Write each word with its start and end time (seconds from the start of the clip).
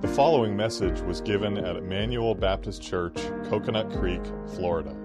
The 0.00 0.08
following 0.08 0.56
message 0.56 0.98
was 1.00 1.20
given 1.20 1.58
at 1.58 1.76
Emmanuel 1.76 2.34
Baptist 2.34 2.80
Church, 2.80 3.16
Coconut 3.50 3.90
Creek, 3.90 4.22
Florida. 4.54 4.96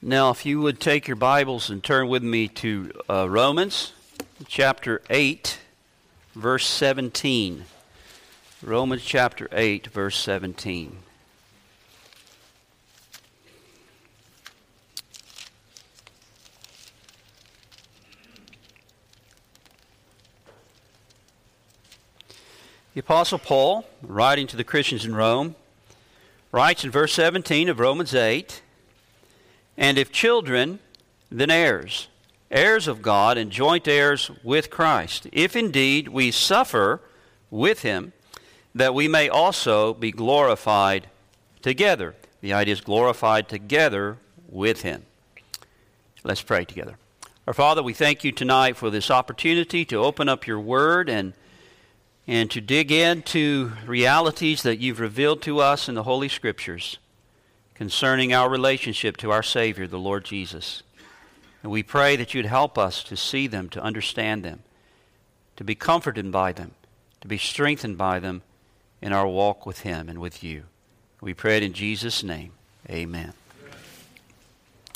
Now, 0.00 0.30
if 0.30 0.46
you 0.46 0.60
would 0.60 0.78
take 0.78 1.08
your 1.08 1.16
Bibles 1.16 1.68
and 1.68 1.82
turn 1.82 2.06
with 2.06 2.22
me 2.22 2.46
to 2.46 2.92
uh, 3.10 3.28
Romans 3.28 3.94
chapter 4.46 5.02
8, 5.10 5.58
verse 6.36 6.68
17. 6.68 7.64
Romans 8.62 9.02
chapter 9.02 9.48
8, 9.50 9.88
verse 9.88 10.16
17. 10.18 10.98
The 22.92 23.00
Apostle 23.00 23.38
Paul, 23.38 23.86
writing 24.02 24.48
to 24.48 24.56
the 24.56 24.64
Christians 24.64 25.04
in 25.04 25.14
Rome, 25.14 25.54
writes 26.50 26.82
in 26.82 26.90
verse 26.90 27.12
17 27.12 27.68
of 27.68 27.78
Romans 27.78 28.16
8 28.16 28.62
And 29.76 29.96
if 29.96 30.10
children, 30.10 30.80
then 31.30 31.52
heirs, 31.52 32.08
heirs 32.50 32.88
of 32.88 33.00
God, 33.00 33.38
and 33.38 33.52
joint 33.52 33.86
heirs 33.86 34.32
with 34.42 34.70
Christ, 34.70 35.28
if 35.30 35.54
indeed 35.54 36.08
we 36.08 36.32
suffer 36.32 37.00
with 37.48 37.82
him, 37.82 38.12
that 38.74 38.92
we 38.92 39.06
may 39.06 39.28
also 39.28 39.94
be 39.94 40.10
glorified 40.10 41.06
together. 41.62 42.16
The 42.40 42.54
idea 42.54 42.72
is 42.72 42.80
glorified 42.80 43.48
together 43.48 44.18
with 44.48 44.82
him. 44.82 45.04
Let's 46.24 46.42
pray 46.42 46.64
together. 46.64 46.96
Our 47.46 47.54
Father, 47.54 47.84
we 47.84 47.94
thank 47.94 48.24
you 48.24 48.32
tonight 48.32 48.76
for 48.76 48.90
this 48.90 49.12
opportunity 49.12 49.84
to 49.84 49.96
open 49.98 50.28
up 50.28 50.48
your 50.48 50.58
word 50.58 51.08
and 51.08 51.34
and 52.30 52.48
to 52.48 52.60
dig 52.60 52.92
into 52.92 53.72
realities 53.84 54.62
that 54.62 54.78
you've 54.78 55.00
revealed 55.00 55.42
to 55.42 55.58
us 55.58 55.88
in 55.88 55.96
the 55.96 56.04
Holy 56.04 56.28
Scriptures 56.28 56.96
concerning 57.74 58.32
our 58.32 58.48
relationship 58.48 59.16
to 59.16 59.32
our 59.32 59.42
Savior, 59.42 59.88
the 59.88 59.98
Lord 59.98 60.24
Jesus. 60.24 60.84
And 61.64 61.72
we 61.72 61.82
pray 61.82 62.14
that 62.14 62.32
you'd 62.32 62.46
help 62.46 62.78
us 62.78 63.02
to 63.02 63.16
see 63.16 63.48
them, 63.48 63.68
to 63.70 63.82
understand 63.82 64.44
them, 64.44 64.60
to 65.56 65.64
be 65.64 65.74
comforted 65.74 66.30
by 66.30 66.52
them, 66.52 66.70
to 67.20 67.26
be 67.26 67.36
strengthened 67.36 67.98
by 67.98 68.20
them 68.20 68.42
in 69.02 69.12
our 69.12 69.26
walk 69.26 69.66
with 69.66 69.80
Him 69.80 70.08
and 70.08 70.20
with 70.20 70.44
you. 70.44 70.62
We 71.20 71.34
pray 71.34 71.56
it 71.56 71.64
in 71.64 71.72
Jesus' 71.72 72.22
name. 72.22 72.52
Amen. 72.88 73.32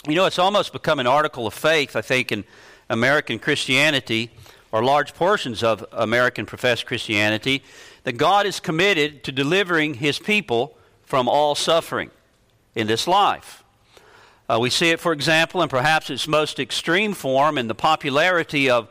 You 0.06 0.14
know, 0.14 0.26
it's 0.26 0.38
almost 0.38 0.72
become 0.72 1.00
an 1.00 1.08
article 1.08 1.48
of 1.48 1.54
faith, 1.54 1.96
I 1.96 2.00
think, 2.00 2.30
in 2.30 2.44
American 2.88 3.40
Christianity 3.40 4.30
or 4.74 4.82
large 4.82 5.14
portions 5.14 5.62
of 5.62 5.86
American 5.92 6.44
professed 6.44 6.84
Christianity, 6.84 7.62
that 8.02 8.14
God 8.14 8.44
is 8.44 8.58
committed 8.58 9.22
to 9.22 9.30
delivering 9.30 9.94
his 9.94 10.18
people 10.18 10.76
from 11.04 11.28
all 11.28 11.54
suffering 11.54 12.10
in 12.74 12.88
this 12.88 13.06
life. 13.06 13.62
Uh, 14.48 14.58
we 14.60 14.70
see 14.70 14.90
it, 14.90 14.98
for 14.98 15.12
example, 15.12 15.62
in 15.62 15.68
perhaps 15.68 16.10
its 16.10 16.26
most 16.26 16.58
extreme 16.58 17.12
form 17.12 17.56
in 17.56 17.68
the 17.68 17.74
popularity 17.76 18.68
of 18.68 18.88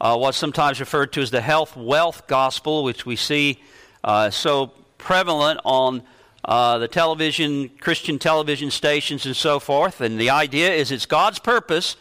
uh, 0.00 0.16
what's 0.16 0.38
sometimes 0.38 0.78
referred 0.78 1.12
to 1.14 1.20
as 1.20 1.32
the 1.32 1.40
health 1.40 1.76
wealth 1.76 2.28
gospel, 2.28 2.84
which 2.84 3.04
we 3.04 3.16
see 3.16 3.60
uh, 4.04 4.30
so 4.30 4.68
prevalent 4.98 5.58
on 5.64 6.04
uh, 6.44 6.78
the 6.78 6.86
television, 6.86 7.70
Christian 7.80 8.20
television 8.20 8.70
stations, 8.70 9.26
and 9.26 9.34
so 9.34 9.58
forth. 9.58 10.00
And 10.00 10.16
the 10.16 10.30
idea 10.30 10.72
is 10.72 10.92
it's 10.92 11.06
God's 11.06 11.40
purpose 11.40 11.96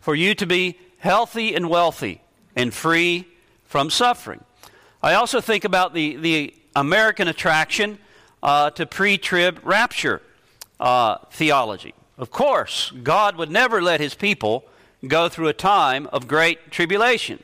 for 0.00 0.14
you 0.14 0.34
to 0.34 0.44
be 0.44 0.76
healthy 0.98 1.54
and 1.54 1.70
wealthy 1.70 2.20
and 2.56 2.72
free 2.72 3.26
from 3.64 3.90
suffering. 3.90 4.44
I 5.02 5.14
also 5.14 5.40
think 5.40 5.64
about 5.64 5.94
the, 5.94 6.16
the 6.16 6.54
American 6.74 7.28
attraction 7.28 7.98
uh, 8.42 8.70
to 8.70 8.86
pre 8.86 9.18
trib 9.18 9.60
rapture 9.62 10.22
uh, 10.80 11.18
theology. 11.30 11.94
Of 12.16 12.30
course, 12.30 12.92
God 13.02 13.36
would 13.36 13.50
never 13.50 13.82
let 13.82 14.00
his 14.00 14.14
people 14.14 14.64
go 15.06 15.28
through 15.28 15.48
a 15.48 15.52
time 15.52 16.06
of 16.12 16.28
great 16.28 16.70
tribulation. 16.70 17.42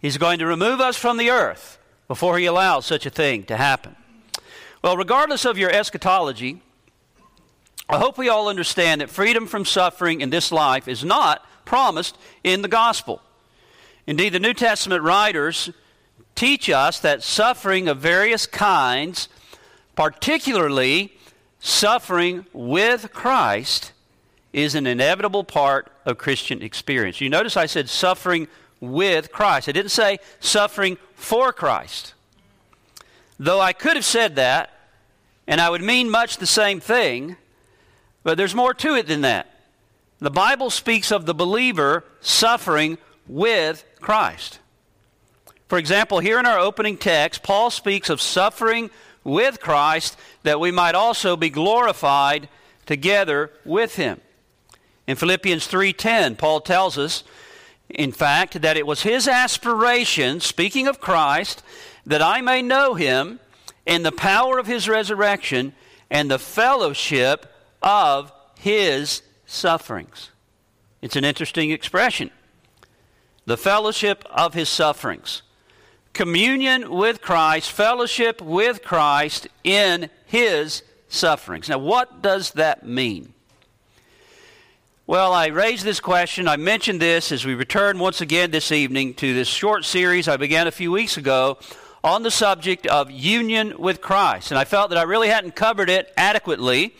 He's 0.00 0.18
going 0.18 0.38
to 0.40 0.46
remove 0.46 0.80
us 0.80 0.96
from 0.96 1.16
the 1.16 1.30
earth 1.30 1.78
before 2.08 2.38
he 2.38 2.46
allows 2.46 2.86
such 2.86 3.06
a 3.06 3.10
thing 3.10 3.44
to 3.44 3.56
happen. 3.56 3.96
Well, 4.82 4.96
regardless 4.96 5.44
of 5.44 5.58
your 5.58 5.70
eschatology, 5.70 6.60
I 7.88 7.98
hope 7.98 8.18
we 8.18 8.28
all 8.28 8.48
understand 8.48 9.00
that 9.00 9.10
freedom 9.10 9.46
from 9.46 9.64
suffering 9.64 10.20
in 10.20 10.30
this 10.30 10.52
life 10.52 10.88
is 10.88 11.04
not 11.04 11.44
promised 11.64 12.18
in 12.44 12.62
the 12.62 12.68
gospel. 12.68 13.22
Indeed, 14.06 14.32
the 14.32 14.40
New 14.40 14.54
Testament 14.54 15.02
writers 15.02 15.70
teach 16.34 16.70
us 16.70 17.00
that 17.00 17.22
suffering 17.22 17.88
of 17.88 17.98
various 17.98 18.46
kinds, 18.46 19.28
particularly 19.96 21.12
suffering 21.58 22.46
with 22.52 23.12
Christ, 23.12 23.92
is 24.52 24.74
an 24.74 24.86
inevitable 24.86 25.44
part 25.44 25.90
of 26.04 26.18
Christian 26.18 26.62
experience. 26.62 27.20
You 27.20 27.28
notice 27.28 27.56
I 27.56 27.66
said 27.66 27.88
suffering 27.88 28.48
with 28.80 29.32
Christ. 29.32 29.68
I 29.68 29.72
didn't 29.72 29.90
say 29.90 30.18
suffering 30.38 30.98
for 31.14 31.52
Christ. 31.52 32.14
Though 33.38 33.60
I 33.60 33.72
could 33.72 33.96
have 33.96 34.04
said 34.04 34.36
that, 34.36 34.70
and 35.46 35.60
I 35.60 35.70
would 35.70 35.82
mean 35.82 36.10
much 36.10 36.38
the 36.38 36.46
same 36.46 36.80
thing, 36.80 37.36
but 38.22 38.36
there's 38.36 38.54
more 38.54 38.74
to 38.74 38.94
it 38.94 39.06
than 39.06 39.22
that. 39.22 39.46
The 40.18 40.30
Bible 40.30 40.70
speaks 40.70 41.12
of 41.12 41.26
the 41.26 41.34
believer 41.34 42.04
suffering 42.20 42.98
with 43.28 43.84
Christ. 44.00 44.58
For 45.68 45.78
example, 45.78 46.20
here 46.20 46.38
in 46.38 46.46
our 46.46 46.58
opening 46.58 46.96
text, 46.96 47.42
Paul 47.42 47.70
speaks 47.70 48.08
of 48.08 48.20
suffering 48.20 48.90
with 49.24 49.60
Christ 49.60 50.16
that 50.44 50.60
we 50.60 50.70
might 50.70 50.94
also 50.94 51.36
be 51.36 51.50
glorified 51.50 52.48
together 52.86 53.50
with 53.64 53.96
him. 53.96 54.20
In 55.06 55.16
Philippians 55.16 55.66
3:10, 55.66 56.36
Paul 56.36 56.60
tells 56.60 56.96
us 56.96 57.24
in 57.88 58.12
fact 58.12 58.62
that 58.62 58.76
it 58.76 58.86
was 58.86 59.02
his 59.02 59.26
aspiration, 59.28 60.40
speaking 60.40 60.86
of 60.86 61.00
Christ, 61.00 61.62
that 62.04 62.22
I 62.22 62.40
may 62.40 62.62
know 62.62 62.94
him 62.94 63.40
in 63.84 64.02
the 64.02 64.12
power 64.12 64.58
of 64.58 64.66
his 64.66 64.88
resurrection 64.88 65.74
and 66.10 66.30
the 66.30 66.38
fellowship 66.38 67.52
of 67.82 68.32
his 68.58 69.22
sufferings. 69.46 70.30
It's 71.02 71.16
an 71.16 71.24
interesting 71.24 71.70
expression 71.70 72.30
the 73.46 73.56
fellowship 73.56 74.24
of 74.30 74.54
his 74.54 74.68
sufferings. 74.68 75.42
Communion 76.12 76.90
with 76.90 77.20
Christ, 77.20 77.70
fellowship 77.70 78.40
with 78.40 78.82
Christ 78.82 79.48
in 79.64 80.10
his 80.26 80.82
sufferings. 81.08 81.68
Now, 81.68 81.78
what 81.78 82.22
does 82.22 82.52
that 82.52 82.86
mean? 82.86 83.32
Well, 85.06 85.32
I 85.32 85.46
raised 85.46 85.84
this 85.84 86.00
question. 86.00 86.48
I 86.48 86.56
mentioned 86.56 87.00
this 87.00 87.30
as 87.30 87.44
we 87.44 87.54
return 87.54 88.00
once 88.00 88.20
again 88.20 88.50
this 88.50 88.72
evening 88.72 89.14
to 89.14 89.34
this 89.34 89.46
short 89.46 89.84
series 89.84 90.26
I 90.26 90.36
began 90.36 90.66
a 90.66 90.72
few 90.72 90.90
weeks 90.90 91.16
ago 91.16 91.58
on 92.02 92.24
the 92.24 92.30
subject 92.30 92.88
of 92.88 93.10
union 93.10 93.74
with 93.78 94.00
Christ. 94.00 94.50
And 94.50 94.58
I 94.58 94.64
felt 94.64 94.90
that 94.90 94.98
I 94.98 95.02
really 95.02 95.28
hadn't 95.28 95.54
covered 95.54 95.88
it 95.88 96.12
adequately 96.16 96.96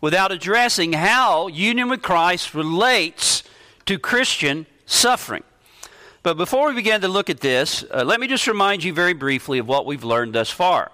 without 0.00 0.30
addressing 0.30 0.92
how 0.92 1.48
union 1.48 1.88
with 1.88 2.02
Christ 2.02 2.54
relates 2.54 3.42
to 3.86 3.98
Christian 3.98 4.66
suffering. 4.86 5.42
But 6.22 6.36
before 6.36 6.68
we 6.68 6.74
begin 6.74 7.00
to 7.00 7.08
look 7.08 7.30
at 7.30 7.40
this, 7.40 7.82
uh, 7.90 8.04
let 8.04 8.20
me 8.20 8.26
just 8.26 8.46
remind 8.46 8.84
you 8.84 8.92
very 8.92 9.14
briefly 9.14 9.58
of 9.58 9.66
what 9.66 9.86
we've 9.86 10.04
learned 10.04 10.34
thus 10.34 10.50
far. 10.50 10.92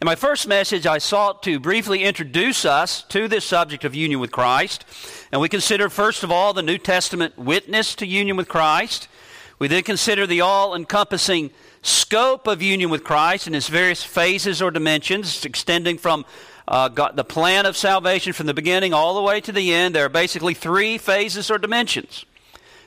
In 0.00 0.06
my 0.06 0.16
first 0.16 0.48
message, 0.48 0.84
I 0.84 0.98
sought 0.98 1.44
to 1.44 1.60
briefly 1.60 2.02
introduce 2.02 2.64
us 2.64 3.04
to 3.04 3.28
this 3.28 3.44
subject 3.44 3.84
of 3.84 3.94
union 3.94 4.18
with 4.18 4.32
Christ. 4.32 4.84
And 5.30 5.40
we 5.40 5.48
considered, 5.48 5.90
first 5.90 6.24
of 6.24 6.32
all, 6.32 6.52
the 6.52 6.62
New 6.62 6.76
Testament 6.76 7.38
witness 7.38 7.94
to 7.94 8.06
union 8.06 8.36
with 8.36 8.48
Christ. 8.48 9.06
We 9.60 9.68
then 9.68 9.84
considered 9.84 10.26
the 10.26 10.40
all 10.40 10.74
encompassing 10.74 11.52
scope 11.82 12.48
of 12.48 12.60
union 12.60 12.90
with 12.90 13.04
Christ 13.04 13.46
in 13.46 13.54
its 13.54 13.68
various 13.68 14.02
phases 14.02 14.60
or 14.60 14.72
dimensions, 14.72 15.44
extending 15.44 15.98
from 15.98 16.24
uh, 16.66 16.88
the 16.88 17.22
plan 17.22 17.64
of 17.64 17.76
salvation 17.76 18.32
from 18.32 18.46
the 18.46 18.54
beginning 18.54 18.92
all 18.92 19.14
the 19.14 19.22
way 19.22 19.40
to 19.40 19.52
the 19.52 19.72
end. 19.72 19.94
There 19.94 20.06
are 20.06 20.08
basically 20.08 20.54
three 20.54 20.98
phases 20.98 21.48
or 21.48 21.58
dimensions. 21.58 22.24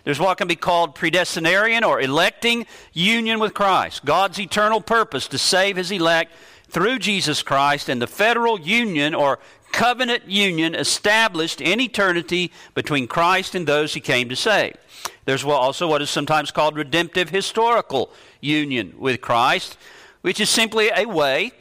There's 0.05 0.19
what 0.19 0.37
can 0.37 0.47
be 0.47 0.55
called 0.55 0.95
predestinarian 0.95 1.81
or 1.81 1.99
electing 1.99 2.67
union 2.93 3.39
with 3.39 3.53
Christ. 3.55 4.05
God's 4.05 4.39
eternal 4.39 4.79
purpose 4.79 5.27
to 5.29 5.37
save 5.39 5.75
his 5.75 5.91
elect 5.91 6.31
through 6.69 6.99
Jesus 6.99 7.41
Christ 7.41 7.89
and 7.89 8.01
the 8.01 8.07
federal 8.07 8.59
union 8.59 9.15
or 9.15 9.39
covenant 9.71 10.29
union 10.29 10.75
established 10.75 11.59
in 11.59 11.81
eternity 11.81 12.51
between 12.75 13.07
Christ 13.07 13.55
and 13.55 13.67
those 13.67 13.93
he 13.95 13.99
came 13.99 14.29
to 14.29 14.35
save. 14.35 14.75
There's 15.25 15.43
also 15.43 15.87
what 15.87 16.03
is 16.03 16.09
sometimes 16.09 16.51
called 16.51 16.77
redemptive 16.77 17.29
historical 17.29 18.11
union 18.39 18.93
with 18.97 19.21
Christ, 19.21 19.77
which 20.21 20.39
is 20.39 20.49
simply 20.49 20.91
a 20.95 21.05
way 21.05 21.51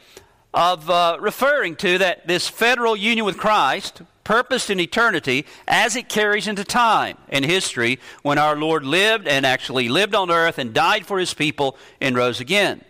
of 0.52 0.88
uh, 0.88 1.17
referring 1.19 1.76
to 1.76 1.99
that 1.99 2.26
this 2.26 2.46
federal 2.46 2.94
union 2.94 3.25
with 3.25 3.38
Christ 3.38 4.02
purposed 4.25 4.71
in 4.71 4.81
eternity 4.81 5.47
as 5.69 5.94
it 5.94 6.09
carries 6.09 6.49
into 6.49 6.65
time 6.65 7.17
and 7.29 7.44
history 7.44 8.00
when 8.23 8.38
our 8.38 8.56
Lord 8.56 8.85
lived 8.85 9.29
and 9.29 9.47
actually 9.47 9.88
lived 9.88 10.15
on 10.15 10.31
earth 10.31 10.59
and 10.59 10.73
died 10.73 11.06
for 11.06 11.19
his 11.19 11.35
people 11.35 11.76
and 12.00 12.17
rose 12.17 12.41
again. 12.41 12.82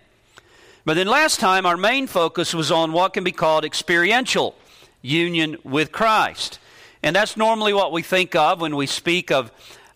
But 0.85 0.95
then 0.95 1.07
last 1.07 1.41
time, 1.41 1.67
our 1.67 1.77
main 1.77 2.07
focus 2.07 2.55
was 2.55 2.71
on 2.71 2.93
what 2.93 3.15
can 3.15 3.25
be 3.25 3.33
called 3.33 3.65
experiential 3.65 4.55
union 5.03 5.57
with 5.65 5.93
Christ. 5.93 6.59
And 7.03 7.15
that's 7.15 7.37
normally 7.37 7.73
what 7.73 7.93
we 7.93 8.03
think 8.03 8.35
of 8.35 8.61
when 8.61 8.77
we 8.77 8.87
speak 8.87 9.31
of 9.31 9.51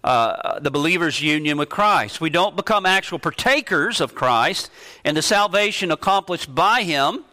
uh, 0.05 0.61
the 0.61 0.71
believer's 0.71 1.21
union 1.21 1.59
with 1.59 1.69
Christ. 1.69 2.21
We 2.21 2.31
don't 2.31 2.57
become 2.57 2.87
actual 2.87 3.19
partakers 3.19 4.01
of 4.01 4.15
Christ 4.15 4.71
and 5.05 5.17
the 5.17 5.23
salvation 5.23 5.91
accomplished 5.91 6.55
by 6.55 6.83
Him 6.83 7.25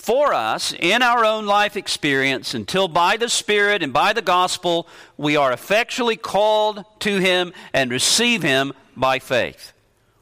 for 0.00 0.32
us 0.32 0.72
in 0.80 1.02
our 1.02 1.26
own 1.26 1.44
life 1.44 1.76
experience 1.76 2.54
until 2.54 2.88
by 2.88 3.18
the 3.18 3.28
Spirit 3.28 3.82
and 3.82 3.92
by 3.92 4.14
the 4.14 4.22
gospel 4.22 4.88
we 5.18 5.36
are 5.36 5.52
effectually 5.52 6.16
called 6.16 6.84
to 7.00 7.18
Him 7.18 7.52
and 7.74 7.90
receive 7.90 8.42
Him 8.42 8.72
by 8.96 9.18
faith. 9.18 9.72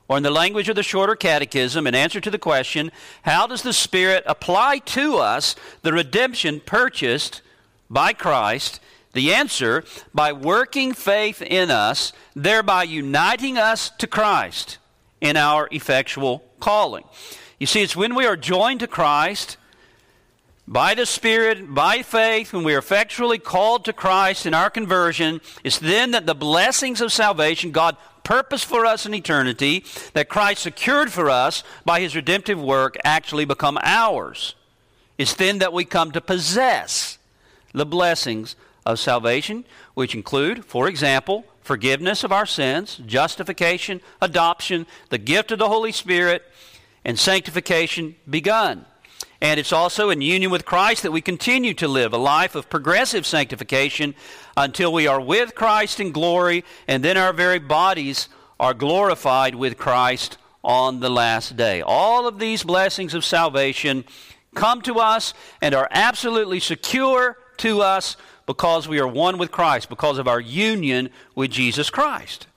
Or, 0.08 0.16
in 0.16 0.24
the 0.24 0.30
language 0.30 0.68
of 0.68 0.74
the 0.74 0.82
shorter 0.82 1.14
catechism, 1.14 1.86
in 1.86 1.94
answer 1.94 2.20
to 2.20 2.30
the 2.30 2.38
question, 2.38 2.90
how 3.22 3.46
does 3.46 3.62
the 3.62 3.72
Spirit 3.72 4.24
apply 4.26 4.78
to 4.78 5.18
us 5.18 5.54
the 5.82 5.92
redemption 5.92 6.60
purchased 6.60 7.40
by 7.88 8.12
Christ? 8.12 8.80
The 9.12 9.32
answer, 9.32 9.84
by 10.12 10.32
working 10.32 10.92
faith 10.92 11.40
in 11.40 11.70
us, 11.70 12.12
thereby 12.34 12.82
uniting 12.82 13.58
us 13.58 13.90
to 13.98 14.06
Christ 14.08 14.78
in 15.20 15.36
our 15.36 15.68
effectual 15.70 16.42
calling. 16.58 17.04
You 17.60 17.66
see, 17.66 17.82
it's 17.82 17.96
when 17.96 18.14
we 18.16 18.26
are 18.26 18.36
joined 18.36 18.80
to 18.80 18.86
Christ 18.86 19.56
by 20.68 20.94
the 20.94 21.06
Spirit, 21.06 21.74
by 21.74 22.02
faith, 22.02 22.52
when 22.52 22.62
we 22.62 22.74
are 22.74 22.78
effectually 22.78 23.38
called 23.38 23.86
to 23.86 23.92
Christ 23.94 24.44
in 24.44 24.52
our 24.52 24.68
conversion, 24.68 25.40
it's 25.64 25.78
then 25.78 26.10
that 26.10 26.26
the 26.26 26.34
blessings 26.34 27.00
of 27.00 27.10
salvation 27.10 27.70
God 27.70 27.96
purposed 28.22 28.66
for 28.66 28.84
us 28.84 29.06
in 29.06 29.14
eternity, 29.14 29.82
that 30.12 30.28
Christ 30.28 30.62
secured 30.62 31.10
for 31.10 31.30
us 31.30 31.64
by 31.86 32.00
his 32.00 32.14
redemptive 32.14 32.60
work, 32.60 32.98
actually 33.02 33.46
become 33.46 33.78
ours. 33.82 34.54
It's 35.16 35.32
then 35.32 35.58
that 35.60 35.72
we 35.72 35.86
come 35.86 36.12
to 36.12 36.20
possess 36.20 37.16
the 37.72 37.86
blessings 37.86 38.54
of 38.84 38.98
salvation, 38.98 39.64
which 39.94 40.14
include, 40.14 40.66
for 40.66 40.86
example, 40.86 41.46
forgiveness 41.62 42.24
of 42.24 42.32
our 42.32 42.44
sins, 42.46 43.00
justification, 43.06 44.02
adoption, 44.20 44.86
the 45.08 45.16
gift 45.16 45.50
of 45.50 45.58
the 45.58 45.68
Holy 45.68 45.92
Spirit, 45.92 46.42
and 47.06 47.18
sanctification 47.18 48.16
begun. 48.28 48.84
And 49.40 49.60
it's 49.60 49.72
also 49.72 50.10
in 50.10 50.20
union 50.20 50.50
with 50.50 50.64
Christ 50.64 51.04
that 51.04 51.12
we 51.12 51.20
continue 51.20 51.72
to 51.74 51.86
live 51.86 52.12
a 52.12 52.18
life 52.18 52.54
of 52.56 52.68
progressive 52.68 53.24
sanctification 53.24 54.14
until 54.56 54.92
we 54.92 55.06
are 55.06 55.20
with 55.20 55.54
Christ 55.54 56.00
in 56.00 56.10
glory, 56.10 56.64
and 56.88 57.04
then 57.04 57.16
our 57.16 57.32
very 57.32 57.60
bodies 57.60 58.28
are 58.58 58.74
glorified 58.74 59.54
with 59.54 59.78
Christ 59.78 60.38
on 60.64 60.98
the 60.98 61.10
last 61.10 61.56
day. 61.56 61.80
All 61.82 62.26
of 62.26 62.40
these 62.40 62.64
blessings 62.64 63.14
of 63.14 63.24
salvation 63.24 64.04
come 64.54 64.82
to 64.82 64.98
us 64.98 65.34
and 65.62 65.72
are 65.74 65.88
absolutely 65.92 66.58
secure 66.58 67.38
to 67.58 67.80
us 67.80 68.16
because 68.46 68.88
we 68.88 68.98
are 68.98 69.06
one 69.06 69.38
with 69.38 69.52
Christ, 69.52 69.88
because 69.88 70.18
of 70.18 70.26
our 70.26 70.40
union 70.40 71.10
with 71.36 71.52
Jesus 71.52 71.90
Christ. 71.90 72.48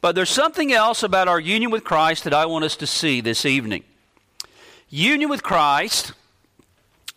But 0.00 0.14
there's 0.14 0.30
something 0.30 0.72
else 0.72 1.02
about 1.02 1.26
our 1.26 1.40
union 1.40 1.70
with 1.70 1.84
Christ 1.84 2.24
that 2.24 2.34
I 2.34 2.46
want 2.46 2.64
us 2.64 2.76
to 2.76 2.86
see 2.86 3.20
this 3.20 3.44
evening. 3.44 3.82
Union 4.92 5.30
with 5.30 5.42
Christ 5.42 6.12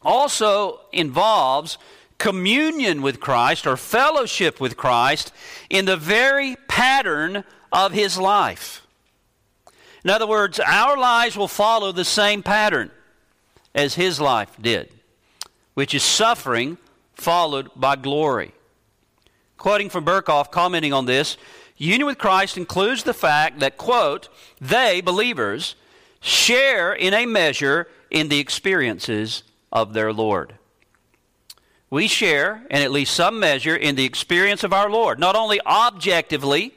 also 0.02 0.80
involves 0.94 1.78
communion 2.18 3.02
with 3.02 3.20
Christ 3.20 3.68
or 3.68 3.76
fellowship 3.76 4.62
with 4.62 4.78
Christ 4.78 5.34
in 5.70 5.84
the 5.84 5.98
very 5.98 6.56
pattern 6.70 7.44
of 7.74 7.92
his 7.92 8.18
life. 8.18 8.88
In 10.06 10.10
other 10.10 10.26
words, 10.26 10.58
our 10.62 10.96
lives 10.96 11.36
will 11.36 11.50
follow 11.50 11.92
the 11.92 12.06
same 12.06 12.44
pattern 12.44 12.92
as 13.74 13.96
his 13.96 14.22
life 14.22 14.56
did, 14.62 14.90
which 15.74 15.94
is 15.94 16.02
suffering 16.02 16.78
followed 17.16 17.70
by 17.76 17.98
glory. 17.98 18.54
Quoting 19.58 19.90
from 19.90 20.06
Berkhof, 20.06 20.50
commenting 20.50 20.94
on 20.94 21.08
this, 21.08 21.36
union 21.76 22.06
with 22.06 22.20
Christ 22.20 22.56
includes 22.56 23.04
the 23.04 23.14
fact 23.14 23.60
that, 23.60 23.76
quote, 23.76 24.30
they, 24.62 25.02
believers, 25.02 25.76
share 26.26 26.92
in 26.92 27.14
a 27.14 27.28
measure 27.28 27.88
in 28.10 28.30
the 28.30 28.40
experiences 28.40 29.44
of 29.72 29.94
their 29.94 30.12
Lord. 30.12 30.56
We 31.92 32.08
share, 32.08 32.66
in 32.72 32.82
at 32.82 32.92
least 32.92 33.14
some 33.14 33.40
measure, 33.40 33.76
in 33.76 33.96
the 33.96 34.06
experience 34.06 34.64
of 34.64 34.74
our 34.74 34.90
Lord, 34.90 35.20
not 35.20 35.36
only 35.36 35.62
objectively 35.62 36.74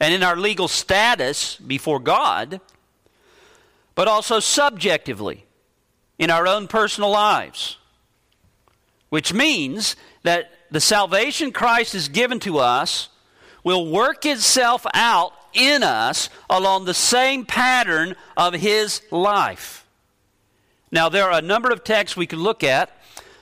and 0.00 0.14
in 0.14 0.22
our 0.22 0.36
legal 0.36 0.68
status 0.68 1.56
before 1.56 2.00
God, 2.00 2.62
but 3.94 4.08
also 4.08 4.40
subjectively 4.40 5.44
in 6.18 6.30
our 6.30 6.46
own 6.46 6.66
personal 6.66 7.10
lives. 7.10 7.76
Which 9.10 9.34
means 9.34 9.96
that 10.22 10.50
the 10.70 10.80
salvation 10.80 11.52
Christ 11.52 11.92
has 11.92 12.08
given 12.08 12.40
to 12.40 12.58
us 12.58 13.10
will 13.62 13.90
work 13.90 14.24
itself 14.24 14.86
out 14.94 15.34
in 15.54 15.82
us 15.82 16.28
along 16.48 16.84
the 16.84 16.94
same 16.94 17.44
pattern 17.44 18.14
of 18.36 18.54
his 18.54 19.02
life. 19.10 19.86
Now, 20.90 21.08
there 21.08 21.24
are 21.24 21.38
a 21.38 21.42
number 21.42 21.70
of 21.70 21.84
texts 21.84 22.16
we 22.16 22.26
could 22.26 22.38
look 22.38 22.62
at, 22.62 22.90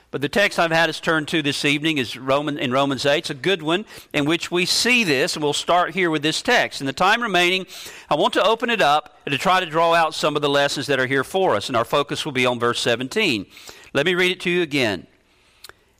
but 0.09 0.21
the 0.21 0.29
text 0.29 0.59
I've 0.59 0.71
had 0.71 0.89
us 0.89 0.99
turn 0.99 1.25
to 1.27 1.41
this 1.41 1.63
evening 1.63 1.97
is 1.97 2.17
Roman, 2.17 2.57
in 2.57 2.71
Romans 2.71 3.05
8. 3.05 3.17
It's 3.17 3.29
a 3.29 3.33
good 3.33 3.61
one 3.61 3.85
in 4.13 4.25
which 4.25 4.51
we 4.51 4.65
see 4.65 5.03
this, 5.03 5.35
and 5.35 5.43
we'll 5.43 5.53
start 5.53 5.93
here 5.93 6.09
with 6.09 6.21
this 6.21 6.41
text. 6.41 6.81
In 6.81 6.87
the 6.87 6.93
time 6.93 7.21
remaining, 7.21 7.65
I 8.09 8.15
want 8.15 8.33
to 8.33 8.43
open 8.43 8.69
it 8.69 8.81
up 8.81 9.17
and 9.25 9.31
to 9.31 9.37
try 9.37 9.59
to 9.59 9.65
draw 9.65 9.93
out 9.93 10.13
some 10.13 10.35
of 10.35 10.41
the 10.41 10.49
lessons 10.49 10.87
that 10.87 10.99
are 10.99 11.07
here 11.07 11.23
for 11.23 11.55
us, 11.55 11.67
and 11.67 11.77
our 11.77 11.85
focus 11.85 12.25
will 12.25 12.33
be 12.33 12.45
on 12.45 12.59
verse 12.59 12.81
17. 12.81 13.45
Let 13.93 14.05
me 14.05 14.15
read 14.15 14.31
it 14.31 14.41
to 14.41 14.49
you 14.49 14.61
again. 14.61 15.07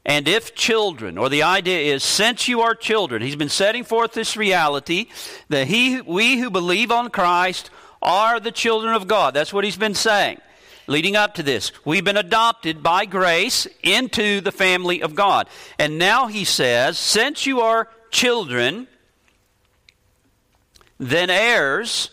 And 0.05 0.27
if 0.27 0.55
children, 0.55 1.17
or 1.17 1.29
the 1.29 1.43
idea 1.43 1.93
is, 1.93 2.03
since 2.03 2.47
you 2.47 2.61
are 2.61 2.73
children, 2.73 3.21
he's 3.21 3.35
been 3.35 3.49
setting 3.49 3.83
forth 3.83 4.13
this 4.13 4.35
reality 4.35 5.07
that 5.49 5.67
he, 5.67 6.01
we 6.01 6.39
who 6.39 6.49
believe 6.49 6.91
on 6.91 7.09
Christ 7.09 7.69
are 8.01 8.39
the 8.39 8.51
children 8.51 8.95
of 8.95 9.07
God. 9.07 9.33
That's 9.33 9.53
what 9.53 9.63
he's 9.63 9.77
been 9.77 9.93
saying 9.93 10.39
leading 10.87 11.15
up 11.15 11.35
to 11.35 11.43
this. 11.43 11.71
We've 11.85 12.03
been 12.03 12.17
adopted 12.17 12.83
by 12.83 13.05
grace 13.05 13.67
into 13.83 14.41
the 14.41 14.51
family 14.51 15.01
of 15.01 15.15
God. 15.15 15.47
And 15.79 15.97
now 15.97 16.27
he 16.27 16.43
says, 16.43 16.97
since 16.97 17.45
you 17.45 17.61
are 17.61 17.87
children, 18.09 18.87
then 20.99 21.29
heirs, 21.29 22.11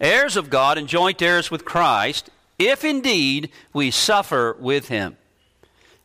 heirs 0.00 0.36
of 0.36 0.48
God 0.48 0.78
and 0.78 0.86
joint 0.86 1.20
heirs 1.20 1.50
with 1.50 1.64
Christ, 1.64 2.30
if 2.58 2.84
indeed 2.84 3.50
we 3.72 3.90
suffer 3.90 4.56
with 4.60 4.88
him 4.88 5.16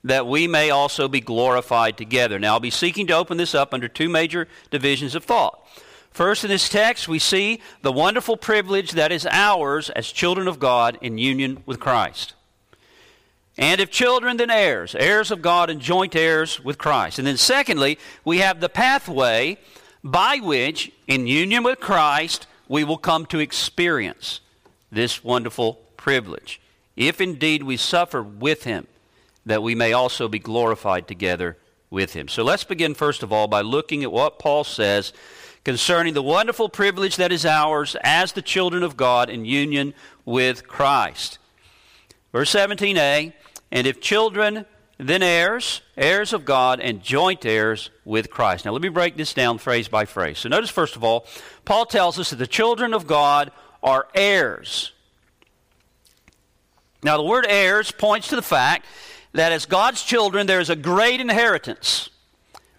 that 0.05 0.27
we 0.27 0.47
may 0.47 0.69
also 0.69 1.07
be 1.07 1.19
glorified 1.19 1.97
together. 1.97 2.38
Now, 2.38 2.53
I'll 2.53 2.59
be 2.59 2.69
seeking 2.69 3.07
to 3.07 3.15
open 3.15 3.38
this 3.38 3.55
up 3.55 3.74
under 3.74 3.88
two 3.88 4.07
major 4.07 4.47
divisions 4.69 5.15
of 5.15 5.24
thought. 5.24 5.67
First, 6.12 6.43
in 6.43 6.50
this 6.51 6.69
text, 6.69 7.07
we 7.07 7.17
see 7.17 7.59
the 7.81 7.91
wonderful 7.91 8.38
privilege 8.38 8.91
that 8.91 9.12
is 9.12 9.27
ours 9.29 9.89
as 9.89 10.12
children 10.12 10.47
of 10.47 10.59
God 10.59 10.97
in 11.01 11.17
union 11.17 11.63
with 11.65 11.79
Christ. 11.79 12.35
And 13.57 13.81
if 13.81 13.89
children, 13.89 14.38
then 14.38 14.51
heirs, 14.51 14.93
heirs 14.95 15.31
of 15.31 15.41
God 15.41 15.71
and 15.71 15.81
joint 15.81 16.15
heirs 16.15 16.63
with 16.63 16.77
Christ. 16.77 17.17
And 17.17 17.27
then, 17.27 17.38
secondly, 17.38 17.97
we 18.24 18.38
have 18.38 18.59
the 18.59 18.69
pathway 18.69 19.57
by 20.03 20.38
which, 20.38 20.91
in 21.07 21.25
union 21.25 21.63
with 21.63 21.79
Christ, 21.79 22.45
we 22.67 22.83
will 22.83 22.97
come 22.97 23.25
to 23.27 23.39
experience 23.39 24.39
this 24.91 25.24
wonderful 25.24 25.79
privilege. 25.97 26.62
If 26.95 27.19
indeed 27.19 27.63
we 27.63 27.75
suffer 27.75 28.21
with 28.21 28.65
Him, 28.65 28.88
that 29.45 29.63
we 29.63 29.75
may 29.75 29.93
also 29.93 30.27
be 30.27 30.39
glorified 30.39 31.07
together 31.07 31.57
with 31.89 32.13
him. 32.13 32.27
So 32.27 32.43
let's 32.43 32.63
begin, 32.63 32.93
first 32.93 33.23
of 33.23 33.31
all, 33.31 33.47
by 33.47 33.61
looking 33.61 34.03
at 34.03 34.11
what 34.11 34.39
Paul 34.39 34.63
says 34.63 35.13
concerning 35.63 36.13
the 36.13 36.23
wonderful 36.23 36.69
privilege 36.69 37.15
that 37.17 37.31
is 37.31 37.45
ours 37.45 37.95
as 38.01 38.31
the 38.31 38.41
children 38.41 38.83
of 38.83 38.97
God 38.97 39.29
in 39.29 39.45
union 39.45 39.93
with 40.23 40.67
Christ. 40.67 41.39
Verse 42.31 42.53
17a 42.53 43.33
And 43.71 43.87
if 43.87 44.01
children, 44.01 44.65
then 44.97 45.23
heirs, 45.23 45.81
heirs 45.97 46.33
of 46.33 46.45
God, 46.45 46.79
and 46.79 47.01
joint 47.01 47.45
heirs 47.45 47.89
with 48.03 48.29
Christ. 48.29 48.65
Now, 48.65 48.71
let 48.71 48.81
me 48.81 48.89
break 48.89 49.17
this 49.17 49.33
down 49.33 49.57
phrase 49.57 49.87
by 49.87 50.05
phrase. 50.05 50.39
So, 50.39 50.49
notice, 50.49 50.69
first 50.69 50.95
of 50.95 51.03
all, 51.03 51.25
Paul 51.65 51.85
tells 51.85 52.19
us 52.19 52.29
that 52.29 52.37
the 52.37 52.47
children 52.47 52.93
of 52.93 53.07
God 53.07 53.51
are 53.83 54.07
heirs. 54.13 54.91
Now, 57.03 57.17
the 57.17 57.23
word 57.23 57.45
heirs 57.47 57.91
points 57.91 58.29
to 58.29 58.35
the 58.35 58.41
fact 58.41 58.85
that 59.35 59.51
as 59.51 59.65
God's 59.65 60.01
children, 60.01 60.47
there 60.47 60.61
is 60.61 60.69
a 60.69 60.75
great 60.75 61.19
inheritance 61.19 62.09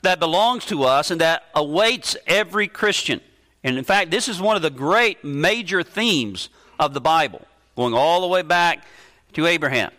that 0.00 0.18
belongs 0.18 0.64
to 0.66 0.84
us 0.84 1.10
and 1.10 1.20
that 1.20 1.44
awaits 1.54 2.16
every 2.26 2.66
Christian. 2.66 3.20
And 3.62 3.76
in 3.76 3.84
fact, 3.84 4.10
this 4.10 4.26
is 4.26 4.40
one 4.40 4.56
of 4.56 4.62
the 4.62 4.70
great 4.70 5.22
major 5.22 5.82
themes 5.82 6.48
of 6.78 6.94
the 6.94 7.00
Bible, 7.00 7.46
going 7.76 7.92
all 7.92 8.22
the 8.22 8.26
way 8.26 8.42
back 8.42 8.86
to 9.34 9.46
Abraham. 9.46 9.90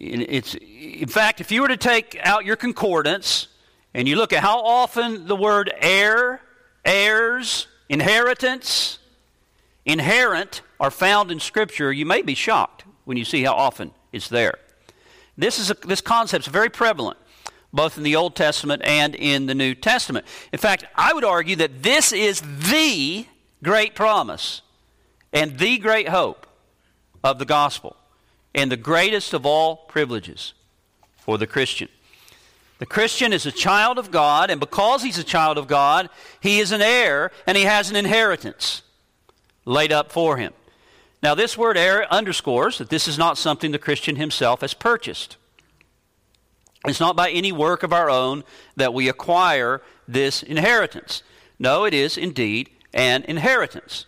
It's, 0.00 0.54
in 0.54 1.08
fact, 1.08 1.40
if 1.40 1.52
you 1.52 1.62
were 1.62 1.68
to 1.68 1.76
take 1.76 2.18
out 2.22 2.44
your 2.44 2.56
concordance 2.56 3.46
and 3.94 4.08
you 4.08 4.16
look 4.16 4.32
at 4.32 4.42
how 4.42 4.60
often 4.60 5.28
the 5.28 5.36
word 5.36 5.72
heir, 5.80 6.40
heirs, 6.84 7.68
inheritance, 7.88 8.98
inherent 9.84 10.62
are 10.80 10.90
found 10.90 11.30
in 11.30 11.38
Scripture, 11.38 11.92
you 11.92 12.06
may 12.06 12.22
be 12.22 12.34
shocked 12.34 12.84
when 13.04 13.16
you 13.16 13.24
see 13.24 13.44
how 13.44 13.52
often 13.52 13.92
it's 14.10 14.28
there. 14.28 14.58
This, 15.40 15.58
is 15.58 15.70
a, 15.70 15.74
this 15.86 16.02
concept 16.02 16.46
is 16.46 16.52
very 16.52 16.68
prevalent, 16.68 17.16
both 17.72 17.96
in 17.96 18.02
the 18.02 18.14
Old 18.14 18.36
Testament 18.36 18.82
and 18.84 19.14
in 19.14 19.46
the 19.46 19.54
New 19.54 19.74
Testament. 19.74 20.26
In 20.52 20.58
fact, 20.58 20.84
I 20.94 21.14
would 21.14 21.24
argue 21.24 21.56
that 21.56 21.82
this 21.82 22.12
is 22.12 22.42
the 22.42 23.24
great 23.62 23.94
promise 23.94 24.60
and 25.32 25.58
the 25.58 25.78
great 25.78 26.10
hope 26.10 26.46
of 27.24 27.38
the 27.38 27.46
gospel 27.46 27.96
and 28.54 28.70
the 28.70 28.76
greatest 28.76 29.32
of 29.32 29.46
all 29.46 29.76
privileges 29.76 30.52
for 31.16 31.38
the 31.38 31.46
Christian. 31.46 31.88
The 32.78 32.86
Christian 32.86 33.32
is 33.32 33.46
a 33.46 33.52
child 33.52 33.98
of 33.98 34.10
God, 34.10 34.50
and 34.50 34.60
because 34.60 35.02
he's 35.02 35.18
a 35.18 35.24
child 35.24 35.56
of 35.56 35.66
God, 35.66 36.10
he 36.40 36.60
is 36.60 36.70
an 36.70 36.82
heir 36.82 37.30
and 37.46 37.56
he 37.56 37.64
has 37.64 37.88
an 37.88 37.96
inheritance 37.96 38.82
laid 39.64 39.92
up 39.92 40.12
for 40.12 40.36
him. 40.36 40.52
Now, 41.22 41.34
this 41.34 41.58
word 41.58 41.76
underscores 41.76 42.78
that 42.78 42.88
this 42.88 43.06
is 43.06 43.18
not 43.18 43.36
something 43.36 43.72
the 43.72 43.78
Christian 43.78 44.16
himself 44.16 44.62
has 44.62 44.72
purchased. 44.72 45.36
It's 46.86 47.00
not 47.00 47.16
by 47.16 47.30
any 47.30 47.52
work 47.52 47.82
of 47.82 47.92
our 47.92 48.08
own 48.08 48.42
that 48.76 48.94
we 48.94 49.08
acquire 49.08 49.82
this 50.08 50.42
inheritance. 50.42 51.22
No, 51.58 51.84
it 51.84 51.92
is 51.92 52.16
indeed 52.16 52.70
an 52.94 53.24
inheritance. 53.24 54.06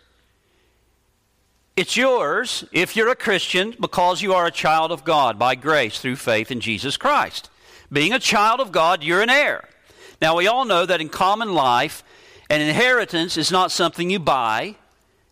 It's 1.75 1.97
yours 1.97 2.63
if 2.71 2.95
you're 2.95 3.09
a 3.09 3.15
Christian 3.15 3.75
because 3.79 4.21
you 4.21 4.33
are 4.33 4.45
a 4.45 4.51
child 4.51 4.91
of 4.91 5.03
God 5.03 5.37
by 5.37 5.55
grace 5.55 5.99
through 5.99 6.15
faith 6.15 6.51
in 6.51 6.59
Jesus 6.59 6.97
Christ. 6.97 7.49
Being 7.91 8.13
a 8.13 8.19
child 8.19 8.59
of 8.59 8.71
God, 8.71 9.03
you're 9.03 9.21
an 9.21 9.29
heir. 9.29 9.69
Now, 10.19 10.35
we 10.35 10.47
all 10.47 10.65
know 10.65 10.85
that 10.85 11.01
in 11.01 11.09
common 11.09 11.53
life, 11.53 12.03
an 12.49 12.61
inheritance 12.61 13.37
is 13.37 13.51
not 13.51 13.71
something 13.71 14.09
you 14.09 14.19
buy, 14.19 14.75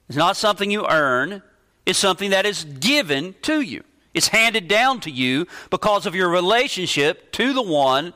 it's 0.07 0.17
not 0.17 0.37
something 0.37 0.69
you 0.69 0.85
earn, 0.87 1.41
it's 1.85 1.99
something 1.99 2.29
that 2.31 2.45
is 2.45 2.63
given 2.63 3.35
to 3.43 3.61
you. 3.61 3.83
It's 4.13 4.27
handed 4.27 4.67
down 4.67 4.99
to 5.01 5.11
you 5.11 5.47
because 5.69 6.05
of 6.05 6.15
your 6.15 6.29
relationship 6.29 7.31
to 7.33 7.53
the 7.53 7.61
one 7.61 8.13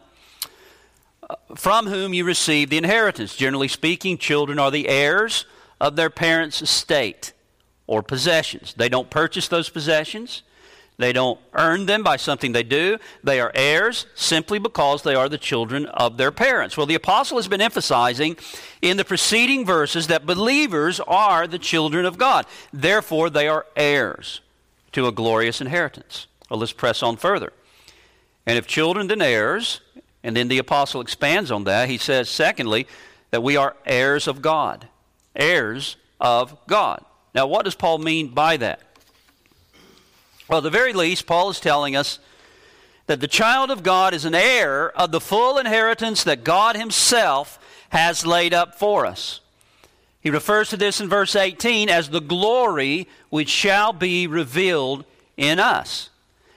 uh, 1.30 1.36
from 1.56 1.88
whom 1.88 2.14
you 2.14 2.26
receive 2.26 2.70
the 2.70 2.78
inheritance. 2.78 3.36
Generally 3.36 3.70
speaking, 3.70 4.18
children 4.18 4.60
are 4.60 4.72
the 4.72 4.88
heirs 4.88 5.46
of 5.80 5.96
their 5.96 6.10
parents' 6.10 6.62
estate 6.62 7.34
or 7.88 8.04
possessions. 8.04 8.74
They 8.76 8.90
don't 8.90 9.10
purchase 9.10 9.48
those 9.48 9.70
possessions. 9.70 10.44
They 10.98 11.12
don't 11.12 11.40
earn 11.54 11.88
them 11.88 12.04
by 12.04 12.16
something 12.16 12.54
they 12.54 12.64
do. 12.64 12.98
They 13.24 13.42
are 13.42 13.52
heirs 13.54 14.06
simply 14.16 14.60
because 14.60 15.04
they 15.04 15.14
are 15.14 15.28
the 15.28 15.38
children 15.38 15.88
of 15.88 16.18
their 16.18 16.32
parents. 16.32 16.78
Well, 16.78 16.86
the 16.86 16.96
apostle 16.96 17.38
has 17.38 17.50
been 17.50 17.62
emphasizing 17.62 18.38
in 18.82 18.96
the 18.96 19.04
preceding 19.04 19.66
verses 19.66 20.08
that 20.08 20.26
believers 20.26 21.02
are 21.02 21.48
the 21.48 21.60
children 21.60 22.06
of 22.06 22.18
God. 22.18 22.46
Therefore, 22.72 23.30
they 23.30 23.48
are 23.48 23.66
heirs 23.76 24.40
to 24.94 25.08
a 25.08 25.12
glorious 25.12 25.60
inheritance. 25.60 26.28
Well, 26.50 26.60
let's 26.60 26.72
press 26.72 27.04
on 27.04 27.18
further. 27.18 27.52
And 28.46 28.58
if 28.58 28.66
children, 28.66 29.08
then 29.08 29.22
heirs. 29.22 29.82
And 30.24 30.36
then 30.36 30.48
the 30.48 30.60
apostle 30.60 31.02
expands 31.02 31.52
on 31.52 31.66
that. 31.66 31.90
He 31.90 31.98
says, 31.98 32.30
secondly, 32.30 32.88
that 33.32 33.44
we 33.44 33.58
are 33.58 33.76
heirs 33.86 34.28
of 34.28 34.42
God. 34.42 34.88
Heirs 35.36 35.98
of 36.22 36.58
God. 36.68 37.04
Now, 37.34 37.48
what 37.48 37.66
does 37.66 37.76
Paul 37.76 37.98
mean 37.98 38.30
by 38.30 38.56
that? 38.58 38.80
Well, 40.48 40.60
at 40.60 40.64
the 40.64 40.70
very 40.70 40.94
least, 40.94 41.26
Paul 41.26 41.50
is 41.50 41.60
telling 41.60 41.96
us 41.96 42.20
that 43.08 43.20
the 43.20 43.28
child 43.28 43.72
of 43.72 43.84
God 43.84 44.14
is 44.14 44.26
an 44.26 44.36
heir 44.36 44.92
of 44.98 45.12
the 45.12 45.22
full 45.22 45.58
inheritance 45.58 46.24
that 46.24 46.44
God 46.44 46.76
Himself 46.76 47.60
has 47.90 48.26
laid 48.26 48.54
up 48.54 48.76
for 48.76 49.06
us. 49.06 49.42
He 50.22 50.30
refers 50.30 50.70
to 50.70 50.78
this 50.78 51.02
in 51.02 51.10
verse 51.10 51.36
18 51.36 51.90
as 51.90 52.10
the 52.10 52.20
glory 52.20 53.08
which 53.30 53.50
shall 53.50 53.94
be 53.94 54.26
revealed 54.26 55.06
in 55.38 55.60
us. 55.60 56.10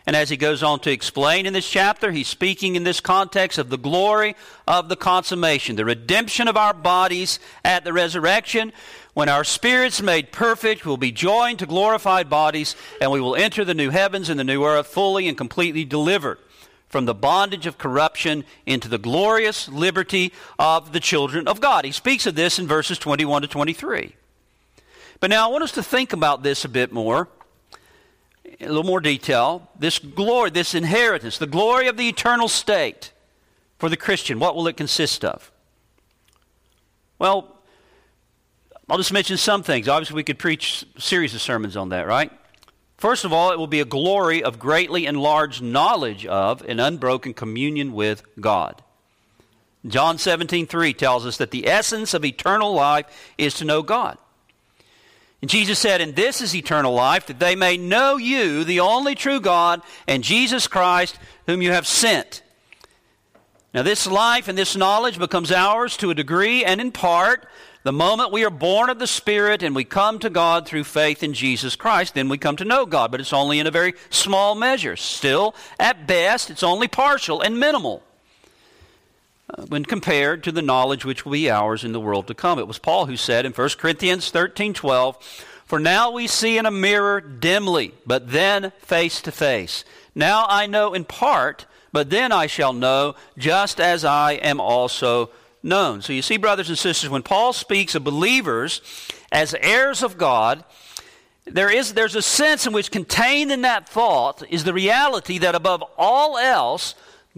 And 0.07 0.16
as 0.16 0.30
he 0.30 0.38
goes 0.38 0.62
on 0.62 0.80
to 0.80 0.90
explain 0.90 1.45
in 1.45 1.52
this 1.52 1.68
chapter, 1.68 2.11
he's 2.11 2.28
speaking 2.28 2.76
in 2.76 2.85
this 2.85 2.99
context 2.99 3.59
of 3.59 3.68
the 3.68 3.76
glory 3.76 4.37
of 4.66 4.88
the 4.88 4.97
consummation, 4.97 5.76
the 5.76 5.85
redemption 5.85 6.49
of 6.49 6.57
our 6.57 6.73
bodies 6.73 7.38
at 7.62 7.85
the 7.85 7.92
resurrection, 7.92 8.73
when 9.19 9.29
our 9.29 9.43
spirits 9.43 10.01
made 10.01 10.31
perfect 10.31 10.87
will 10.87 10.97
be 10.97 11.11
joined 11.11 11.59
to 11.59 11.67
glorified 11.67 12.31
bodies, 12.31 12.77
and 13.01 13.11
we 13.11 13.21
will 13.21 13.35
enter 13.35 13.65
the 13.65 13.75
new 13.75 13.91
heavens 13.91 14.29
and 14.29 14.39
the 14.39 14.45
new 14.45 14.65
earth 14.65 14.87
fully 14.87 15.27
and 15.27 15.37
completely 15.37 15.85
delivered 15.85 16.39
from 16.87 17.05
the 17.05 17.15
bondage 17.15 17.67
of 17.67 17.79
corruption 17.79 18.45
into 18.65 18.87
the 18.87 18.97
glorious 18.97 19.69
liberty 19.69 20.33
of 20.57 20.93
the 20.93 21.01
children 21.01 21.49
of 21.49 21.61
God. 21.61 21.85
He 21.85 21.91
speaks 21.91 22.27
of 22.27 22.37
this 22.37 22.61
in 22.61 22.69
verses 22.69 22.97
21 22.97 23.43
to 23.43 23.49
23. 23.49 24.15
But 25.19 25.31
now 25.31 25.49
I 25.49 25.51
want 25.51 25.65
us 25.65 25.73
to 25.73 25.83
think 25.83 26.13
about 26.13 26.45
this 26.45 26.65
a 26.65 26.69
bit 26.69 26.93
more, 26.93 27.27
a 28.61 28.69
little 28.69 28.85
more 28.85 29.01
detail. 29.01 29.69
This 29.77 29.99
glory, 29.99 30.51
this 30.51 30.77
inheritance, 30.77 31.39
the 31.39 31.49
glory 31.49 31.89
of 31.89 31.97
the 31.97 32.09
eternal 32.09 32.47
state 32.47 33.11
for 33.79 33.89
the 33.89 33.97
Christian, 33.97 34.39
what 34.39 34.55
will 34.55 34.69
it 34.69 34.77
consist 34.77 35.25
of? 35.25 35.51
Well, 37.19 37.58
I'll 38.88 38.97
just 38.97 39.12
mention 39.12 39.37
some 39.37 39.62
things. 39.62 39.87
Obviously, 39.87 40.16
we 40.16 40.25
could 40.25 40.38
preach 40.38 40.85
a 40.97 41.00
series 41.00 41.35
of 41.35 41.42
sermons 41.42 41.76
on 41.76 41.90
that, 41.90 42.07
right? 42.07 42.33
First 42.97 43.25
of 43.25 43.33
all, 43.33 43.52
it 43.52 43.59
will 43.59 43.66
be 43.66 43.80
a 43.80 43.85
glory 43.85 44.42
of 44.42 44.59
greatly 44.59 45.04
enlarged 45.04 45.62
knowledge 45.62 46.25
of 46.25 46.62
and 46.66 46.80
unbroken 46.80 47.35
communion 47.35 47.92
with 47.92 48.23
God. 48.40 48.83
John 49.87 50.16
17:3 50.16 50.95
tells 50.95 51.26
us 51.26 51.37
that 51.37 51.50
the 51.50 51.68
essence 51.68 52.14
of 52.14 52.25
eternal 52.25 52.73
life 52.73 53.07
is 53.37 53.54
to 53.54 53.64
know 53.64 53.83
God. 53.83 54.18
And 55.40 55.50
Jesus 55.50 55.78
said, 55.78 56.00
And 56.00 56.16
this 56.16 56.40
is 56.40 56.54
eternal 56.54 56.92
life, 56.92 57.26
that 57.26 57.38
they 57.38 57.54
may 57.54 57.76
know 57.76 58.16
you, 58.16 58.64
the 58.64 58.80
only 58.80 59.14
true 59.14 59.38
God, 59.38 59.83
and 60.09 60.25
Jesus 60.25 60.66
Christ, 60.66 61.16
whom 61.47 61.62
you 61.62 61.71
have 61.71 61.87
sent. 61.87 62.42
Now, 63.73 63.83
this 63.83 64.07
life 64.07 64.49
and 64.49 64.59
this 64.59 64.75
knowledge 64.75 65.18
becomes 65.18 65.52
ours 65.52 65.97
to 65.99 66.11
a 66.11 66.14
degree 66.14 66.64
and 66.64 66.80
in 66.80 66.90
part 66.90 67.47
the 67.88 67.92
moment 67.92 68.33
we 68.33 68.45
are 68.45 68.50
born 68.50 68.90
of 68.90 68.99
the 68.99 69.07
Spirit 69.07 69.62
and 69.62 69.75
we 69.75 69.83
come 69.83 70.18
to 70.18 70.28
God 70.28 70.66
through 70.66 70.85
faith 70.85 71.23
in 71.23 71.33
Jesus 71.33 71.75
Christ, 71.75 72.12
then 72.12 72.28
we 72.28 72.37
come 72.37 72.54
to 72.57 72.64
know 72.66 72.85
God, 72.85 73.11
but 73.11 73.18
it's 73.18 73.33
only 73.33 73.61
in 73.61 73.66
a 73.66 73.71
very 73.71 73.95
small 74.11 74.54
measure. 74.54 74.95
Still, 74.95 75.54
at 75.80 76.07
best, 76.07 76.50
it's 76.50 76.62
only 76.62 76.87
partial 76.87 77.40
and 77.40 77.59
minimal 77.59 78.02
uh, 79.49 79.62
when 79.68 79.87
compared 79.87 80.45
to 80.45 80.52
the 80.52 80.61
knowledge 80.61 81.07
which 81.07 81.25
will 81.25 81.33
be 81.33 81.49
ours 81.49 81.83
in 81.83 81.92
the 81.92 82.00
world 82.00 82.26
to 82.26 82.35
come. 82.35 82.59
It 82.59 82.68
was 82.68 82.78
Paul 82.78 83.07
who 83.07 83.16
said 83.16 83.47
in 83.47 83.52
1 83.52 83.68
Corinthians 83.78 84.30
13 84.30 84.75
12, 84.75 85.16
For 85.64 85.78
now 85.78 86.11
we 86.11 86.26
see 86.26 86.59
in 86.59 86.66
a 86.66 86.71
mirror 86.71 87.23
dimly, 87.23 87.95
but 88.04 88.33
then 88.33 88.73
face 88.80 89.23
to 89.23 89.33
face. 89.33 89.83
Now 90.14 90.45
I 90.47 90.66
know 90.66 90.92
in 90.92 91.07
part, 91.07 91.64
but 91.90 92.11
then 92.11 92.33
I 92.33 92.49
shall 92.49 92.75
know, 92.75 93.14
just 93.38 93.80
as 93.80 94.04
I 94.04 94.33
am 94.33 94.61
also 94.61 95.30
known. 95.62 96.03
So 96.03 96.12
you 96.12 96.23
see, 96.23 96.37
brothers 96.37 96.69
and 96.69 96.79
sisters, 96.79 97.11
when 97.11 97.23
Paul 97.23 97.53
speaks 97.53 97.95
of 97.95 98.05
believers 98.05 98.81
as 99.33 99.55
heirs 99.61 100.03
of 100.03 100.19
God, 100.19 100.65
there 101.45 101.71
is 101.71 101.95
there's 101.95 102.15
a 102.15 102.23
sense 102.23 102.67
in 102.67 102.73
which 102.73 102.91
contained 102.91 103.50
in 103.50 103.62
that 103.62 103.88
thought 103.88 104.43
is 104.50 104.65
the 104.65 104.75
reality 104.75 105.38
that 105.38 105.55
above 105.55 105.83
all 105.97 106.37
else, 106.38 106.95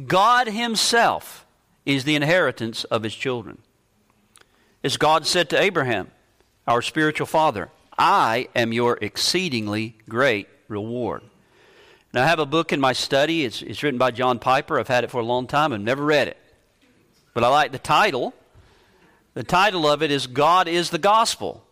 God 0.07 0.49
Himself 0.49 1.47
is 1.87 2.05
the 2.05 2.17
inheritance 2.17 2.85
of 2.85 3.03
His 3.03 3.15
children. 3.15 3.59
As 4.83 4.97
God 4.97 5.27
said 5.27 5.50
to 5.50 5.61
Abraham, 5.61 6.11
our 6.67 6.83
spiritual 6.83 7.27
father, 7.27 7.71
I 7.99 8.49
am 8.55 8.73
your 8.73 8.99
exceedingly 9.00 9.97
great 10.09 10.49
reward. 10.69 11.23
Now, 12.12 12.25
I 12.25 12.27
have 12.27 12.39
a 12.39 12.47
book 12.47 12.73
in 12.73 12.81
my 12.81 12.93
study. 12.93 13.45
It's, 13.45 13.62
it's 13.62 13.83
written 13.83 13.99
by 13.99 14.11
John 14.11 14.39
Piper. 14.39 14.81
I've 14.81 14.89
had 14.89 15.05
it 15.05 15.11
for 15.11 15.21
a 15.21 15.25
long 15.25 15.47
time 15.47 15.73
and 15.73 15.85
never 15.85 16.05
read 16.05 16.29
it. 16.29 16.37
But 17.35 17.45
I 17.45 17.49
like 17.49 17.73
the 17.73 17.79
title. 17.79 18.35
The 19.35 19.45
title 19.45 19.89
of 19.89 20.03
it 20.03 20.11
is 20.11 20.27
God 20.27 20.69
is 20.69 20.91
the 20.91 20.99
Gospel. 20.99 21.65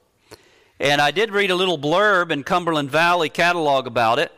And 0.80 1.00
I 1.00 1.10
did 1.10 1.32
read 1.32 1.50
a 1.50 1.56
little 1.56 1.78
blurb 1.78 2.30
in 2.30 2.44
Cumberland 2.44 2.90
Valley 2.90 3.28
catalog 3.28 3.86
about 3.86 4.18
it. 4.18 4.32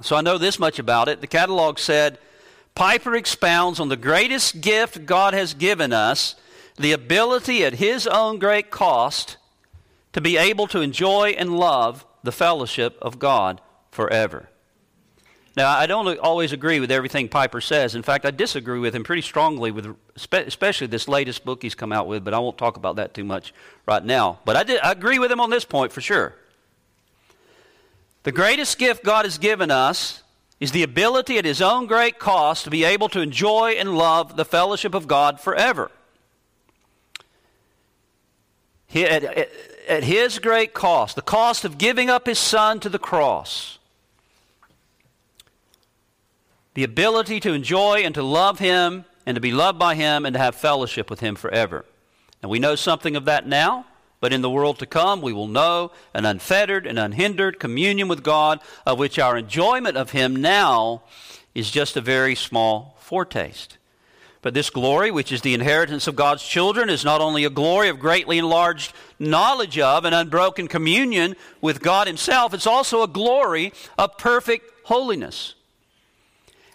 So 0.00 0.16
I 0.16 0.20
know 0.20 0.38
this 0.38 0.58
much 0.58 0.78
about 0.78 1.08
it. 1.08 1.20
The 1.20 1.26
catalog 1.26 1.78
said 1.78 2.18
Piper 2.74 3.14
expounds 3.14 3.80
on 3.80 3.88
the 3.88 3.96
greatest 3.96 4.60
gift 4.60 5.04
God 5.06 5.34
has 5.34 5.54
given 5.54 5.92
us 5.92 6.36
the 6.76 6.92
ability 6.92 7.64
at 7.64 7.74
his 7.74 8.06
own 8.06 8.38
great 8.38 8.70
cost 8.70 9.36
to 10.12 10.20
be 10.20 10.36
able 10.36 10.66
to 10.68 10.80
enjoy 10.80 11.30
and 11.30 11.56
love 11.56 12.06
the 12.22 12.32
fellowship 12.32 12.96
of 13.02 13.18
God 13.18 13.60
forever. 13.90 14.48
Now, 15.54 15.70
I 15.70 15.86
don't 15.86 16.18
always 16.18 16.52
agree 16.52 16.80
with 16.80 16.90
everything 16.90 17.28
Piper 17.28 17.60
says. 17.60 17.94
In 17.94 18.02
fact, 18.02 18.24
I 18.24 18.30
disagree 18.30 18.78
with 18.78 18.94
him 18.94 19.04
pretty 19.04 19.20
strongly 19.20 19.70
with 19.70 19.94
especially 20.16 20.86
this 20.86 21.08
latest 21.08 21.44
book 21.44 21.62
he's 21.62 21.74
come 21.74 21.92
out 21.92 22.06
with, 22.06 22.24
but 22.24 22.32
I 22.32 22.38
won't 22.38 22.56
talk 22.56 22.78
about 22.78 22.96
that 22.96 23.12
too 23.12 23.24
much 23.24 23.52
right 23.86 24.02
now. 24.02 24.38
But 24.46 24.56
I, 24.56 24.62
did, 24.62 24.80
I 24.80 24.92
agree 24.92 25.18
with 25.18 25.30
him 25.30 25.40
on 25.40 25.50
this 25.50 25.66
point 25.66 25.92
for 25.92 26.00
sure. 26.00 26.34
The 28.22 28.32
greatest 28.32 28.78
gift 28.78 29.04
God 29.04 29.26
has 29.26 29.36
given 29.36 29.70
us 29.70 30.22
is 30.58 30.72
the 30.72 30.84
ability 30.84 31.36
at 31.36 31.44
his 31.44 31.60
own 31.60 31.86
great 31.86 32.18
cost 32.18 32.64
to 32.64 32.70
be 32.70 32.84
able 32.84 33.08
to 33.10 33.20
enjoy 33.20 33.72
and 33.72 33.98
love 33.98 34.36
the 34.36 34.44
fellowship 34.44 34.94
of 34.94 35.06
God 35.06 35.38
forever. 35.40 35.90
At, 38.94 39.50
at 39.88 40.04
his 40.04 40.38
great 40.38 40.72
cost, 40.72 41.16
the 41.16 41.22
cost 41.22 41.64
of 41.64 41.78
giving 41.78 42.08
up 42.08 42.26
his 42.26 42.38
son 42.38 42.78
to 42.80 42.88
the 42.88 42.98
cross, 42.98 43.78
the 46.74 46.84
ability 46.84 47.40
to 47.40 47.52
enjoy 47.52 48.00
and 48.00 48.14
to 48.14 48.22
love 48.22 48.58
him 48.58 49.04
and 49.26 49.34
to 49.34 49.40
be 49.40 49.52
loved 49.52 49.78
by 49.78 49.94
him 49.94 50.24
and 50.24 50.34
to 50.34 50.40
have 50.40 50.54
fellowship 50.54 51.10
with 51.10 51.20
him 51.20 51.34
forever. 51.34 51.84
And 52.40 52.50
we 52.50 52.58
know 52.58 52.74
something 52.74 53.14
of 53.14 53.24
that 53.26 53.46
now, 53.46 53.86
but 54.20 54.32
in 54.32 54.42
the 54.42 54.50
world 54.50 54.78
to 54.78 54.86
come 54.86 55.20
we 55.20 55.32
will 55.32 55.48
know 55.48 55.92
an 56.14 56.24
unfettered 56.24 56.86
and 56.86 56.98
unhindered 56.98 57.60
communion 57.60 58.08
with 58.08 58.22
God, 58.22 58.60
of 58.86 58.98
which 58.98 59.18
our 59.18 59.36
enjoyment 59.36 59.96
of 59.96 60.10
him 60.10 60.36
now 60.36 61.02
is 61.54 61.70
just 61.70 61.96
a 61.96 62.00
very 62.00 62.34
small 62.34 62.96
foretaste. 63.00 63.78
But 64.40 64.54
this 64.54 64.70
glory, 64.70 65.12
which 65.12 65.30
is 65.30 65.42
the 65.42 65.54
inheritance 65.54 66.08
of 66.08 66.16
God's 66.16 66.42
children, 66.42 66.90
is 66.90 67.04
not 67.04 67.20
only 67.20 67.44
a 67.44 67.50
glory 67.50 67.88
of 67.88 68.00
greatly 68.00 68.38
enlarged 68.38 68.92
knowledge 69.20 69.78
of 69.78 70.04
and 70.04 70.12
unbroken 70.12 70.66
communion 70.66 71.36
with 71.60 71.80
God 71.80 72.08
Himself, 72.08 72.52
it's 72.52 72.66
also 72.66 73.04
a 73.04 73.08
glory 73.08 73.72
of 73.96 74.18
perfect 74.18 74.68
holiness. 74.86 75.54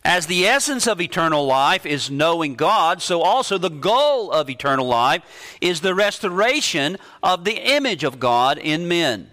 As 0.08 0.28
the 0.28 0.48
essence 0.48 0.88
of 0.88 1.02
eternal 1.02 1.46
life 1.46 1.86
is 1.86 2.10
knowing 2.10 2.56
God, 2.56 3.02
so 3.02 3.22
also 3.22 3.58
the 3.58 3.70
goal 3.70 4.32
of 4.32 4.50
eternal 4.50 4.88
life 4.88 5.22
is 5.60 5.82
the 5.82 5.94
restoration 5.94 6.98
of 7.22 7.44
the 7.44 7.58
image 7.76 8.06
of 8.06 8.18
God 8.18 8.58
in 8.58 8.88
men 8.88 9.30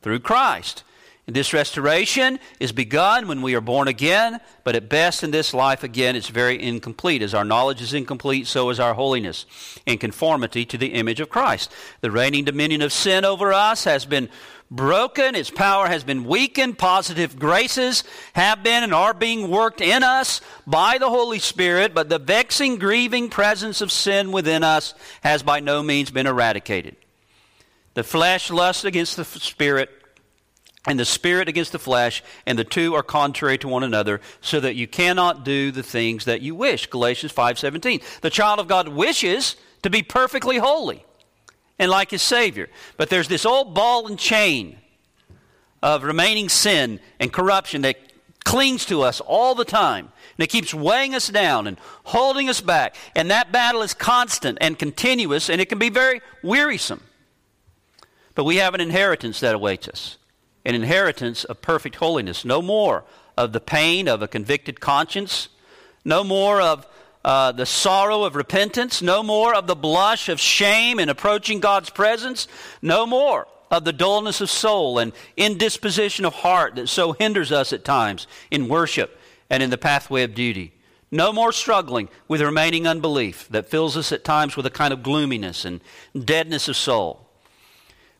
through 0.00 0.20
Christ. 0.20 0.84
And 1.26 1.34
this 1.34 1.52
restoration 1.52 2.38
is 2.60 2.70
begun 2.70 3.26
when 3.26 3.42
we 3.42 3.56
are 3.56 3.60
born 3.60 3.88
again, 3.88 4.38
but 4.62 4.76
at 4.76 4.88
best 4.88 5.24
in 5.24 5.32
this 5.32 5.52
life, 5.52 5.82
again, 5.82 6.14
it's 6.14 6.28
very 6.28 6.62
incomplete. 6.62 7.20
As 7.20 7.34
our 7.34 7.44
knowledge 7.44 7.82
is 7.82 7.92
incomplete, 7.92 8.46
so 8.46 8.70
is 8.70 8.78
our 8.78 8.94
holiness 8.94 9.44
in 9.86 9.98
conformity 9.98 10.64
to 10.66 10.78
the 10.78 10.94
image 10.94 11.18
of 11.18 11.30
Christ. 11.30 11.72
The 12.00 12.12
reigning 12.12 12.44
dominion 12.44 12.80
of 12.82 12.92
sin 12.92 13.24
over 13.24 13.52
us 13.52 13.82
has 13.84 14.04
been 14.04 14.28
broken, 14.74 15.34
its 15.34 15.50
power 15.50 15.86
has 15.86 16.02
been 16.02 16.24
weakened, 16.24 16.78
positive 16.78 17.38
graces 17.38 18.04
have 18.32 18.62
been 18.62 18.82
and 18.82 18.94
are 18.94 19.14
being 19.14 19.50
worked 19.50 19.80
in 19.80 20.02
us 20.02 20.40
by 20.66 20.98
the 20.98 21.10
Holy 21.10 21.38
Spirit, 21.38 21.94
but 21.94 22.08
the 22.08 22.18
vexing, 22.18 22.78
grieving 22.78 23.28
presence 23.28 23.80
of 23.80 23.92
sin 23.92 24.32
within 24.32 24.64
us 24.64 24.94
has 25.22 25.42
by 25.42 25.60
no 25.60 25.82
means 25.82 26.10
been 26.10 26.26
eradicated. 26.26 26.96
The 27.94 28.02
flesh 28.02 28.50
lusts 28.50 28.84
against 28.84 29.16
the 29.16 29.24
spirit, 29.24 29.90
and 30.86 30.98
the 30.98 31.04
spirit 31.04 31.48
against 31.48 31.72
the 31.72 31.78
flesh, 31.78 32.24
and 32.46 32.58
the 32.58 32.64
two 32.64 32.94
are 32.94 33.02
contrary 33.02 33.58
to 33.58 33.68
one 33.68 33.82
another, 33.82 34.20
so 34.40 34.58
that 34.58 34.74
you 34.74 34.88
cannot 34.88 35.44
do 35.44 35.70
the 35.70 35.82
things 35.82 36.24
that 36.24 36.40
you 36.40 36.54
wish. 36.54 36.86
Galatians 36.86 37.32
5:17. 37.32 38.00
The 38.22 38.30
child 38.30 38.58
of 38.58 38.68
God 38.68 38.88
wishes 38.88 39.56
to 39.82 39.90
be 39.90 40.02
perfectly 40.02 40.56
holy 40.58 41.04
and 41.78 41.90
like 41.90 42.10
his 42.10 42.22
Savior. 42.22 42.68
But 42.96 43.10
there's 43.10 43.28
this 43.28 43.46
old 43.46 43.74
ball 43.74 44.06
and 44.06 44.18
chain 44.18 44.78
of 45.82 46.04
remaining 46.04 46.48
sin 46.48 47.00
and 47.18 47.32
corruption 47.32 47.82
that 47.82 47.96
clings 48.44 48.84
to 48.86 49.02
us 49.02 49.20
all 49.20 49.54
the 49.54 49.64
time. 49.64 50.12
And 50.36 50.44
it 50.44 50.48
keeps 50.48 50.72
weighing 50.72 51.14
us 51.14 51.28
down 51.28 51.66
and 51.66 51.78
holding 52.04 52.48
us 52.48 52.60
back. 52.60 52.96
And 53.14 53.30
that 53.30 53.52
battle 53.52 53.82
is 53.82 53.94
constant 53.94 54.58
and 54.60 54.78
continuous, 54.78 55.50
and 55.50 55.60
it 55.60 55.68
can 55.68 55.78
be 55.78 55.90
very 55.90 56.20
wearisome. 56.42 57.02
But 58.34 58.44
we 58.44 58.56
have 58.56 58.74
an 58.74 58.80
inheritance 58.80 59.40
that 59.40 59.54
awaits 59.54 59.88
us 59.88 60.18
an 60.64 60.74
inheritance 60.74 61.44
of 61.44 61.60
perfect 61.60 61.96
holiness. 61.96 62.44
No 62.44 62.62
more 62.62 63.04
of 63.36 63.52
the 63.52 63.60
pain 63.60 64.08
of 64.08 64.22
a 64.22 64.28
convicted 64.28 64.80
conscience, 64.80 65.48
no 66.04 66.22
more 66.22 66.60
of 66.60 66.86
uh, 67.24 67.52
the 67.52 67.66
sorrow 67.66 68.24
of 68.24 68.34
repentance, 68.34 69.02
no 69.02 69.22
more 69.22 69.54
of 69.54 69.66
the 69.66 69.76
blush 69.76 70.28
of 70.28 70.40
shame 70.40 70.98
in 70.98 71.08
approaching 71.08 71.60
God's 71.60 71.90
presence, 71.90 72.48
no 72.80 73.06
more 73.06 73.46
of 73.70 73.84
the 73.84 73.92
dullness 73.92 74.40
of 74.40 74.50
soul 74.50 74.98
and 74.98 75.12
indisposition 75.36 76.24
of 76.24 76.34
heart 76.34 76.74
that 76.74 76.88
so 76.88 77.12
hinders 77.12 77.50
us 77.50 77.72
at 77.72 77.84
times 77.84 78.26
in 78.50 78.68
worship 78.68 79.18
and 79.48 79.62
in 79.62 79.70
the 79.70 79.78
pathway 79.78 80.22
of 80.22 80.34
duty. 80.34 80.72
No 81.10 81.32
more 81.32 81.52
struggling 81.52 82.08
with 82.26 82.40
remaining 82.40 82.86
unbelief 82.86 83.48
that 83.50 83.68
fills 83.68 83.96
us 83.96 84.12
at 84.12 84.24
times 84.24 84.56
with 84.56 84.66
a 84.66 84.70
kind 84.70 84.92
of 84.92 85.02
gloominess 85.02 85.64
and 85.64 85.80
deadness 86.18 86.68
of 86.68 86.76
soul. 86.76 87.28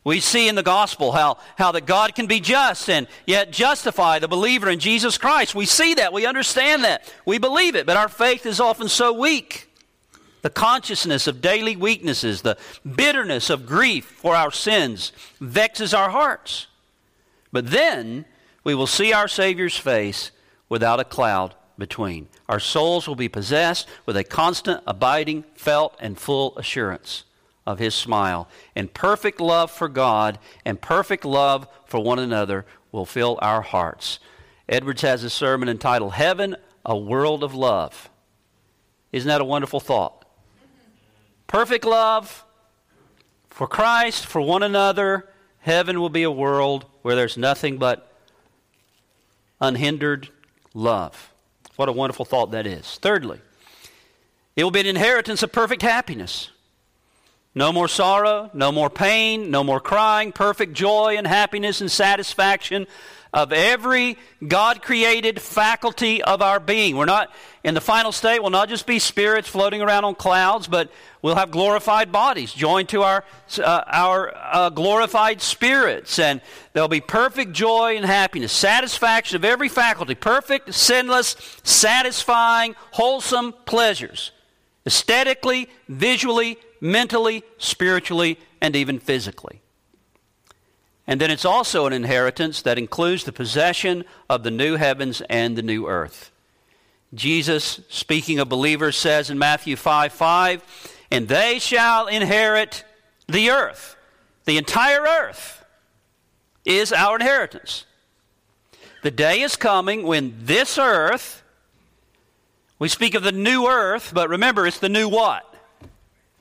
We 0.03 0.19
see 0.19 0.49
in 0.49 0.55
the 0.55 0.63
gospel 0.63 1.13
how, 1.13 1.37
how 1.57 1.71
that 1.71 1.85
God 1.85 2.13
can 2.13 2.27
be 2.27 2.41
just 2.41 2.89
and 2.89 3.07
yet 3.25 3.51
justify 3.51 4.19
the 4.19 4.27
believer 4.27 4.69
in 4.69 4.79
Jesus 4.79 5.17
Christ. 5.17 5.55
We 5.55 5.65
see 5.65 5.93
that. 5.93 6.11
We 6.11 6.25
understand 6.25 6.83
that. 6.83 7.11
We 7.25 7.37
believe 7.37 7.75
it, 7.75 7.85
but 7.85 7.95
our 7.95 8.09
faith 8.09 8.45
is 8.45 8.59
often 8.59 8.89
so 8.89 9.13
weak. 9.13 9.69
The 10.41 10.49
consciousness 10.49 11.25
of 11.25 11.39
daily 11.39 11.77
weaknesses, 11.77 12.41
the 12.41 12.57
bitterness 12.85 13.49
of 13.49 13.65
grief 13.65 14.05
for 14.05 14.35
our 14.35 14.51
sins 14.51 15.13
vexes 15.39 15.93
our 15.93 16.09
hearts. 16.09 16.67
But 17.53 17.71
then 17.71 18.25
we 18.65 18.75
will 18.75 18.87
see 18.87 19.13
our 19.13 19.29
Savior's 19.29 19.77
face 19.77 20.31
without 20.67 20.99
a 20.99 21.05
cloud 21.05 21.55
between. 21.77 22.27
Our 22.49 22.59
souls 22.59 23.07
will 23.07 23.15
be 23.15 23.29
possessed 23.29 23.87
with 24.05 24.17
a 24.17 24.25
constant, 24.25 24.83
abiding, 24.85 25.45
felt, 25.55 25.95
and 26.01 26.17
full 26.17 26.57
assurance 26.57 27.23
of 27.65 27.79
his 27.79 27.95
smile. 27.95 28.47
And 28.75 28.93
perfect 28.93 29.39
love 29.39 29.71
for 29.71 29.87
God 29.87 30.39
and 30.65 30.81
perfect 30.81 31.25
love 31.25 31.67
for 31.85 31.99
one 31.99 32.19
another 32.19 32.65
will 32.91 33.05
fill 33.05 33.39
our 33.41 33.61
hearts. 33.61 34.19
Edwards 34.67 35.01
has 35.01 35.23
a 35.23 35.29
sermon 35.29 35.69
entitled 35.69 36.13
Heaven, 36.13 36.55
a 36.85 36.97
World 36.97 37.43
of 37.43 37.53
Love. 37.53 38.09
Isn't 39.11 39.27
that 39.27 39.41
a 39.41 39.45
wonderful 39.45 39.79
thought? 39.79 40.25
Perfect 41.47 41.85
love 41.85 42.43
for 43.49 43.67
Christ, 43.67 44.25
for 44.25 44.41
one 44.41 44.63
another. 44.63 45.29
Heaven 45.59 45.99
will 45.99 46.09
be 46.09 46.23
a 46.23 46.31
world 46.31 46.85
where 47.03 47.15
there's 47.15 47.37
nothing 47.37 47.77
but 47.77 48.11
unhindered 49.61 50.29
love. 50.73 51.31
What 51.75 51.89
a 51.89 51.93
wonderful 51.93 52.25
thought 52.25 52.51
that 52.51 52.67
is. 52.67 52.97
Thirdly, 53.01 53.39
it 54.55 54.63
will 54.63 54.71
be 54.71 54.81
an 54.81 54.85
inheritance 54.85 55.43
of 55.43 55.51
perfect 55.51 55.81
happiness. 55.81 56.49
No 57.55 57.71
more 57.71 57.87
sorrow, 57.87 58.49
no 58.53 58.71
more 58.71 58.89
pain, 58.89 59.51
no 59.51 59.63
more 59.63 59.79
crying, 59.79 60.31
perfect 60.31 60.73
joy 60.73 61.15
and 61.17 61.27
happiness 61.27 61.81
and 61.81 61.91
satisfaction 61.91 62.87
of 63.33 63.51
every 63.51 64.17
God 64.47 64.81
created 64.83 65.41
faculty 65.41 66.21
of 66.21 66.41
our 66.41 66.59
being. 66.59 66.95
We're 66.95 67.05
not, 67.05 67.33
in 67.63 67.73
the 67.73 67.81
final 67.81 68.11
state, 68.11 68.39
we'll 68.39 68.51
not 68.51 68.69
just 68.69 68.85
be 68.85 68.99
spirits 68.99 69.47
floating 69.47 69.81
around 69.81 70.05
on 70.05 70.13
clouds, 70.13 70.67
but 70.67 70.91
we'll 71.23 71.35
have 71.35 71.49
glorified 71.49 72.11
bodies 72.11 72.53
joined 72.53 72.89
to 72.89 73.01
our, 73.01 73.25
uh, 73.57 73.83
our 73.87 74.33
uh, 74.35 74.69
glorified 74.69 75.41
spirits. 75.41 76.19
And 76.19 76.41
there'll 76.73 76.87
be 76.89 77.01
perfect 77.01 77.53
joy 77.53 77.97
and 77.97 78.05
happiness, 78.05 78.51
satisfaction 78.51 79.35
of 79.35 79.45
every 79.45 79.69
faculty, 79.69 80.13
perfect, 80.13 80.71
sinless, 80.73 81.35
satisfying, 81.63 82.75
wholesome 82.91 83.53
pleasures, 83.65 84.31
aesthetically, 84.85 85.69
visually, 85.87 86.57
mentally, 86.83 87.43
spiritually, 87.57 88.37
and 88.59 88.75
even 88.75 88.99
physically. 88.99 89.61
And 91.07 91.19
then 91.19 91.31
it's 91.31 91.45
also 91.45 91.87
an 91.87 91.93
inheritance 91.93 92.61
that 92.63 92.77
includes 92.77 93.23
the 93.23 93.31
possession 93.31 94.03
of 94.29 94.43
the 94.43 94.51
new 94.51 94.75
heavens 94.75 95.21
and 95.29 95.57
the 95.57 95.61
new 95.61 95.87
earth. 95.87 96.29
Jesus, 97.13 97.79
speaking 97.87 98.37
of 98.39 98.49
believers, 98.49 98.97
says 98.97 99.29
in 99.29 99.39
Matthew 99.39 99.77
5 99.77 100.11
5, 100.11 100.97
and 101.09 101.27
they 101.27 101.57
shall 101.57 102.07
inherit 102.07 102.83
the 103.27 103.49
earth. 103.49 103.95
The 104.43 104.57
entire 104.57 105.03
earth 105.03 105.63
is 106.65 106.91
our 106.91 107.15
inheritance. 107.15 107.85
The 109.03 109.11
day 109.11 109.41
is 109.41 109.55
coming 109.55 110.03
when 110.03 110.35
this 110.41 110.77
earth, 110.77 111.43
we 112.77 112.89
speak 112.89 113.15
of 113.15 113.23
the 113.23 113.31
new 113.31 113.67
earth, 113.67 114.11
but 114.13 114.27
remember, 114.27 114.67
it's 114.67 114.79
the 114.79 114.89
new 114.89 115.07
what? 115.07 115.52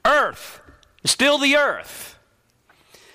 Earth, 0.05 0.61
is 1.03 1.11
still 1.11 1.39
the 1.39 1.57
earth. 1.57 2.19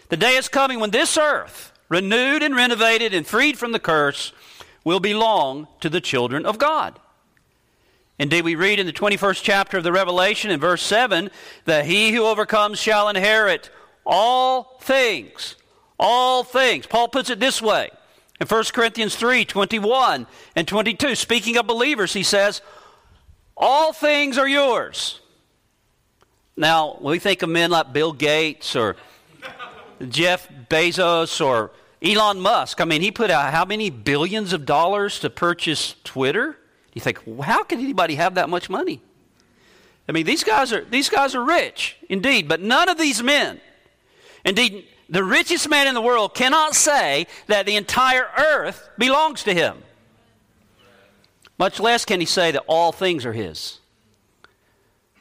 The 0.10 0.18
day 0.18 0.36
is 0.36 0.48
coming 0.48 0.80
when 0.80 0.92
this 0.92 1.18
earth, 1.18 1.74
renewed 1.90 2.44
and 2.44 2.56
renovated 2.56 3.14
and 3.14 3.26
freed 3.26 3.58
from 3.58 3.72
the 3.72 3.80
curse, 3.80 4.32
will 4.84 5.00
belong 5.00 5.68
to 5.82 5.90
the 5.90 6.02
children 6.02 6.46
of 6.46 6.58
God. 6.58 7.00
Indeed, 8.20 8.46
we 8.46 8.56
read 8.56 8.80
in 8.80 8.88
the 8.88 8.94
21st 8.94 9.44
chapter 9.44 9.78
of 9.78 9.84
the 9.84 9.92
Revelation 9.92 10.50
in 10.50 10.60
verse 10.60 10.82
7 10.82 11.30
that 11.66 11.86
he 11.86 12.12
who 12.12 12.26
overcomes 12.26 12.80
shall 12.80 13.10
inherit 13.10 13.70
all 14.06 14.78
things. 14.82 15.56
All 16.00 16.44
things. 16.44 16.88
Paul 16.88 17.10
puts 17.10 17.30
it 17.30 17.40
this 17.40 17.62
way 17.62 17.90
in 18.40 18.48
1 18.48 18.64
Corinthians 18.74 19.16
3 19.16 19.46
21 19.46 20.28
and 20.56 20.68
22. 20.68 21.16
Speaking 21.16 21.58
of 21.58 21.68
believers, 21.68 22.14
he 22.14 22.24
says, 22.24 22.62
All 23.56 23.94
things 23.94 24.38
are 24.38 24.48
yours. 24.48 25.20
Now, 26.58 26.98
when 27.00 27.12
we 27.12 27.20
think 27.20 27.44
of 27.44 27.50
men 27.50 27.70
like 27.70 27.94
Bill 27.94 28.12
Gates 28.12 28.76
or 28.76 28.96
Jeff 30.10 30.50
Bezos 30.70 31.40
or 31.40 31.72
Elon 32.02 32.40
Musk, 32.40 32.82
I 32.82 32.86
mean, 32.86 33.02
he 33.02 33.12
put 33.12 33.30
out 33.30 33.54
how 33.54 33.64
many 33.64 33.92
billions 33.92 34.54
of 34.54 34.66
dollars 34.66 35.20
to 35.20 35.30
purchase 35.30 35.96
Twitter? 36.04 36.58
You 36.94 37.02
think, 37.02 37.22
how 37.42 37.64
can 37.64 37.80
anybody 37.80 38.16
have 38.16 38.36
that 38.36 38.50
much 38.50 38.72
money? 38.72 39.02
I 40.10 40.14
mean, 40.14 40.26
these 40.26 40.44
guys 40.44 40.74
are 40.74 40.84
these 40.86 41.10
guys 41.10 41.36
are 41.36 41.44
rich, 41.44 41.98
indeed, 42.10 42.48
but 42.48 42.62
none 42.62 42.90
of 42.90 42.98
these 42.98 43.22
men, 43.22 43.60
indeed, 44.46 44.88
the 45.10 45.24
richest 45.24 45.70
man 45.70 45.86
in 45.88 45.94
the 45.94 46.02
world 46.02 46.34
cannot 46.34 46.76
say 46.76 47.28
that 47.48 47.66
the 47.66 47.76
entire 47.76 48.28
earth 48.38 48.90
belongs 48.98 49.44
to 49.44 49.54
him. 49.54 49.78
Much 51.60 51.80
less 51.80 52.06
can 52.06 52.20
he 52.20 52.26
say 52.26 52.52
that 52.52 52.64
all 52.68 52.92
things 52.92 53.26
are 53.26 53.34
his. 53.34 53.80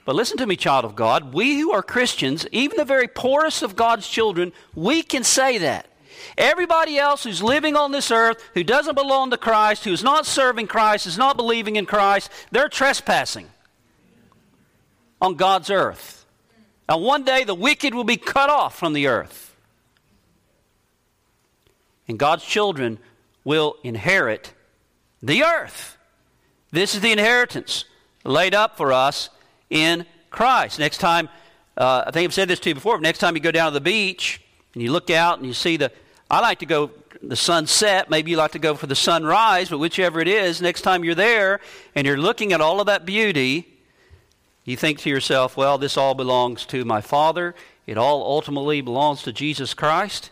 But 0.07 0.15
listen 0.15 0.39
to 0.39 0.47
me, 0.47 0.55
child 0.57 0.85
of 0.85 0.95
God. 0.95 1.35
We 1.35 1.59
who 1.59 1.73
are 1.73 1.83
Christians, 1.83 2.47
even 2.53 2.79
the 2.79 2.85
very 2.85 3.09
poorest 3.09 3.63
of 3.63 3.75
God's 3.75 4.09
children, 4.09 4.53
we 4.75 5.03
can 5.03 5.25
say 5.25 5.59
that. 5.59 5.89
Everybody 6.39 6.97
else 6.97 7.25
who's 7.25 7.43
living 7.43 7.77
on 7.77 7.91
this 7.91 8.13
earth, 8.13 8.43
who 8.55 8.63
doesn't 8.63 8.95
belong 8.95 9.31
to 9.31 9.37
Christ, 9.37 9.85
who's 9.85 10.05
not 10.05 10.25
serving 10.25 10.69
Christ, 10.69 11.09
is 11.09 11.19
not 11.19 11.37
believing 11.37 11.75
in 11.75 11.87
Christ, 11.87 12.31
they're 12.53 12.69
trespassing 12.69 13.49
on 15.21 15.35
God's 15.35 15.71
earth. 15.71 16.25
And 16.89 17.03
one 17.03 17.25
day 17.25 17.43
the 17.43 17.55
wicked 17.55 17.93
will 17.93 18.05
be 18.05 18.17
cut 18.17 18.49
off 18.49 18.79
from 18.79 18.93
the 18.93 19.09
earth. 19.09 19.57
And 22.07 22.17
God's 22.17 22.45
children 22.45 23.01
will 23.43 23.77
inherit 23.83 24.55
the 25.21 25.43
earth. 25.43 25.99
This 26.71 26.95
is 26.95 27.01
the 27.01 27.11
inheritance 27.11 27.87
laid 28.23 28.55
up 28.55 28.77
for 28.77 28.93
us 28.93 29.31
in 29.71 30.07
Christ. 30.31 30.79
Next 30.79 30.99
time, 30.99 31.29
uh, 31.77 32.05
I 32.07 32.11
think 32.11 32.25
I've 32.25 32.35
said 32.35 32.49
this 32.49 32.61
to 32.61 32.71
you 32.71 32.75
before, 32.75 33.01
next 33.01 33.19
time 33.19 33.35
you 33.37 33.41
go 33.41 33.51
down 33.51 33.73
to 33.73 33.75
the 33.75 33.81
beach 33.81 34.41
and 34.75 34.83
you 34.83 34.93
look 34.93 35.11
out 35.11 35.39
and 35.39 35.47
you 35.47 35.53
see 35.53 35.77
the, 35.77 35.93
I 36.31 36.41
like 36.41 36.59
to 36.61 36.67
go 36.67 36.91
the 37.23 37.37
sunset. 37.37 38.11
Maybe 38.11 38.31
you 38.31 38.37
like 38.37 38.53
to 38.53 38.59
go 38.59 38.75
for 38.75 38.87
the 38.87 38.95
sunrise, 38.95 39.71
but 39.71 39.79
whichever 39.79 40.21
it 40.21 40.29
is, 40.29 40.61
next 40.61 40.83
time 40.83 41.05
you're 41.05 41.15
there 41.15 41.61
and 41.95 42.07
you're 42.07 42.17
looking 42.17 42.53
at 42.53 42.61
all 42.61 42.81
of 42.81 42.87
that 42.87 43.07
beauty, 43.07 43.67
you 44.65 44.77
think 44.77 44.99
to 45.01 45.11
yourself, 45.11 45.57
well, 45.57 45.79
this 45.79 45.97
all 45.97 46.15
belongs 46.15 46.67
to 46.67 46.85
my 46.85 47.01
Father. 47.01 47.55
It 47.87 47.97
all 47.97 48.23
ultimately 48.23 48.81
belongs 48.81 49.23
to 49.23 49.33
Jesus 49.33 49.75
Christ. 49.75 50.31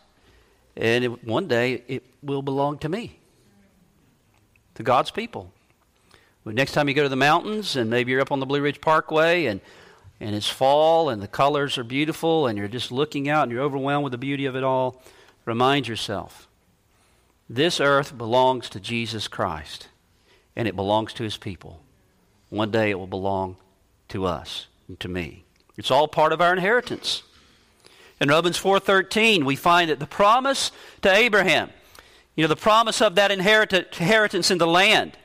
And 0.76 1.04
it, 1.04 1.24
one 1.24 1.46
day 1.46 1.84
it 1.86 2.04
will 2.22 2.42
belong 2.42 2.78
to 2.78 2.88
me, 2.88 3.20
to 4.74 4.82
God's 4.82 5.12
people. 5.12 5.52
But 6.44 6.54
next 6.54 6.72
time 6.72 6.88
you 6.88 6.94
go 6.94 7.02
to 7.02 7.09
the 7.09 7.16
mountains 7.16 7.74
and 7.74 7.88
maybe 7.88 8.12
you're 8.12 8.20
up 8.20 8.30
on 8.30 8.40
the 8.40 8.46
Blue 8.46 8.61
Ridge 8.61 8.80
Parkway 8.80 9.46
and, 9.46 9.62
and 10.20 10.37
it's 10.37 10.48
fall 10.48 11.09
and 11.09 11.22
the 11.22 11.28
colors 11.28 11.78
are 11.78 11.85
beautiful 11.85 12.46
and 12.46 12.59
you're 12.59 12.68
just 12.68 12.92
looking 12.92 13.28
out 13.28 13.44
and 13.44 13.52
you're 13.52 13.62
overwhelmed 13.62 14.04
with 14.04 14.12
the 14.12 14.18
beauty 14.18 14.44
of 14.44 14.54
it 14.54 14.62
all, 14.62 15.02
remind 15.46 15.88
yourself 15.88 16.46
this 17.48 17.80
earth 17.80 18.16
belongs 18.16 18.68
to 18.70 18.80
Jesus 18.80 19.26
Christ 19.26 19.88
and 20.54 20.68
it 20.68 20.76
belongs 20.76 21.14
to 21.14 21.22
his 21.22 21.38
people. 21.38 21.80
One 22.50 22.70
day 22.70 22.90
it 22.90 22.98
will 22.98 23.07
belong 23.07 23.57
to 24.09 24.26
us 24.26 24.66
and 24.87 25.00
to 25.00 25.09
me. 25.09 25.44
It's 25.76 25.90
all 25.90 26.09
part 26.09 26.33
of 26.33 26.40
our 26.40 26.52
inheritance. 26.52 27.22
In 28.20 28.28
Romans 28.28 28.59
4:13, 28.59 29.44
we 29.44 29.57
find 29.57 29.90
that 29.90 29.98
the 29.98 30.07
promise 30.07 30.70
to 31.02 31.12
Abraham, 31.12 31.70
you 32.37 32.44
know, 32.44 32.48
the 32.48 32.57
promise 32.57 33.00
of 33.00 33.14
that 33.16 33.30
inheritance 33.30 34.50
in 34.50 34.59
the 34.59 34.66
land. 34.66 35.16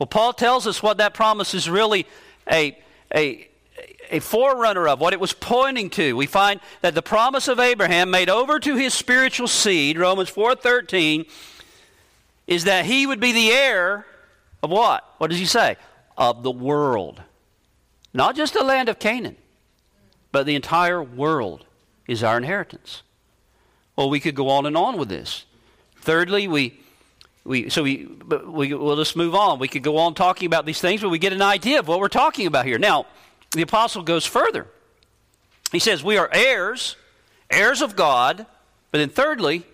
Well, 0.00 0.06
Paul 0.06 0.32
tells 0.32 0.66
us 0.66 0.82
what 0.82 0.96
that 0.96 1.12
promise 1.12 1.52
is 1.52 1.68
really 1.68 2.06
a, 2.50 2.76
a, 3.14 3.46
a 4.10 4.18
forerunner 4.20 4.88
of, 4.88 4.98
what 4.98 5.12
it 5.12 5.20
was 5.20 5.34
pointing 5.34 5.90
to. 5.90 6.16
We 6.16 6.24
find 6.24 6.58
that 6.80 6.94
the 6.94 7.02
promise 7.02 7.48
of 7.48 7.60
Abraham 7.60 8.10
made 8.10 8.30
over 8.30 8.58
to 8.60 8.76
his 8.76 8.94
spiritual 8.94 9.46
seed, 9.46 9.98
Romans 9.98 10.30
4:13, 10.30 11.26
is 12.46 12.64
that 12.64 12.86
he 12.86 13.06
would 13.06 13.20
be 13.20 13.32
the 13.32 13.50
heir 13.50 14.06
of 14.62 14.70
what? 14.70 15.04
What 15.18 15.28
does 15.28 15.38
he 15.38 15.44
say? 15.44 15.76
Of 16.16 16.42
the 16.42 16.50
world. 16.50 17.20
Not 18.14 18.36
just 18.36 18.54
the 18.54 18.64
land 18.64 18.88
of 18.88 18.98
Canaan, 18.98 19.36
but 20.32 20.46
the 20.46 20.54
entire 20.54 21.02
world 21.02 21.66
is 22.08 22.24
our 22.24 22.38
inheritance. 22.38 23.02
Well, 23.96 24.08
we 24.08 24.18
could 24.18 24.34
go 24.34 24.48
on 24.48 24.64
and 24.64 24.78
on 24.78 24.96
with 24.96 25.10
this. 25.10 25.44
Thirdly, 25.96 26.48
we, 26.48 26.79
we 27.44 27.70
so 27.70 27.82
we, 27.82 28.06
we 28.46 28.74
we'll 28.74 28.96
just 28.96 29.16
move 29.16 29.34
on. 29.34 29.58
We 29.58 29.68
could 29.68 29.82
go 29.82 29.96
on 29.98 30.14
talking 30.14 30.46
about 30.46 30.66
these 30.66 30.80
things, 30.80 31.00
but 31.00 31.08
we 31.08 31.18
get 31.18 31.32
an 31.32 31.42
idea 31.42 31.78
of 31.78 31.88
what 31.88 32.00
we're 32.00 32.08
talking 32.08 32.46
about 32.46 32.66
here. 32.66 32.78
Now, 32.78 33.06
the 33.52 33.62
apostle 33.62 34.02
goes 34.02 34.26
further. 34.26 34.66
He 35.72 35.78
says 35.78 36.04
we 36.04 36.18
are 36.18 36.28
heirs, 36.32 36.96
heirs 37.50 37.80
of 37.80 37.96
God, 37.96 38.46
but 38.90 38.98
then 38.98 39.08
thirdly, 39.08 39.58
he 39.58 39.64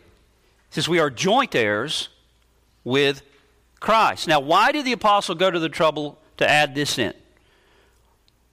says 0.71 0.89
we 0.89 0.99
are 0.99 1.11
joint 1.11 1.55
heirs 1.55 2.09
with 2.85 3.23
Christ. 3.81 4.29
Now, 4.29 4.41
why 4.41 4.73
did 4.73 4.85
the 4.85 4.93
apostle 4.93 5.35
go 5.35 5.51
to 5.51 5.59
the 5.59 5.69
trouble 5.69 6.19
to 6.37 6.49
add 6.49 6.75
this 6.75 6.99
in? 6.99 7.15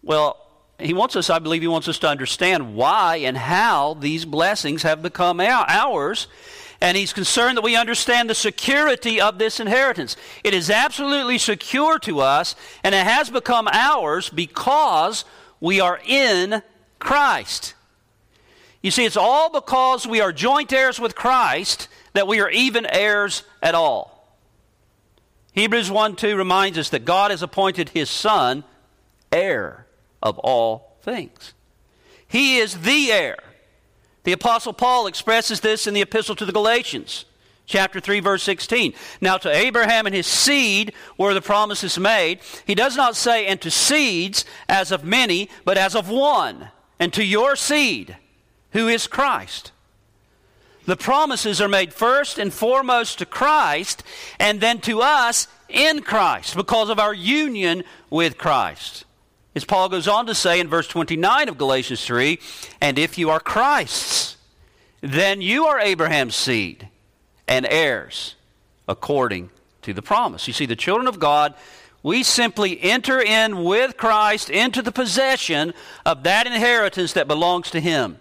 Well, 0.01 0.37
he 0.79 0.93
wants 0.93 1.15
us, 1.15 1.29
I 1.29 1.39
believe, 1.39 1.61
he 1.61 1.67
wants 1.67 1.87
us 1.87 1.99
to 1.99 2.09
understand 2.09 2.75
why 2.75 3.17
and 3.17 3.37
how 3.37 3.93
these 3.93 4.25
blessings 4.25 4.83
have 4.83 5.01
become 5.01 5.39
ours. 5.39 6.27
And 6.83 6.97
he's 6.97 7.13
concerned 7.13 7.55
that 7.55 7.63
we 7.63 7.77
understand 7.77 8.29
the 8.29 8.35
security 8.35 9.21
of 9.21 9.37
this 9.37 9.61
inheritance. 9.61 10.17
It 10.43 10.53
is 10.53 10.69
absolutely 10.69 11.37
secure 11.37 11.97
to 11.99 12.19
us, 12.19 12.57
and 12.83 12.93
it 12.93 13.07
has 13.07 13.29
become 13.29 13.69
ours 13.71 14.29
because 14.29 15.23
we 15.61 15.79
are 15.79 16.01
in 16.05 16.61
Christ. 16.99 17.73
You 18.81 18.91
see, 18.91 19.05
it's 19.05 19.15
all 19.15 19.49
because 19.49 20.05
we 20.05 20.19
are 20.19 20.33
joint 20.33 20.73
heirs 20.73 20.99
with 20.99 21.15
Christ 21.15 21.87
that 22.11 22.27
we 22.27 22.41
are 22.41 22.49
even 22.49 22.85
heirs 22.85 23.43
at 23.61 23.75
all. 23.75 24.35
Hebrews 25.53 25.89
1 25.89 26.17
2 26.17 26.35
reminds 26.35 26.77
us 26.77 26.89
that 26.89 27.05
God 27.05 27.31
has 27.31 27.41
appointed 27.41 27.89
his 27.89 28.09
Son 28.09 28.65
heir 29.31 29.87
of 30.21 30.37
all 30.39 30.97
things. 31.01 31.53
He 32.27 32.57
is 32.57 32.81
the 32.81 33.09
heir. 33.09 33.37
The 34.23 34.31
Apostle 34.31 34.73
Paul 34.73 35.07
expresses 35.07 35.59
this 35.59 35.85
in 35.85 35.93
the 35.93 36.01
Epistle 36.01 36.35
to 36.37 36.45
the 36.45 36.53
Galatians, 36.53 37.25
chapter 37.65 37.99
3, 37.99 38.21
verse 38.21 38.43
16. 38.43 38.93
Now, 39.19 39.37
to 39.37 39.53
Abraham 39.53 40.05
and 40.05 40.15
his 40.15 40.27
seed 40.27 40.93
were 41.17 41.33
the 41.33 41.41
promises 41.41 41.99
made. 41.99 42.39
He 42.65 42.75
does 42.75 42.95
not 42.95 43.15
say, 43.15 43.45
and 43.45 43.59
to 43.61 43.69
seeds 43.69 44.45
as 44.69 44.91
of 44.91 45.03
many, 45.03 45.49
but 45.65 45.77
as 45.77 45.95
of 45.95 46.09
one, 46.09 46.69
and 46.99 47.11
to 47.13 47.23
your 47.23 47.55
seed, 47.55 48.15
who 48.71 48.87
is 48.87 49.07
Christ. 49.07 49.71
The 50.85 50.97
promises 50.97 51.61
are 51.61 51.69
made 51.69 51.93
first 51.93 52.37
and 52.37 52.53
foremost 52.53 53.19
to 53.19 53.25
Christ, 53.25 54.03
and 54.39 54.61
then 54.61 54.79
to 54.81 55.01
us 55.01 55.47
in 55.69 56.01
Christ 56.01 56.55
because 56.55 56.89
of 56.89 56.99
our 56.99 57.13
union 57.13 57.83
with 58.09 58.37
Christ. 58.37 59.05
As 59.55 59.65
Paul 59.65 59.89
goes 59.89 60.07
on 60.07 60.25
to 60.25 60.35
say 60.35 60.59
in 60.59 60.67
verse 60.67 60.87
29 60.87 61.49
of 61.49 61.57
Galatians 61.57 62.03
3 62.05 62.39
And 62.81 62.97
if 62.97 63.17
you 63.17 63.29
are 63.29 63.39
Christ's, 63.39 64.37
then 65.01 65.41
you 65.41 65.65
are 65.65 65.79
Abraham's 65.79 66.35
seed 66.35 66.87
and 67.47 67.67
heirs 67.69 68.35
according 68.87 69.49
to 69.83 69.93
the 69.93 70.01
promise. 70.01 70.47
You 70.47 70.53
see, 70.53 70.65
the 70.65 70.75
children 70.75 71.07
of 71.07 71.19
God, 71.19 71.53
we 72.01 72.23
simply 72.23 72.81
enter 72.81 73.21
in 73.21 73.63
with 73.63 73.97
Christ 73.97 74.49
into 74.49 74.81
the 74.81 74.91
possession 74.91 75.73
of 76.05 76.23
that 76.23 76.47
inheritance 76.47 77.13
that 77.13 77.27
belongs 77.27 77.69
to 77.71 77.79
Him 77.79 78.17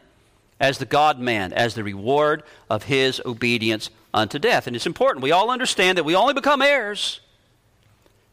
as 0.60 0.78
the 0.78 0.86
God 0.86 1.18
man, 1.18 1.52
as 1.52 1.74
the 1.74 1.84
reward 1.84 2.42
of 2.68 2.84
His 2.84 3.20
obedience 3.24 3.90
unto 4.12 4.38
death. 4.38 4.66
And 4.66 4.76
it's 4.76 4.86
important. 4.86 5.22
We 5.22 5.32
all 5.32 5.50
understand 5.50 5.98
that 5.98 6.04
we 6.04 6.14
only 6.14 6.34
become 6.34 6.62
heirs 6.62 7.20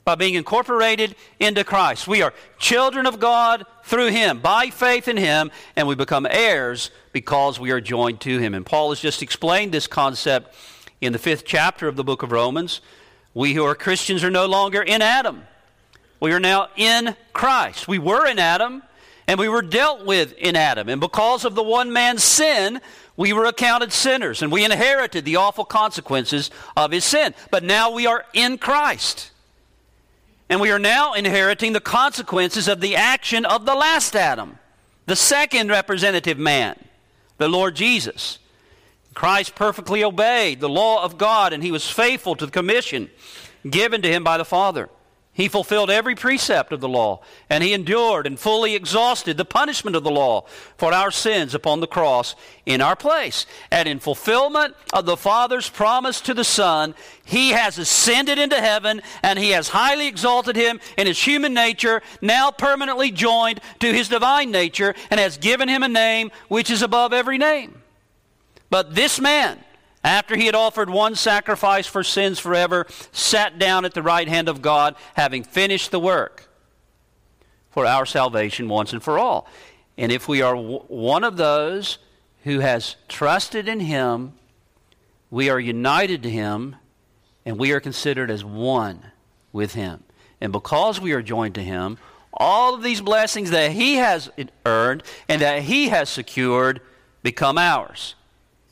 by 0.10 0.16
being 0.16 0.34
incorporated 0.34 1.16
into 1.40 1.64
Christ. 1.64 2.08
We 2.08 2.24
are 2.24 2.34
children 2.58 3.06
of 3.06 3.20
God 3.20 3.64
through 3.84 4.08
Him, 4.08 4.40
by 4.40 4.72
faith 4.72 5.08
in 5.08 5.18
Him, 5.18 5.52
and 5.76 5.88
we 5.88 5.94
become 5.94 6.26
heirs 6.28 6.90
because 7.12 7.60
we 7.60 7.70
are 7.70 7.80
joined 7.80 8.20
to 8.22 8.40
Him. 8.40 8.56
And 8.56 8.66
Paul 8.66 8.90
has 8.90 9.00
just 9.00 9.22
explained 9.22 9.72
this 9.72 9.86
concept 9.86 10.56
in 11.00 11.14
the 11.14 11.20
fifth 11.20 11.44
chapter 11.46 11.88
of 11.88 11.96
the 11.96 12.04
book 12.04 12.24
of 12.24 12.32
Romans. 12.32 12.82
We 13.36 13.54
who 13.54 13.64
are 13.66 13.76
Christians 13.76 14.24
are 14.24 14.32
no 14.32 14.48
longer 14.48 14.82
in 14.82 15.04
Adam. 15.04 15.44
We 16.20 16.32
are 16.32 16.40
now 16.40 16.70
in 16.76 17.16
Christ. 17.32 17.88
We 17.88 18.00
were 18.00 18.26
in 18.26 18.40
Adam, 18.40 18.82
and 19.28 19.40
we 19.40 19.48
were 19.48 19.62
dealt 19.62 20.08
with 20.08 20.34
in 20.40 20.56
Adam. 20.56 20.90
And 20.90 21.00
because 21.00 21.46
of 21.46 21.54
the 21.54 21.62
one 21.62 21.94
man's 21.94 22.24
sin, 22.24 22.82
we 23.16 23.32
were 23.32 23.46
accounted 23.46 23.94
sinners, 23.94 24.42
and 24.42 24.52
we 24.52 24.66
inherited 24.66 25.24
the 25.24 25.36
awful 25.36 25.66
consequences 25.66 26.50
of 26.76 26.90
his 26.90 27.06
sin. 27.06 27.36
But 27.52 27.64
now 27.64 27.92
we 27.92 28.08
are 28.08 28.26
in 28.34 28.58
Christ. 28.58 29.30
And 30.50 30.60
we 30.60 30.72
are 30.72 30.80
now 30.80 31.14
inheriting 31.14 31.74
the 31.74 31.80
consequences 31.80 32.68
of 32.68 32.82
the 32.82 32.96
action 32.96 33.46
of 33.46 33.66
the 33.66 33.76
last 33.76 34.16
Adam, 34.16 34.58
the 35.06 35.16
second 35.16 35.70
representative 35.70 36.40
man, 36.40 36.78
the 37.38 37.48
Lord 37.48 37.76
Jesus. 37.76 38.40
Christ 39.14 39.54
perfectly 39.54 40.04
obeyed 40.04 40.60
the 40.60 40.70
law 40.70 41.04
of 41.04 41.18
God, 41.18 41.54
and 41.54 41.64
he 41.64 41.72
was 41.72 41.90
faithful 41.90 42.36
to 42.36 42.46
the 42.46 42.52
commission 42.52 43.10
given 43.70 44.02
to 44.02 44.10
him 44.10 44.24
by 44.24 44.38
the 44.38 44.46
Father. 44.46 44.90
He 45.40 45.48
fulfilled 45.48 45.90
every 45.90 46.16
precept 46.16 46.74
of 46.74 46.82
the 46.82 46.90
law, 46.90 47.22
and 47.50 47.64
he 47.64 47.72
endured 47.72 48.28
and 48.28 48.38
fully 48.38 48.76
exhausted 48.76 49.38
the 49.38 49.46
punishment 49.46 49.96
of 49.96 50.04
the 50.04 50.12
law 50.12 50.44
for 50.76 50.94
our 50.94 51.12
sins 51.12 51.56
upon 51.56 51.80
the 51.80 51.88
cross 51.88 52.36
in 52.66 52.82
our 52.82 52.98
place. 52.98 53.46
And 53.72 53.88
in 53.88 54.00
fulfillment 54.00 54.76
of 54.92 55.06
the 55.06 55.16
Father's 55.16 55.70
promise 55.70 56.20
to 56.22 56.34
the 56.34 56.44
Son, 56.44 56.94
he 57.24 57.52
has 57.52 57.78
ascended 57.78 58.38
into 58.38 58.60
heaven, 58.60 59.02
and 59.24 59.40
he 59.40 59.52
has 59.52 59.70
highly 59.70 60.08
exalted 60.08 60.58
him 60.58 60.82
in 60.98 61.08
his 61.08 61.24
human 61.24 61.54
nature, 61.54 62.02
now 62.22 62.52
permanently 62.52 63.10
joined 63.10 63.62
to 63.80 63.94
his 63.94 64.10
divine 64.10 64.52
nature, 64.52 64.94
and 65.10 65.22
has 65.22 65.38
given 65.38 65.70
him 65.70 65.84
a 65.84 65.88
name 65.88 66.32
which 66.50 66.70
is 66.70 66.82
above 66.82 67.14
every 67.14 67.38
name. 67.38 67.82
But 68.70 68.94
this 68.94 69.22
man, 69.22 69.64
after 70.04 70.36
he 70.36 70.46
had 70.46 70.56
offered 70.56 70.90
one 70.90 71.16
sacrifice 71.16 71.86
for 71.86 72.04
sins 72.04 72.40
forever, 72.40 72.86
sat 73.12 73.60
down 73.60 73.86
at 73.86 73.94
the 73.94 74.02
right 74.02 74.28
hand 74.28 74.48
of 74.48 74.62
God, 74.62 74.96
having 75.16 75.44
finished 75.44 75.92
the 75.92 76.00
work 76.00 76.48
for 77.72 77.86
our 77.86 78.06
salvation 78.06 78.70
once 78.70 78.94
and 78.94 79.04
for 79.04 79.20
all. 79.20 79.48
And 79.98 80.12
if 80.12 80.28
we 80.28 80.42
are 80.42 80.56
w- 80.56 80.84
one 80.88 81.24
of 81.24 81.38
those 81.38 81.98
who 82.44 82.60
has 82.60 82.96
trusted 83.08 83.68
in 83.68 83.82
him, 83.82 84.34
we 85.30 85.50
are 85.50 85.60
united 85.60 86.24
to 86.24 86.30
him, 86.30 86.78
and 87.46 87.58
we 87.58 87.72
are 87.74 87.80
considered 87.80 88.32
as 88.32 88.44
one 88.44 89.04
with 89.52 89.74
him. 89.74 90.04
And 90.40 90.54
because 90.54 91.02
we 91.02 91.12
are 91.12 91.22
joined 91.22 91.56
to 91.56 91.64
him, 91.64 91.98
all 92.34 92.74
of 92.74 92.84
these 92.84 93.02
blessings 93.02 93.52
that 93.52 93.72
he 93.72 93.96
has 93.96 94.30
earned 94.66 95.04
and 95.28 95.42
that 95.42 95.64
he 95.64 95.90
has 95.90 96.10
secured 96.10 96.80
become 97.22 97.58
ours. 97.58 98.16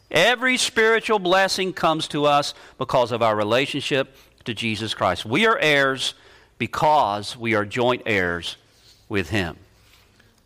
Every 0.09 0.57
spiritual 0.57 1.19
blessing 1.19 1.73
comes 1.73 2.07
to 2.09 2.25
us 2.25 2.53
because 2.77 3.11
of 3.11 3.21
our 3.21 3.35
relationship 3.35 4.15
to 4.45 4.53
Jesus 4.53 4.93
Christ. 4.93 5.25
We 5.25 5.45
are 5.45 5.57
heirs 5.59 6.13
because 6.57 7.35
we 7.35 7.53
are 7.53 7.65
joint 7.65 8.03
heirs 8.05 8.57
with 9.09 9.29
Him. 9.29 9.57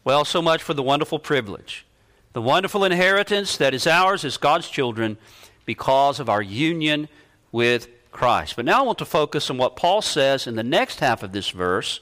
Well, 0.04 0.26
so 0.26 0.42
much 0.42 0.64
for 0.64 0.74
the 0.74 0.84
wonderful 0.84 1.20
privilege. 1.20 1.86
The 2.34 2.42
wonderful 2.42 2.84
inheritance 2.84 3.58
that 3.58 3.74
is 3.74 3.86
ours 3.86 4.26
as 4.26 4.38
God's 4.38 4.70
children 4.70 5.18
because 5.66 6.20
of 6.20 6.30
our 6.30 6.42
union 6.42 7.08
with 7.52 7.88
Christ. 8.12 8.56
But 8.56 8.66
now 8.66 8.80
I 8.80 8.86
want 8.86 8.98
to 9.00 9.06
focus 9.06 9.50
on 9.50 9.58
what 9.58 9.76
Paul 9.76 10.02
says 10.02 10.48
in 10.48 10.56
the 10.56 10.64
next 10.64 11.00
half 11.00 11.24
of 11.24 11.34
this 11.34 11.50
verse, 11.50 12.00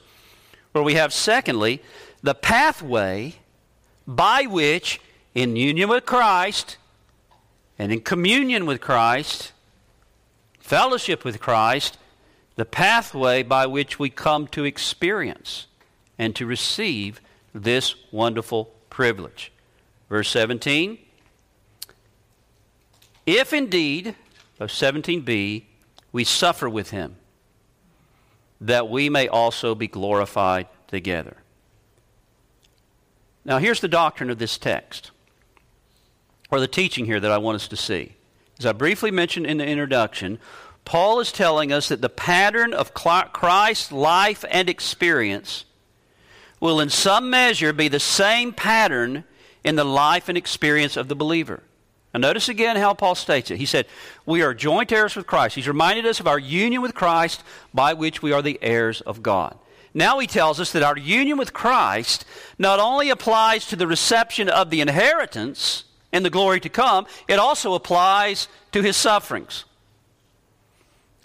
where 0.72 0.84
we 0.84 0.94
have, 0.94 1.12
secondly, 1.12 1.82
the 2.22 2.34
pathway 2.34 3.34
by 4.06 4.44
which, 4.44 5.00
in 5.34 5.56
union 5.56 5.88
with 5.88 6.06
Christ, 6.06 6.78
and 7.80 7.90
in 7.90 8.02
communion 8.02 8.66
with 8.66 8.78
Christ, 8.78 9.52
fellowship 10.58 11.24
with 11.24 11.40
Christ, 11.40 11.96
the 12.56 12.66
pathway 12.66 13.42
by 13.42 13.64
which 13.64 13.98
we 13.98 14.10
come 14.10 14.46
to 14.48 14.64
experience 14.64 15.66
and 16.18 16.36
to 16.36 16.44
receive 16.44 17.22
this 17.54 17.94
wonderful 18.12 18.66
privilege. 18.90 19.50
Verse 20.10 20.28
17 20.28 20.98
If 23.24 23.54
indeed, 23.54 24.14
of 24.58 24.68
17b, 24.68 25.64
we 26.12 26.24
suffer 26.24 26.68
with 26.68 26.90
him, 26.90 27.16
that 28.60 28.90
we 28.90 29.08
may 29.08 29.26
also 29.26 29.74
be 29.74 29.88
glorified 29.88 30.66
together. 30.86 31.38
Now, 33.42 33.56
here's 33.56 33.80
the 33.80 33.88
doctrine 33.88 34.28
of 34.28 34.38
this 34.38 34.58
text 34.58 35.12
or 36.50 36.60
the 36.60 36.68
teaching 36.68 37.06
here 37.06 37.20
that 37.20 37.30
I 37.30 37.38
want 37.38 37.56
us 37.56 37.68
to 37.68 37.76
see. 37.76 38.16
As 38.58 38.66
I 38.66 38.72
briefly 38.72 39.10
mentioned 39.10 39.46
in 39.46 39.58
the 39.58 39.66
introduction, 39.66 40.38
Paul 40.84 41.20
is 41.20 41.32
telling 41.32 41.72
us 41.72 41.88
that 41.88 42.00
the 42.00 42.08
pattern 42.08 42.74
of 42.74 42.94
Christ's 42.94 43.92
life 43.92 44.44
and 44.50 44.68
experience 44.68 45.64
will, 46.58 46.80
in 46.80 46.90
some 46.90 47.30
measure, 47.30 47.72
be 47.72 47.88
the 47.88 48.00
same 48.00 48.52
pattern 48.52 49.24
in 49.64 49.76
the 49.76 49.84
life 49.84 50.28
and 50.28 50.36
experience 50.36 50.96
of 50.96 51.08
the 51.08 51.16
believer. 51.16 51.62
Now, 52.12 52.20
notice 52.20 52.48
again 52.48 52.76
how 52.76 52.92
Paul 52.92 53.14
states 53.14 53.50
it. 53.50 53.58
He 53.58 53.66
said, 53.66 53.86
We 54.26 54.42
are 54.42 54.52
joint 54.52 54.90
heirs 54.90 55.14
with 55.14 55.26
Christ. 55.26 55.54
He's 55.54 55.68
reminded 55.68 56.06
us 56.06 56.18
of 56.18 56.26
our 56.26 56.38
union 56.38 56.82
with 56.82 56.94
Christ 56.94 57.42
by 57.72 57.94
which 57.94 58.20
we 58.20 58.32
are 58.32 58.42
the 58.42 58.58
heirs 58.60 59.00
of 59.02 59.22
God. 59.22 59.56
Now 59.94 60.18
he 60.18 60.26
tells 60.26 60.60
us 60.60 60.72
that 60.72 60.82
our 60.82 60.96
union 60.96 61.36
with 61.36 61.52
Christ 61.52 62.24
not 62.58 62.78
only 62.78 63.10
applies 63.10 63.66
to 63.66 63.76
the 63.76 63.86
reception 63.86 64.48
of 64.48 64.70
the 64.70 64.80
inheritance, 64.80 65.84
and 66.12 66.24
the 66.24 66.30
glory 66.30 66.60
to 66.60 66.68
come, 66.68 67.06
it 67.28 67.38
also 67.38 67.74
applies 67.74 68.48
to 68.72 68.82
his 68.82 68.96
sufferings. 68.96 69.64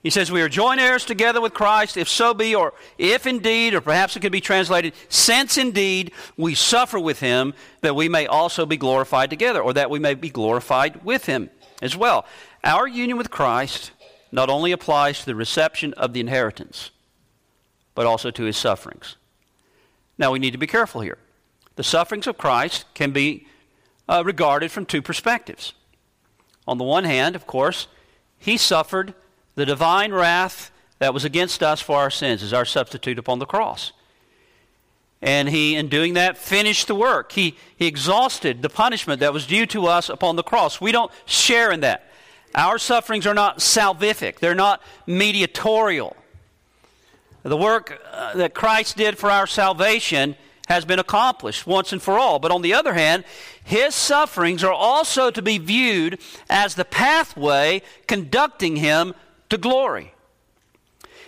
He 0.03 0.11
says, 0.11 0.31
We 0.31 0.43
are 0.43 0.49
joint 0.49 0.79
heirs 0.79 1.03
together 1.03 1.41
with 1.41 1.55
Christ, 1.55 1.97
if 1.97 2.07
so 2.07 2.35
be, 2.35 2.53
or 2.53 2.73
if 2.99 3.25
indeed, 3.25 3.73
or 3.73 3.81
perhaps 3.81 4.15
it 4.15 4.19
could 4.19 4.31
be 4.31 4.39
translated, 4.39 4.93
since 5.09 5.57
indeed 5.57 6.11
we 6.37 6.53
suffer 6.53 6.99
with 6.99 7.21
him, 7.21 7.55
that 7.81 7.95
we 7.95 8.07
may 8.07 8.27
also 8.27 8.67
be 8.67 8.77
glorified 8.77 9.31
together, 9.31 9.61
or 9.61 9.73
that 9.73 9.89
we 9.89 9.97
may 9.97 10.13
be 10.13 10.29
glorified 10.29 11.03
with 11.03 11.25
him 11.25 11.49
as 11.81 11.97
well. 11.97 12.23
Our 12.63 12.87
union 12.87 13.17
with 13.17 13.31
Christ 13.31 13.91
not 14.31 14.47
only 14.47 14.71
applies 14.71 15.21
to 15.21 15.25
the 15.25 15.33
reception 15.33 15.93
of 15.93 16.13
the 16.13 16.19
inheritance, 16.19 16.91
but 17.95 18.05
also 18.05 18.29
to 18.29 18.43
his 18.43 18.57
sufferings. 18.57 19.15
Now 20.19 20.31
we 20.31 20.37
need 20.37 20.51
to 20.51 20.59
be 20.59 20.67
careful 20.67 21.01
here. 21.01 21.17
The 21.77 21.83
sufferings 21.83 22.27
of 22.27 22.37
Christ 22.37 22.85
can 22.93 23.09
be 23.09 23.47
uh, 24.07 24.23
regarded 24.25 24.71
from 24.71 24.85
two 24.85 25.01
perspectives. 25.01 25.73
On 26.67 26.77
the 26.77 26.83
one 26.83 27.03
hand, 27.03 27.35
of 27.35 27.45
course, 27.47 27.87
he 28.37 28.57
suffered 28.57 29.13
the 29.55 29.65
divine 29.65 30.11
wrath 30.11 30.71
that 30.99 31.13
was 31.13 31.25
against 31.25 31.61
us 31.61 31.81
for 31.81 31.97
our 31.97 32.09
sins 32.09 32.41
as 32.43 32.53
our 32.53 32.65
substitute 32.65 33.19
upon 33.19 33.39
the 33.39 33.45
cross. 33.45 33.91
And 35.21 35.49
he, 35.49 35.75
in 35.75 35.87
doing 35.87 36.13
that, 36.13 36.37
finished 36.37 36.87
the 36.87 36.95
work. 36.95 37.31
He, 37.31 37.55
he 37.75 37.87
exhausted 37.87 38.61
the 38.61 38.69
punishment 38.69 39.19
that 39.21 39.33
was 39.33 39.47
due 39.47 39.65
to 39.67 39.87
us 39.87 40.09
upon 40.09 40.35
the 40.35 40.43
cross. 40.43 40.79
We 40.79 40.91
don't 40.91 41.11
share 41.25 41.71
in 41.71 41.79
that. 41.81 42.11
Our 42.53 42.77
sufferings 42.77 43.25
are 43.27 43.33
not 43.33 43.59
salvific, 43.59 44.39
they're 44.39 44.55
not 44.55 44.81
mediatorial. 45.05 46.15
The 47.43 47.57
work 47.57 48.01
uh, 48.11 48.35
that 48.37 48.55
Christ 48.55 48.97
did 48.97 49.17
for 49.17 49.29
our 49.29 49.45
salvation 49.45 50.35
has 50.67 50.85
been 50.85 50.99
accomplished 50.99 51.67
once 51.67 51.91
and 51.91 52.01
for 52.01 52.17
all. 52.17 52.39
But 52.39 52.51
on 52.51 52.61
the 52.61 52.73
other 52.73 52.93
hand, 52.93 53.23
his 53.63 53.95
sufferings 53.95 54.63
are 54.63 54.73
also 54.73 55.31
to 55.31 55.41
be 55.41 55.57
viewed 55.57 56.19
as 56.49 56.75
the 56.75 56.85
pathway 56.85 57.81
conducting 58.07 58.75
him 58.77 59.13
to 59.49 59.57
glory. 59.57 60.13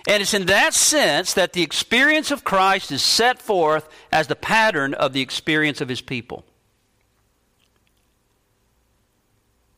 And 0.07 0.21
it's 0.21 0.33
in 0.33 0.45
that 0.45 0.73
sense 0.73 1.33
that 1.33 1.53
the 1.53 1.61
experience 1.61 2.31
of 2.31 2.45
Christ 2.45 2.91
is 2.91 3.03
set 3.03 3.41
forth 3.41 3.89
as 4.11 4.27
the 4.27 4.35
pattern 4.35 4.93
of 4.93 5.11
the 5.11 5.21
experience 5.21 5.81
of 5.81 5.89
his 5.89 6.01
people. 6.01 6.45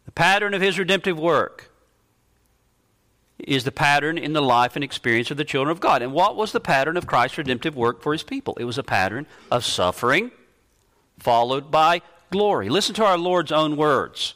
The 0.05 0.11
pattern 0.11 0.53
of 0.53 0.61
his 0.61 0.77
redemptive 0.77 1.17
work 1.17 1.68
is 3.39 3.63
the 3.63 3.71
pattern 3.71 4.17
in 4.17 4.33
the 4.33 4.41
life 4.41 4.75
and 4.75 4.83
experience 4.83 5.31
of 5.31 5.37
the 5.37 5.45
children 5.45 5.71
of 5.71 5.79
God. 5.79 6.01
And 6.01 6.13
what 6.13 6.35
was 6.35 6.51
the 6.51 6.59
pattern 6.59 6.97
of 6.97 7.07
Christ's 7.07 7.37
redemptive 7.37 7.75
work 7.75 8.01
for 8.01 8.11
his 8.11 8.23
people? 8.23 8.55
It 8.59 8.65
was 8.65 8.77
a 8.77 8.83
pattern 8.83 9.27
of 9.49 9.65
suffering 9.65 10.31
followed 11.19 11.71
by 11.71 12.01
glory. 12.31 12.69
Listen 12.69 12.95
to 12.95 13.05
our 13.05 13.17
Lord's 13.17 13.51
own 13.51 13.75
words. 13.77 14.35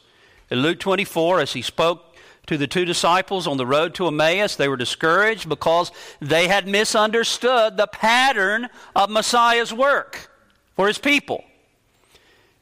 In 0.50 0.60
Luke 0.60 0.78
24, 0.78 1.40
as 1.40 1.52
he 1.52 1.62
spoke 1.62 2.14
to 2.46 2.58
the 2.58 2.66
two 2.66 2.84
disciples 2.84 3.46
on 3.46 3.56
the 3.56 3.66
road 3.66 3.94
to 3.94 4.06
Emmaus, 4.06 4.56
they 4.56 4.68
were 4.68 4.76
discouraged 4.76 5.48
because 5.48 5.90
they 6.20 6.48
had 6.48 6.68
misunderstood 6.68 7.76
the 7.76 7.86
pattern 7.86 8.68
of 8.94 9.10
Messiah's 9.10 9.72
work 9.72 10.30
for 10.76 10.86
his 10.86 10.98
people. 10.98 11.44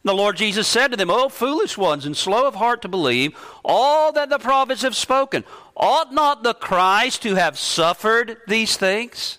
The 0.05 0.15
Lord 0.15 0.37
Jesus 0.37 0.67
said 0.67 0.89
to 0.89 0.97
them, 0.97 1.11
O 1.11 1.29
foolish 1.29 1.79
ones 1.79 2.07
and 2.07 2.17
slow 2.17 2.47
of 2.47 2.57
heart 2.57 2.83
to 2.83 2.89
believe 2.89 3.37
all 3.65 4.13
that 4.13 4.31
the 4.31 4.39
prophets 4.39 4.83
have 4.83 4.97
spoken. 4.97 5.45
Ought 5.77 6.13
not 6.13 6.43
the 6.43 6.55
Christ 6.55 7.23
to 7.23 7.35
have 7.35 7.59
suffered 7.59 8.39
these 8.47 8.77
things 8.77 9.39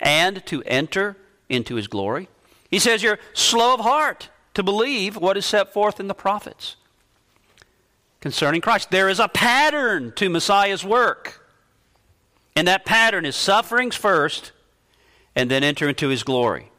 and 0.00 0.44
to 0.46 0.62
enter 0.64 1.16
into 1.48 1.76
his 1.76 1.86
glory? 1.86 2.28
He 2.70 2.78
says 2.78 3.02
you're 3.02 3.18
slow 3.32 3.74
of 3.74 3.80
heart 3.80 4.28
to 4.54 4.62
believe 4.62 5.16
what 5.16 5.36
is 5.36 5.46
set 5.46 5.72
forth 5.72 6.00
in 6.00 6.08
the 6.08 6.14
prophets 6.14 6.76
concerning 8.20 8.60
Christ. 8.60 8.90
There 8.90 9.08
is 9.08 9.20
a 9.20 9.28
pattern 9.28 10.12
to 10.16 10.30
Messiah's 10.30 10.84
work. 10.84 11.40
And 12.56 12.68
that 12.68 12.84
pattern 12.84 13.26
is 13.26 13.36
sufferings 13.36 13.96
first 13.96 14.52
and 15.34 15.50
then 15.50 15.64
enter 15.64 15.88
into 15.88 16.08
his 16.08 16.22
glory. 16.22 16.70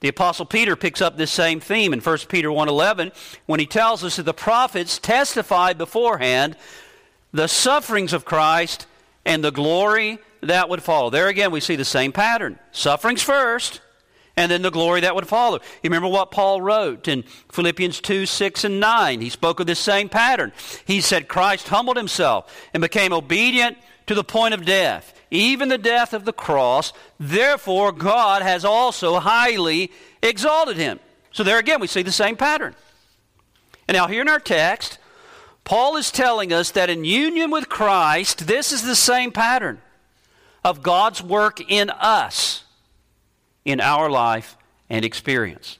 The 0.00 0.08
apostle 0.08 0.46
Peter 0.46 0.74
picks 0.74 1.00
up 1.00 1.16
this 1.16 1.30
same 1.30 1.60
theme 1.60 1.92
in 1.92 2.00
1 2.00 2.28
Peter 2.28 2.50
1:11 2.50 3.12
when 3.46 3.60
he 3.60 3.66
tells 3.66 4.02
us 4.02 4.16
that 4.16 4.24
the 4.24 4.34
prophets 4.34 4.98
testified 4.98 5.78
beforehand 5.78 6.56
the 7.32 7.48
sufferings 7.48 8.12
of 8.12 8.24
Christ 8.24 8.86
and 9.24 9.42
the 9.42 9.50
glory 9.50 10.18
that 10.42 10.68
would 10.68 10.82
follow. 10.82 11.10
There 11.10 11.28
again, 11.28 11.50
we 11.50 11.60
see 11.60 11.76
the 11.76 11.84
same 11.84 12.12
pattern 12.12 12.58
sufferings 12.72 13.22
first, 13.22 13.80
and 14.36 14.50
then 14.50 14.62
the 14.62 14.70
glory 14.70 15.00
that 15.02 15.14
would 15.14 15.28
follow. 15.28 15.58
You 15.58 15.90
remember 15.90 16.08
what 16.08 16.30
Paul 16.30 16.60
wrote 16.60 17.06
in 17.06 17.22
Philippians 17.50 18.00
2 18.00 18.26
6 18.26 18.64
and 18.64 18.80
9? 18.80 19.20
He 19.20 19.30
spoke 19.30 19.60
of 19.60 19.66
this 19.66 19.78
same 19.78 20.08
pattern. 20.08 20.52
He 20.84 21.00
said, 21.00 21.28
Christ 21.28 21.68
humbled 21.68 21.96
himself 21.96 22.52
and 22.72 22.80
became 22.80 23.12
obedient 23.12 23.78
to 24.06 24.14
the 24.14 24.24
point 24.24 24.54
of 24.54 24.64
death, 24.64 25.14
even 25.30 25.68
the 25.68 25.78
death 25.78 26.12
of 26.12 26.24
the 26.24 26.32
cross. 26.32 26.92
Therefore, 27.20 27.92
God 27.92 28.42
has 28.42 28.64
also 28.64 29.18
highly 29.18 29.92
exalted 30.22 30.76
him. 30.76 30.98
So, 31.30 31.44
there 31.44 31.58
again, 31.58 31.80
we 31.80 31.86
see 31.86 32.02
the 32.02 32.12
same 32.12 32.36
pattern. 32.36 32.74
And 33.88 33.96
now, 33.96 34.06
here 34.06 34.22
in 34.22 34.28
our 34.28 34.40
text, 34.40 34.98
Paul 35.64 35.96
is 35.96 36.10
telling 36.10 36.52
us 36.52 36.70
that 36.72 36.90
in 36.90 37.04
union 37.04 37.50
with 37.50 37.68
Christ, 37.68 38.46
this 38.46 38.72
is 38.72 38.82
the 38.82 38.96
same 38.96 39.32
pattern 39.32 39.80
of 40.64 40.82
God's 40.82 41.22
work 41.22 41.60
in 41.70 41.90
us, 41.90 42.64
in 43.64 43.80
our 43.80 44.10
life 44.10 44.56
and 44.90 45.04
experience. 45.04 45.78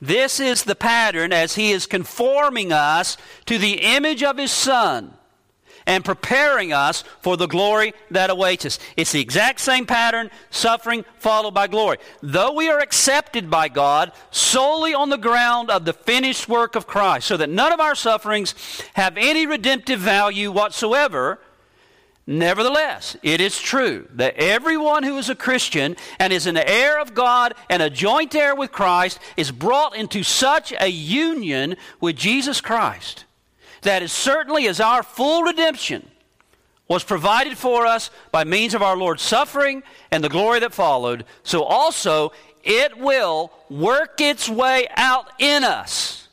This 0.00 0.40
is 0.40 0.64
the 0.64 0.74
pattern 0.74 1.32
as 1.32 1.54
He 1.54 1.72
is 1.72 1.86
conforming 1.86 2.72
us 2.72 3.16
to 3.46 3.58
the 3.58 3.80
image 3.80 4.22
of 4.22 4.38
His 4.38 4.52
Son 4.52 5.14
and 5.86 6.04
preparing 6.04 6.72
us 6.72 7.04
for 7.20 7.36
the 7.36 7.46
glory 7.46 7.92
that 8.10 8.30
awaits 8.30 8.64
us. 8.64 8.78
It's 8.96 9.12
the 9.12 9.20
exact 9.20 9.60
same 9.60 9.86
pattern, 9.86 10.30
suffering 10.50 11.04
followed 11.18 11.54
by 11.54 11.66
glory. 11.66 11.98
Though 12.22 12.52
we 12.52 12.68
are 12.68 12.80
accepted 12.80 13.50
by 13.50 13.68
God 13.68 14.12
solely 14.30 14.94
on 14.94 15.10
the 15.10 15.18
ground 15.18 15.70
of 15.70 15.84
the 15.84 15.92
finished 15.92 16.48
work 16.48 16.74
of 16.74 16.86
Christ, 16.86 17.26
so 17.26 17.36
that 17.36 17.50
none 17.50 17.72
of 17.72 17.80
our 17.80 17.94
sufferings 17.94 18.54
have 18.94 19.16
any 19.16 19.46
redemptive 19.46 20.00
value 20.00 20.50
whatsoever, 20.50 21.40
Nevertheless, 22.26 23.18
it 23.22 23.42
is 23.42 23.60
true 23.60 24.08
that 24.14 24.36
everyone 24.36 25.02
who 25.02 25.18
is 25.18 25.28
a 25.28 25.34
Christian 25.34 25.94
and 26.18 26.32
is 26.32 26.46
an 26.46 26.56
heir 26.56 26.98
of 26.98 27.12
God 27.12 27.52
and 27.68 27.82
a 27.82 27.90
joint 27.90 28.34
heir 28.34 28.54
with 28.54 28.72
Christ 28.72 29.18
is 29.36 29.50
brought 29.50 29.94
into 29.94 30.22
such 30.22 30.72
a 30.80 30.88
union 30.88 31.76
with 32.00 32.16
Jesus 32.16 32.62
Christ 32.62 33.26
that 33.84 34.02
as 34.02 34.12
certainly 34.12 34.66
as 34.68 34.80
our 34.80 35.02
full 35.02 35.42
redemption 35.42 36.06
was 36.88 37.02
provided 37.02 37.56
for 37.56 37.86
us 37.86 38.10
by 38.30 38.44
means 38.44 38.74
of 38.74 38.82
our 38.82 38.96
Lord's 38.96 39.22
suffering 39.22 39.82
and 40.10 40.22
the 40.22 40.28
glory 40.28 40.60
that 40.60 40.74
followed, 40.74 41.24
so 41.42 41.62
also 41.62 42.32
it 42.62 42.98
will 42.98 43.52
work 43.70 44.20
its 44.20 44.48
way 44.48 44.86
out 44.96 45.30
in 45.38 45.64
us, 45.64 46.28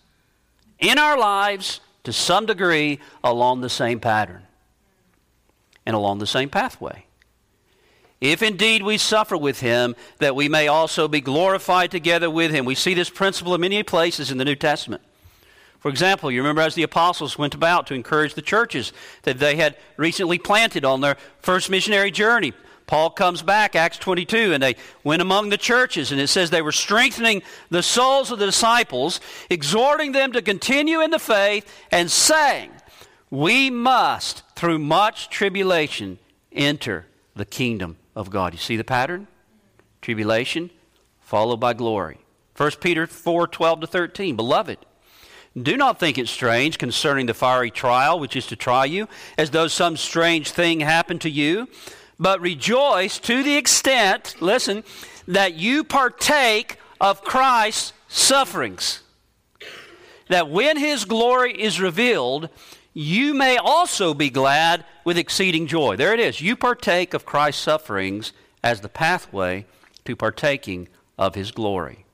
in 0.79 0.97
our 0.97 1.17
lives, 1.17 1.79
to 2.03 2.11
some 2.11 2.45
degree 2.45 2.99
along 3.23 3.61
the 3.61 3.69
same 3.69 3.99
pattern 3.99 4.41
and 5.85 5.95
along 5.95 6.19
the 6.19 6.27
same 6.27 6.49
pathway. 6.49 7.05
If 8.19 8.43
indeed 8.43 8.83
we 8.83 8.97
suffer 8.97 9.35
with 9.35 9.61
him, 9.61 9.95
that 10.19 10.35
we 10.35 10.47
may 10.47 10.67
also 10.67 11.07
be 11.07 11.21
glorified 11.21 11.91
together 11.91 12.29
with 12.29 12.51
him. 12.51 12.65
We 12.65 12.75
see 12.75 12.93
this 12.93 13.09
principle 13.09 13.55
in 13.55 13.61
many 13.61 13.81
places 13.83 14.31
in 14.31 14.37
the 14.37 14.45
New 14.45 14.55
Testament. 14.55 15.01
For 15.81 15.89
example, 15.89 16.31
you 16.31 16.41
remember 16.41 16.61
as 16.61 16.75
the 16.75 16.83
apostles 16.83 17.39
went 17.39 17.55
about 17.55 17.87
to 17.87 17.95
encourage 17.95 18.35
the 18.35 18.41
churches 18.43 18.93
that 19.23 19.39
they 19.39 19.55
had 19.55 19.75
recently 19.97 20.37
planted 20.37 20.85
on 20.85 21.01
their 21.01 21.17
first 21.39 21.71
missionary 21.71 22.11
journey. 22.11 22.53
Paul 22.85 23.09
comes 23.09 23.41
back, 23.41 23.75
Acts 23.75 23.97
22, 23.97 24.53
and 24.53 24.61
they 24.61 24.75
went 25.03 25.23
among 25.23 25.49
the 25.49 25.57
churches, 25.57 26.11
and 26.11 26.21
it 26.21 26.27
says 26.27 26.51
they 26.51 26.61
were 26.61 26.71
strengthening 26.71 27.41
the 27.71 27.81
souls 27.81 28.29
of 28.29 28.37
the 28.37 28.45
disciples, 28.45 29.19
exhorting 29.49 30.11
them 30.11 30.31
to 30.33 30.41
continue 30.43 31.01
in 31.01 31.09
the 31.09 31.17
faith, 31.17 31.65
and 31.89 32.11
saying, 32.11 32.69
We 33.31 33.71
must 33.71 34.43
through 34.55 34.79
much 34.79 35.29
tribulation 35.29 36.19
enter 36.51 37.07
the 37.35 37.45
kingdom 37.45 37.97
of 38.15 38.29
God. 38.29 38.53
You 38.53 38.59
see 38.59 38.77
the 38.77 38.83
pattern? 38.83 39.27
Tribulation 40.01 40.69
followed 41.21 41.57
by 41.57 41.73
glory. 41.73 42.19
1 42.55 42.71
Peter 42.81 43.07
4 43.07 43.47
12 43.47 43.81
to 43.81 43.87
13. 43.87 44.35
Beloved, 44.35 44.77
do 45.59 45.75
not 45.75 45.99
think 45.99 46.17
it 46.17 46.27
strange 46.27 46.77
concerning 46.77 47.25
the 47.25 47.33
fiery 47.33 47.71
trial 47.71 48.19
which 48.19 48.35
is 48.35 48.47
to 48.47 48.55
try 48.55 48.85
you, 48.85 49.07
as 49.37 49.49
though 49.49 49.67
some 49.67 49.97
strange 49.97 50.51
thing 50.51 50.79
happened 50.79 51.21
to 51.21 51.29
you, 51.29 51.67
but 52.19 52.39
rejoice 52.39 53.19
to 53.19 53.43
the 53.43 53.57
extent, 53.57 54.35
listen, 54.39 54.83
that 55.27 55.55
you 55.55 55.83
partake 55.83 56.77
of 57.01 57.23
Christ's 57.23 57.93
sufferings. 58.07 59.01
That 60.29 60.49
when 60.49 60.77
his 60.77 61.03
glory 61.03 61.59
is 61.59 61.81
revealed, 61.81 62.49
you 62.93 63.33
may 63.33 63.57
also 63.57 64.13
be 64.13 64.29
glad 64.29 64.85
with 65.03 65.17
exceeding 65.17 65.67
joy. 65.67 65.95
There 65.95 66.13
it 66.13 66.19
is. 66.19 66.41
You 66.41 66.55
partake 66.55 67.13
of 67.13 67.25
Christ's 67.25 67.63
sufferings 67.63 68.31
as 68.63 68.81
the 68.81 68.89
pathway 68.89 69.65
to 70.05 70.15
partaking 70.15 70.87
of 71.17 71.35
his 71.35 71.51
glory. 71.51 72.05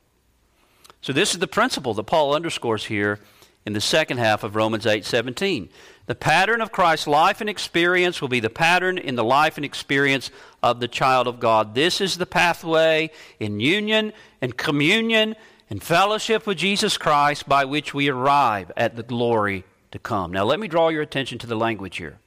So 1.08 1.13
this 1.13 1.32
is 1.32 1.39
the 1.39 1.48
principle 1.48 1.93
that 1.93 2.04
Paul 2.04 2.36
underscores 2.36 2.84
here 2.84 3.20
in 3.65 3.72
the 3.72 3.80
second 3.80 4.17
half 4.17 4.43
of 4.43 4.58
Romans 4.58 4.86
8:17. 4.86 5.70
The 6.06 6.15
pattern 6.15 6.60
of 6.60 6.74
Christ's 6.74 7.08
life 7.08 7.39
and 7.39 7.50
experience 7.50 8.20
will 8.20 8.28
be 8.28 8.41
the 8.41 8.50
pattern 8.50 8.98
in 8.98 9.15
the 9.15 9.24
life 9.24 9.56
and 9.56 9.63
experience 9.63 10.32
of 10.62 10.82
the 10.82 10.88
child 10.89 11.26
of 11.26 11.39
God. 11.39 11.76
This 11.76 12.02
is 12.02 12.17
the 12.17 12.26
pathway 12.26 13.10
in 13.39 13.62
union 13.62 14.12
and 14.41 14.58
communion 14.58 15.38
and 15.70 15.82
fellowship 15.82 16.46
with 16.46 16.58
Jesus 16.58 16.98
Christ 16.98 17.48
by 17.48 17.63
which 17.63 17.93
we 17.93 18.10
arrive 18.10 18.70
at 18.76 18.98
the 18.98 19.04
glory 19.04 19.63
to 19.91 20.00
come. 20.00 20.34
Now, 20.34 20.43
let 20.43 20.60
me 20.60 20.67
draw 20.67 20.89
your 20.89 21.04
attention 21.04 21.38
to 21.38 21.48
the 21.48 21.56
language 21.56 21.96
here. 21.96 22.20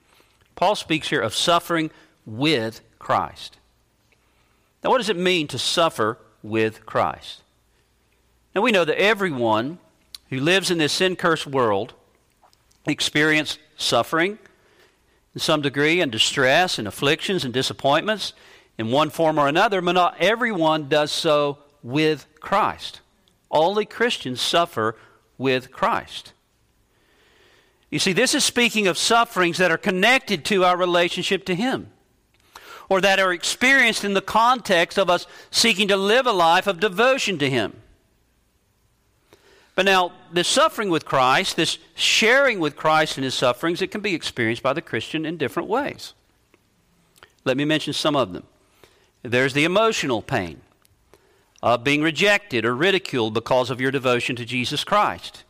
Paul 0.56 0.74
speaks 0.74 1.10
here 1.10 1.20
of 1.20 1.34
suffering 1.34 1.90
with 2.24 2.80
Christ. 2.98 3.58
Now, 4.82 4.88
what 4.88 4.96
does 4.96 5.10
it 5.10 5.18
mean 5.18 5.48
to 5.48 5.58
suffer 5.58 6.16
with 6.42 6.86
Christ? 6.86 7.42
Now, 8.54 8.62
we 8.62 8.72
know 8.72 8.84
that 8.84 9.00
everyone 9.00 9.78
who 10.28 10.40
lives 10.40 10.70
in 10.70 10.78
this 10.78 10.92
sin 10.92 11.16
cursed 11.16 11.46
world 11.46 11.94
experiences 12.86 13.58
suffering 13.76 14.38
in 15.34 15.40
some 15.40 15.62
degree 15.62 16.00
and 16.00 16.10
distress 16.10 16.78
and 16.78 16.88
afflictions 16.88 17.44
and 17.44 17.54
disappointments 17.54 18.32
in 18.78 18.90
one 18.90 19.10
form 19.10 19.38
or 19.38 19.46
another, 19.46 19.80
but 19.80 19.92
not 19.92 20.16
everyone 20.18 20.88
does 20.88 21.12
so 21.12 21.58
with 21.82 22.26
Christ. 22.40 23.00
Only 23.50 23.84
Christians 23.84 24.40
suffer 24.40 24.96
with 25.38 25.70
Christ. 25.70 26.32
You 27.90 27.98
see, 27.98 28.12
this 28.12 28.34
is 28.34 28.44
speaking 28.44 28.86
of 28.86 28.96
sufferings 28.96 29.58
that 29.58 29.70
are 29.70 29.78
connected 29.78 30.44
to 30.46 30.64
our 30.64 30.76
relationship 30.76 31.44
to 31.46 31.54
Him, 31.54 31.92
or 32.88 33.00
that 33.00 33.18
are 33.18 33.32
experienced 33.32 34.04
in 34.04 34.14
the 34.14 34.20
context 34.20 34.98
of 34.98 35.10
us 35.10 35.26
seeking 35.50 35.88
to 35.88 35.96
live 35.96 36.26
a 36.26 36.32
life 36.32 36.66
of 36.66 36.80
devotion 36.80 37.38
to 37.38 37.50
Him. 37.50 37.82
But 39.74 39.84
now, 39.84 40.12
this 40.32 40.48
suffering 40.48 40.90
with 40.90 41.04
Christ, 41.04 41.56
this 41.56 41.78
sharing 41.94 42.58
with 42.58 42.76
Christ 42.76 43.16
in 43.16 43.24
His 43.24 43.34
sufferings, 43.34 43.80
it 43.80 43.90
can 43.90 44.00
be 44.00 44.14
experienced 44.14 44.62
by 44.62 44.72
the 44.72 44.82
Christian 44.82 45.24
in 45.24 45.36
different 45.36 45.68
ways. 45.68 46.14
Let 47.44 47.56
me 47.56 47.64
mention 47.64 47.92
some 47.92 48.16
of 48.16 48.32
them. 48.32 48.44
There's 49.22 49.54
the 49.54 49.64
emotional 49.64 50.22
pain 50.22 50.60
of 51.62 51.84
being 51.84 52.02
rejected 52.02 52.64
or 52.64 52.74
ridiculed 52.74 53.34
because 53.34 53.70
of 53.70 53.80
your 53.80 53.90
devotion 53.90 54.36
to 54.36 54.44
Jesus 54.44 54.84
Christ 54.84 55.44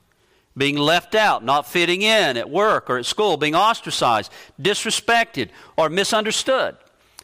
being 0.56 0.76
left 0.76 1.14
out, 1.14 1.44
not 1.44 1.66
fitting 1.66 2.02
in 2.02 2.36
at 2.36 2.50
work 2.50 2.90
or 2.90 2.98
at 2.98 3.06
school, 3.06 3.36
being 3.36 3.54
ostracized, 3.54 4.32
disrespected, 4.60 5.48
or 5.76 5.88
misunderstood, 5.88 6.76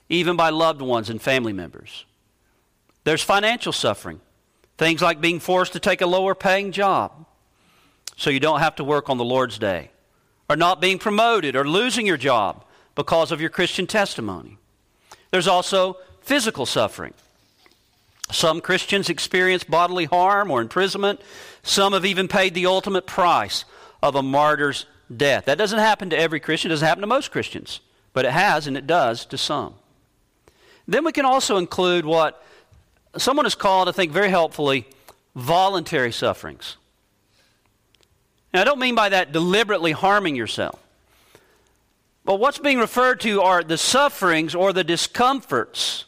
even 0.09 0.37
by 0.37 0.51
loved 0.51 0.81
ones 0.81 1.11
and 1.11 1.21
family 1.21 1.53
members. 1.53 2.05
There's 3.05 3.23
financial 3.23 3.73
suffering, 3.73 4.21
things 4.79 5.03
like 5.03 5.21
being 5.21 5.41
forced 5.41 5.73
to 5.73 5.81
take 5.81 6.01
a 6.01 6.07
lower 6.07 6.35
paying 6.35 6.73
job 6.73 7.27
so 8.17 8.31
you 8.31 8.41
don't 8.41 8.61
have 8.61 8.77
to 8.77 8.85
work 8.85 9.11
on 9.11 9.19
the 9.19 9.25
Lord's 9.25 9.59
day, 9.59 9.91
or 10.49 10.57
not 10.57 10.81
being 10.81 10.99
promoted 10.99 11.55
or 11.55 11.69
losing 11.69 12.07
your 12.07 12.17
job 12.17 12.65
because 12.95 13.31
of 13.31 13.41
your 13.41 13.51
Christian 13.51 13.87
testimony. 13.87 14.59
There's 15.31 15.49
also 15.49 15.99
physical 16.23 16.67
suffering. 16.67 17.15
Some 18.31 18.61
Christians 18.61 19.09
experience 19.09 19.65
bodily 19.65 20.07
harm 20.07 20.51
or 20.51 20.61
imprisonment 20.61 21.21
some 21.63 21.93
have 21.93 22.05
even 22.05 22.29
paid 22.29 22.55
the 22.55 22.67
ultimate 22.67 23.07
price 23.07 23.65
of 24.03 24.15
a 24.15 24.23
martyr's 24.23 24.87
death. 25.15 25.47
That 25.47 25.59
doesn't 25.59 25.79
happen 25.79 26.11
to 26.11 26.19
every 26.19 26.41
Christian, 26.41 26.71
it 26.71 26.75
doesn't 26.75 26.87
happen 26.87 27.01
to 27.01 27.07
most 27.07 27.33
Christians, 27.33 27.81
but 28.13 28.25
it 28.25 28.33
has 28.33 28.67
and 28.67 28.77
it 28.77 28.87
does 28.87 29.27
to 29.27 29.39
some. 29.39 29.75
Then 30.89 31.05
we 31.05 31.13
can 31.13 31.25
also 31.25 31.57
include 31.57 32.05
what 32.05 32.43
someone 33.19 33.45
has 33.47 33.55
called, 33.55 33.89
I 33.89 33.93
think 33.93 34.13
very 34.13 34.29
helpfully, 34.29 34.87
voluntary 35.35 36.13
sufferings. 36.13 36.77
Now, 38.53 38.63
I 38.63 38.65
don't 38.65 38.79
mean 38.79 38.95
by 38.95 39.11
that 39.11 39.33
deliberately 39.33 39.93
harming 39.93 40.37
yourself. 40.37 40.81
But 42.25 42.41
what's 42.41 42.59
being 42.59 42.79
referred 42.79 43.21
to 43.21 43.41
are 43.43 43.63
the 43.63 43.79
sufferings 43.79 44.55
or 44.55 44.73
the 44.73 44.83
discomforts 44.83 46.07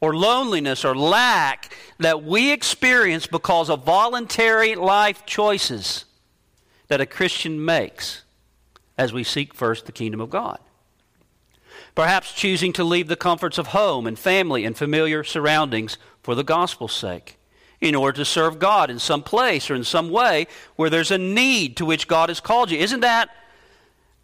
or 0.00 0.14
loneliness 0.14 0.84
or 0.84 0.96
lack 0.96 1.76
that 1.98 2.22
we 2.22 2.52
experience 2.52 3.26
because 3.26 3.68
of 3.68 3.84
voluntary 3.84 4.74
life 4.74 5.26
choices 5.26 6.04
that 6.86 7.00
a 7.00 7.06
Christian 7.06 7.62
makes 7.64 8.22
as 8.96 9.12
we 9.12 9.22
seek 9.24 9.54
first 9.54 9.86
the 9.86 9.92
kingdom 9.92 10.20
of 10.20 10.30
God. 10.30 10.58
Perhaps 11.94 12.32
choosing 12.32 12.72
to 12.74 12.84
leave 12.84 13.08
the 13.08 13.16
comforts 13.16 13.58
of 13.58 13.68
home 13.68 14.06
and 14.06 14.18
family 14.18 14.64
and 14.64 14.76
familiar 14.76 15.24
surroundings 15.24 15.98
for 16.28 16.34
the 16.34 16.44
gospel's 16.44 16.92
sake 16.92 17.38
in 17.80 17.94
order 17.94 18.18
to 18.18 18.24
serve 18.26 18.58
God 18.58 18.90
in 18.90 18.98
some 18.98 19.22
place 19.22 19.70
or 19.70 19.74
in 19.74 19.82
some 19.82 20.10
way 20.10 20.46
where 20.76 20.90
there's 20.90 21.10
a 21.10 21.16
need 21.16 21.78
to 21.78 21.86
which 21.86 22.06
God 22.06 22.28
has 22.28 22.38
called 22.38 22.70
you. 22.70 22.76
Isn't 22.76 23.00
that, 23.00 23.30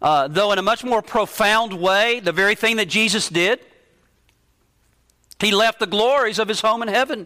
uh, 0.03 0.27
though 0.27 0.51
in 0.51 0.59
a 0.59 0.61
much 0.61 0.83
more 0.83 1.01
profound 1.01 1.73
way, 1.73 2.19
the 2.19 2.31
very 2.31 2.53
thing 2.53 2.75
that 2.75 2.89
Jesus 2.89 3.27
did? 3.27 3.59
He 5.39 5.49
left 5.49 5.79
the 5.79 5.87
glories 5.87 6.37
of 6.37 6.47
his 6.47 6.61
home 6.61 6.83
in 6.83 6.89
heaven. 6.89 7.25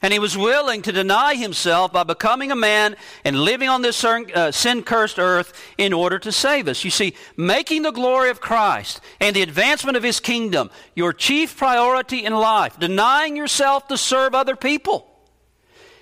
And 0.00 0.12
he 0.12 0.20
was 0.20 0.38
willing 0.38 0.82
to 0.82 0.92
deny 0.92 1.34
himself 1.34 1.92
by 1.92 2.04
becoming 2.04 2.52
a 2.52 2.56
man 2.56 2.94
and 3.24 3.40
living 3.40 3.68
on 3.68 3.82
this 3.82 4.04
uh, 4.04 4.52
sin 4.52 4.84
cursed 4.84 5.18
earth 5.18 5.52
in 5.76 5.92
order 5.92 6.20
to 6.20 6.30
save 6.30 6.68
us. 6.68 6.84
You 6.84 6.90
see, 6.90 7.14
making 7.36 7.82
the 7.82 7.90
glory 7.90 8.30
of 8.30 8.40
Christ 8.40 9.00
and 9.20 9.34
the 9.34 9.42
advancement 9.42 9.96
of 9.96 10.04
his 10.04 10.20
kingdom 10.20 10.70
your 10.94 11.12
chief 11.12 11.56
priority 11.56 12.24
in 12.24 12.32
life, 12.32 12.78
denying 12.78 13.36
yourself 13.36 13.88
to 13.88 13.96
serve 13.96 14.36
other 14.36 14.54
people 14.54 15.10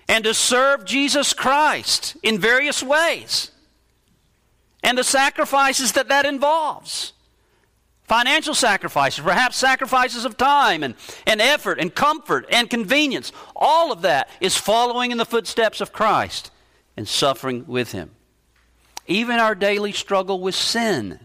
and 0.08 0.24
to 0.24 0.34
serve 0.34 0.84
Jesus 0.84 1.32
Christ 1.32 2.16
in 2.22 2.38
various 2.38 2.82
ways, 2.82 3.50
and 4.82 4.96
the 4.96 5.04
sacrifices 5.04 5.92
that 5.92 6.08
that 6.08 6.26
involves 6.26 7.12
financial 8.06 8.54
sacrifices, 8.54 9.24
perhaps 9.24 9.56
sacrifices 9.56 10.24
of 10.24 10.36
time 10.36 10.82
and, 10.82 10.94
and 11.26 11.40
effort 11.40 11.78
and 11.78 11.94
comfort 11.94 12.46
and 12.50 12.70
convenience. 12.70 13.32
All 13.54 13.92
of 13.92 14.02
that 14.02 14.28
is 14.40 14.56
following 14.56 15.10
in 15.10 15.18
the 15.18 15.24
footsteps 15.24 15.80
of 15.80 15.92
Christ 15.92 16.50
and 16.96 17.06
suffering 17.06 17.64
with 17.66 17.92
Him. 17.92 18.12
Even 19.06 19.38
our 19.38 19.54
daily 19.54 19.92
struggle 19.92 20.40
with 20.40 20.54
sin. 20.54 21.20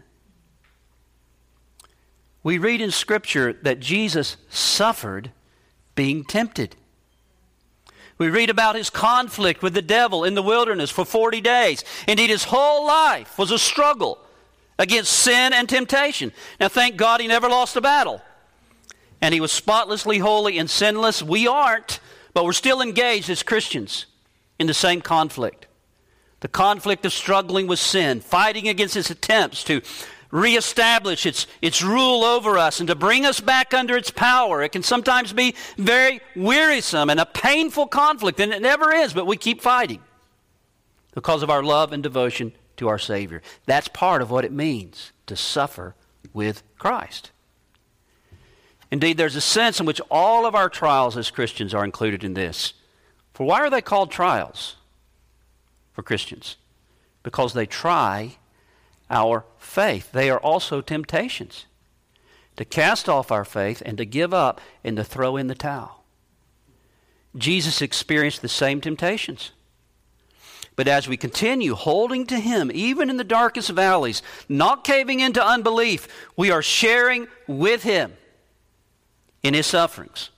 We 2.44 2.58
read 2.58 2.82
in 2.82 2.92
Scripture 2.92 3.54
that 3.54 3.80
Jesus 3.80 4.38
suffered 4.50 5.32
being 5.96 6.24
tempted. 6.24 6.76
We 8.18 8.30
read 8.30 8.52
about 8.52 8.76
his 8.76 8.92
conflict 8.92 9.64
with 9.64 9.74
the 9.74 9.82
devil 9.82 10.24
in 10.24 10.36
the 10.36 10.44
wilderness 10.44 10.92
for 10.92 11.06
40 11.06 11.42
days. 11.42 11.84
Indeed, 12.08 12.30
his 12.30 12.44
whole 12.44 12.86
life 12.86 13.36
was 13.38 13.50
a 13.50 13.58
struggle 13.58 14.20
against 14.82 15.14
sin 15.14 15.54
and 15.54 15.70
temptation. 15.70 16.34
Now, 16.60 16.68
thank 16.68 16.98
God 16.98 17.22
he 17.22 17.28
never 17.28 17.48
lost 17.48 17.76
a 17.76 17.82
battle. 17.82 18.20
And 19.22 19.32
he 19.32 19.40
was 19.40 19.52
spotlessly 19.52 20.18
holy 20.18 20.58
and 20.58 20.68
sinless. 20.68 21.22
We 21.22 21.48
aren't, 21.48 22.00
but 22.34 22.46
we're 22.46 22.54
still 22.54 22.82
engaged 22.82 23.30
as 23.30 23.44
Christians 23.44 24.08
in 24.58 24.66
the 24.66 24.74
same 24.74 25.00
conflict. 25.00 25.68
The 26.40 26.48
conflict 26.48 27.06
of 27.06 27.14
struggling 27.14 27.68
with 27.68 27.78
sin, 27.78 28.22
fighting 28.22 28.68
against 28.68 28.98
its 28.98 29.12
attempts 29.12 29.64
to 29.66 29.82
reestablish 30.32 31.28
its, 31.28 31.46
its 31.62 31.84
rule 31.84 32.24
over 32.24 32.58
us 32.58 32.80
and 32.80 32.88
to 32.88 32.96
bring 32.96 33.24
us 33.24 33.40
back 33.40 33.76
under 33.76 33.96
its 33.96 34.10
power. 34.10 34.64
It 34.64 34.72
can 34.72 34.82
sometimes 34.82 35.32
be 35.32 35.54
very 35.78 36.22
wearisome 36.36 37.12
and 37.12 37.20
a 37.20 37.28
painful 37.28 37.86
conflict, 37.86 38.40
and 38.40 38.52
it 38.52 38.64
never 38.64 38.92
is, 38.92 39.14
but 39.14 39.28
we 39.28 39.38
keep 39.38 39.62
fighting 39.62 40.02
because 41.14 41.44
of 41.44 41.52
our 41.52 41.62
love 41.62 41.94
and 41.94 42.02
devotion 42.02 42.54
to 42.82 42.90
our 42.90 43.00
Savior. 43.00 43.42
That's 43.66 43.88
part 43.88 44.22
of 44.22 44.30
what 44.30 44.44
it 44.44 44.52
means 44.52 45.12
to 45.28 45.36
suffer 45.36 45.96
with 46.34 46.64
Christ. 46.78 47.32
Indeed, 48.90 49.18
there's 49.18 49.38
a 49.38 49.42
sense 49.42 49.80
in 49.80 49.86
which 49.86 50.02
all 50.10 50.46
of 50.46 50.56
our 50.56 50.68
trials 50.68 51.16
as 51.16 51.32
Christians 51.32 51.74
are 51.74 51.86
included 51.86 52.24
in 52.24 52.34
this. 52.34 52.74
For 53.34 53.46
why 53.46 53.62
are 53.62 53.70
they 53.70 53.82
called 53.82 54.12
trials 54.12 54.76
for 55.94 56.04
Christians? 56.04 56.58
Because 57.24 57.54
they 57.54 57.66
try 57.66 58.38
our 59.10 59.46
faith. 59.58 60.12
They 60.12 60.30
are 60.30 60.40
also 60.40 60.82
temptations 60.82 61.66
to 62.58 62.66
cast 62.66 63.08
off 63.08 63.32
our 63.32 63.46
faith 63.46 63.82
and 63.86 63.98
to 63.98 64.06
give 64.06 64.34
up 64.34 64.60
and 64.84 64.98
to 64.98 65.04
throw 65.04 65.38
in 65.38 65.48
the 65.48 65.56
towel. 65.56 66.04
Jesus 67.38 67.82
experienced 67.82 68.42
the 68.42 68.50
same 68.50 68.82
temptations. 68.82 69.52
But 70.82 70.88
as 70.88 71.08
we 71.08 71.16
continue 71.16 71.76
holding 71.76 72.26
to 72.26 72.40
Him, 72.40 72.72
even 72.74 73.12
in 73.12 73.18
the 73.18 73.24
darkest 73.24 73.70
valleys, 73.70 74.24
not 74.50 74.84
caving 74.84 75.20
into 75.20 75.40
unbelief, 75.46 76.08
we 76.36 76.50
are 76.50 76.64
sharing 76.64 77.28
with 77.46 77.84
Him 77.84 78.14
in 79.44 79.54
His 79.54 79.68
sufferings. 79.68 80.32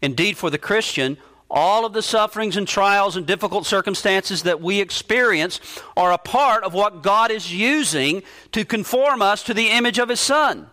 Indeed, 0.00 0.38
for 0.38 0.48
the 0.48 0.56
Christian, 0.56 1.18
all 1.50 1.84
of 1.84 1.92
the 1.92 2.00
sufferings 2.00 2.56
and 2.56 2.66
trials 2.66 3.16
and 3.16 3.26
difficult 3.26 3.66
circumstances 3.66 4.44
that 4.44 4.62
we 4.62 4.80
experience 4.80 5.60
are 5.94 6.12
a 6.12 6.16
part 6.16 6.64
of 6.64 6.72
what 6.72 7.02
God 7.02 7.30
is 7.30 7.52
using 7.52 8.22
to 8.52 8.64
conform 8.64 9.20
us 9.20 9.42
to 9.42 9.52
the 9.52 9.68
image 9.68 9.98
of 9.98 10.08
His 10.08 10.20
Son. 10.20 10.70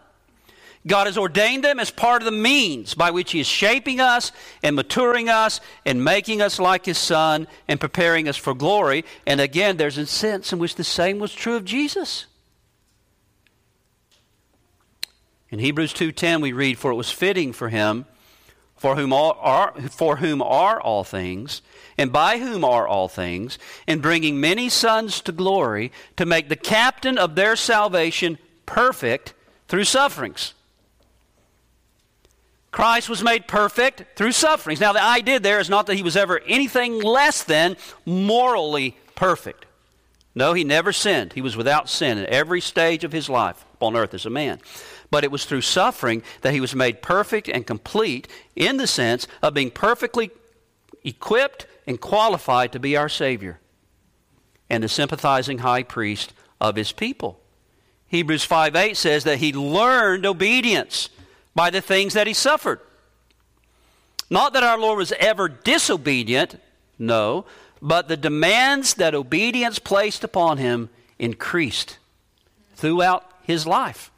God 0.88 1.08
has 1.08 1.18
ordained 1.18 1.64
them 1.64 1.80
as 1.80 1.90
part 1.90 2.22
of 2.22 2.26
the 2.26 2.32
means 2.32 2.94
by 2.94 3.12
which 3.12 3.32
He 3.32 3.40
is 3.40 3.48
shaping 3.48 4.00
us 4.00 4.32
and 4.62 4.76
maturing 4.76 5.30
us 5.30 5.60
and 5.86 6.04
making 6.04 6.42
us 6.42 6.60
like 6.60 6.86
His 6.86 6.98
Son 6.98 7.48
and 7.68 7.80
preparing 7.80 8.28
us 8.28 8.38
for 8.38 8.54
glory. 8.54 9.04
And 9.26 9.42
again, 9.42 9.78
there's 9.78 9.98
a 9.98 10.06
sense 10.06 10.54
in 10.54 10.60
which 10.60 10.76
the 10.76 10.84
same 10.84 11.18
was 11.18 11.34
true 11.34 11.56
of 11.56 11.66
Jesus. 11.66 12.28
In 15.50 15.60
Hebrews 15.60 15.94
2:10 15.94 16.42
we 16.42 16.52
read 16.52 16.78
for 16.78 16.92
it 16.92 16.96
was 16.96 17.12
fitting 17.12 17.54
for 17.54 17.70
him 17.70 18.06
for 18.76 18.96
whom 18.96 19.14
all 19.14 19.38
are 19.40 19.74
for 19.90 20.18
whom 20.18 20.42
are 20.42 20.82
all 20.82 21.04
things 21.04 21.62
and 21.98 22.12
by 22.12 22.40
whom 22.40 22.66
are 22.66 22.88
all 22.88 23.08
things 23.08 23.58
in 23.88 24.02
bringing 24.02 24.42
many 24.42 24.68
sons 24.68 25.22
to 25.22 25.32
glory 25.32 25.92
to 26.18 26.26
make 26.26 26.50
the 26.50 26.56
captain 26.56 27.18
of 27.18 27.36
their 27.36 27.56
salvation 27.56 28.38
perfect 28.66 29.34
through 29.68 29.86
sufferings. 29.86 30.54
Christ 32.76 33.08
was 33.08 33.24
made 33.24 33.48
perfect 33.48 34.04
through 34.18 34.34
sufferings. 34.34 34.82
Now, 34.82 34.92
the 34.92 35.02
idea 35.02 35.40
there 35.40 35.62
is 35.62 35.70
not 35.70 35.86
that 35.86 35.96
he 35.96 36.04
was 36.04 36.18
ever 36.18 36.42
anything 36.46 37.00
less 37.00 37.42
than 37.42 37.78
morally 38.06 38.98
perfect. 39.16 39.66
No, 40.36 40.52
he 40.52 40.66
never 40.66 40.92
sinned. 40.92 41.32
He 41.32 41.42
was 41.42 41.56
without 41.56 41.88
sin 41.88 42.18
in 42.18 42.26
every 42.26 42.60
stage 42.60 43.06
of 43.06 43.14
his 43.14 43.30
life 43.30 43.66
on 43.80 43.96
earth 43.96 44.14
as 44.14 44.26
a 44.26 44.30
man. 44.30 44.60
But 45.10 45.24
it 45.24 45.32
was 45.32 45.46
through 45.46 45.62
suffering 45.62 46.22
that 46.42 46.52
he 46.52 46.60
was 46.60 46.76
made 46.76 47.02
perfect 47.02 47.48
and 47.48 47.66
complete 47.66 48.28
in 48.58 48.76
the 48.76 48.88
sense 48.88 49.26
of 49.42 49.54
being 49.54 49.72
perfectly 49.72 50.32
equipped 51.02 51.68
and 51.88 52.02
qualified 52.02 52.74
to 52.74 52.80
be 52.82 52.98
our 52.98 53.08
Savior 53.08 53.62
and 54.70 54.84
the 54.84 54.90
sympathizing 54.90 55.60
high 55.60 55.84
priest 55.84 56.34
of 56.60 56.76
his 56.76 56.92
people. 56.92 57.40
Hebrews 58.08 58.44
5 58.44 58.76
8 58.76 58.98
says 58.98 59.24
that 59.24 59.38
he 59.38 59.54
learned 59.54 60.26
obedience 60.26 61.10
by 61.56 61.70
the 61.70 61.82
things 61.82 62.14
that 62.14 62.28
he 62.28 62.34
suffered. 62.34 62.82
Not 64.30 64.54
that 64.54 64.64
our 64.64 64.78
Lord 64.78 64.98
was 64.98 65.14
ever 65.14 65.48
disobedient, 65.48 66.60
no, 67.00 67.46
but 67.82 68.08
the 68.08 68.18
demands 68.18 68.96
that 68.96 69.16
obedience 69.16 69.80
placed 69.80 70.24
upon 70.24 70.58
him 70.58 70.90
increased 71.18 71.98
throughout 72.76 73.24
his 73.44 73.66
life, 73.66 74.12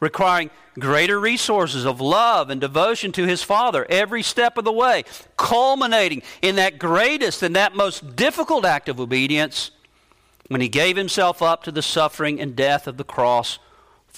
requiring 0.00 0.50
greater 0.78 1.20
resources 1.20 1.84
of 1.84 2.00
love 2.00 2.48
and 2.48 2.60
devotion 2.60 3.12
to 3.12 3.26
his 3.26 3.42
Father 3.42 3.86
every 3.90 4.22
step 4.22 4.56
of 4.56 4.64
the 4.64 4.72
way, 4.72 5.04
culminating 5.36 6.22
in 6.40 6.56
that 6.56 6.78
greatest 6.78 7.42
and 7.42 7.54
that 7.54 7.76
most 7.76 8.16
difficult 8.16 8.64
act 8.64 8.88
of 8.88 8.98
obedience 8.98 9.70
when 10.48 10.60
he 10.60 10.68
gave 10.68 10.96
himself 10.96 11.42
up 11.42 11.62
to 11.62 11.70
the 11.70 11.82
suffering 11.82 12.40
and 12.40 12.56
death 12.56 12.86
of 12.86 12.96
the 12.96 13.04
cross 13.04 13.58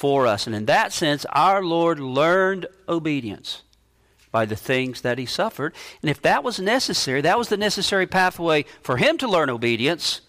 for 0.03 0.27
us. 0.27 0.49
And 0.49 0.57
in 0.57 0.67
that 0.67 0.93
sense, 0.93 1.25
our 1.27 1.63
Lord 1.63 2.01
learned 2.01 2.67
obedience 2.89 3.63
by 4.33 4.45
the 4.45 4.57
things 4.57 5.03
that 5.03 5.17
he 5.17 5.27
suffered. 5.27 5.73
And 6.01 6.11
if 6.11 6.21
that 6.23 6.43
was 6.43 6.59
necessary, 6.59 7.21
that 7.21 7.39
was 7.39 7.51
the 7.51 7.57
necessary 7.57 8.09
pathway 8.09 8.65
for 8.83 8.97
him 8.97 9.17
to 9.19 9.29
learn 9.29 9.49
obedience, 9.49 10.21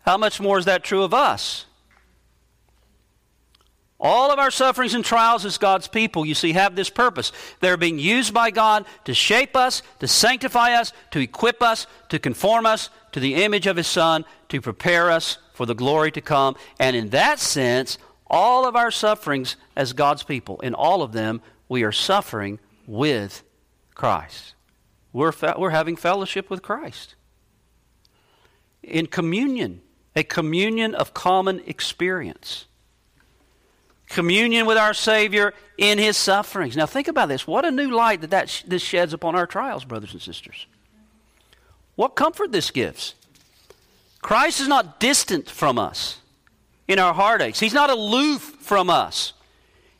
how 0.00 0.18
much 0.18 0.38
more 0.38 0.58
is 0.58 0.66
that 0.66 0.84
true 0.84 1.02
of 1.02 1.14
us? 1.14 1.64
All 3.98 4.30
of 4.30 4.38
our 4.38 4.50
sufferings 4.50 4.92
and 4.92 5.02
trials 5.02 5.46
as 5.46 5.56
God's 5.56 5.88
people, 5.88 6.26
you 6.26 6.34
see, 6.34 6.52
have 6.52 6.76
this 6.76 6.90
purpose. 6.90 7.32
They're 7.60 7.78
being 7.78 7.98
used 7.98 8.34
by 8.34 8.50
God 8.50 8.84
to 9.06 9.14
shape 9.14 9.56
us, 9.56 9.80
to 10.00 10.06
sanctify 10.06 10.74
us, 10.74 10.92
to 11.12 11.20
equip 11.20 11.62
us, 11.62 11.86
to 12.10 12.18
conform 12.18 12.66
us 12.66 12.90
to 13.12 13.20
the 13.20 13.36
image 13.36 13.66
of 13.66 13.78
His 13.78 13.86
Son, 13.86 14.26
to 14.50 14.60
prepare 14.60 15.10
us 15.10 15.38
for 15.54 15.64
the 15.64 15.74
glory 15.74 16.10
to 16.10 16.20
come. 16.20 16.54
And 16.78 16.94
in 16.94 17.08
that 17.10 17.38
sense, 17.38 17.96
all 18.34 18.66
of 18.66 18.74
our 18.74 18.90
sufferings 18.90 19.54
as 19.76 19.92
God's 19.92 20.24
people, 20.24 20.58
in 20.60 20.74
all 20.74 21.02
of 21.02 21.12
them, 21.12 21.40
we 21.68 21.84
are 21.84 21.92
suffering 21.92 22.58
with 22.84 23.44
Christ. 23.94 24.54
We're, 25.12 25.30
fe- 25.30 25.54
we're 25.56 25.70
having 25.70 25.94
fellowship 25.94 26.50
with 26.50 26.60
Christ. 26.60 27.14
In 28.82 29.06
communion, 29.06 29.82
a 30.16 30.24
communion 30.24 30.96
of 30.96 31.14
common 31.14 31.62
experience. 31.64 32.66
Communion 34.08 34.66
with 34.66 34.78
our 34.78 34.94
Savior 34.94 35.54
in 35.78 35.98
His 35.98 36.16
sufferings. 36.16 36.76
Now, 36.76 36.86
think 36.86 37.06
about 37.06 37.28
this. 37.28 37.46
What 37.46 37.64
a 37.64 37.70
new 37.70 37.92
light 37.92 38.20
that, 38.22 38.30
that 38.30 38.50
sh- 38.50 38.64
this 38.66 38.82
sheds 38.82 39.12
upon 39.12 39.36
our 39.36 39.46
trials, 39.46 39.84
brothers 39.84 40.12
and 40.12 40.20
sisters. 40.20 40.66
What 41.94 42.16
comfort 42.16 42.50
this 42.50 42.72
gives. 42.72 43.14
Christ 44.22 44.60
is 44.60 44.66
not 44.66 44.98
distant 44.98 45.48
from 45.48 45.78
us 45.78 46.18
in 46.88 46.98
our 46.98 47.14
heartaches. 47.14 47.60
He's 47.60 47.74
not 47.74 47.90
aloof 47.90 48.40
from 48.60 48.90
us 48.90 49.32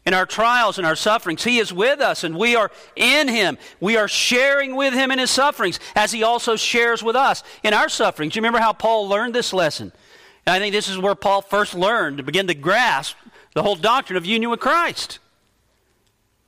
in 0.07 0.15
our 0.15 0.27
trials 0.27 0.79
and 0.79 0.87
our 0.87 0.97
sufferings. 0.97 1.45
He 1.45 1.59
is 1.59 1.73
with 1.73 2.01
us 2.01 2.25
and 2.25 2.37
we 2.37 2.57
are 2.57 2.71
in 2.97 3.29
Him. 3.29 3.59
We 3.81 3.97
are 3.97 4.09
sharing 4.09 4.77
with 4.77 4.95
Him 4.95 5.11
in 5.11 5.19
His 5.19 5.31
sufferings 5.31 5.81
as 5.95 6.13
He 6.13 6.23
also 6.23 6.57
shares 6.57 7.03
with 7.03 7.17
us 7.17 7.43
in 7.63 7.75
our 7.75 7.89
sufferings. 7.89 8.37
You 8.37 8.41
remember 8.41 8.59
how 8.59 8.73
Paul 8.73 9.09
learned 9.09 9.35
this 9.35 9.53
lesson? 9.53 9.93
And 10.47 10.55
I 10.55 10.59
think 10.59 10.73
this 10.73 10.89
is 10.89 10.99
where 10.99 11.15
Paul 11.15 11.41
first 11.41 11.75
learned 11.75 12.19
to 12.19 12.23
begin 12.23 12.47
to 12.49 12.55
grasp 12.55 13.17
the 13.55 13.63
whole 13.63 13.77
doctrine 13.77 14.17
of 14.17 14.27
union 14.27 14.51
with 14.51 14.61
Christ. 14.61 15.19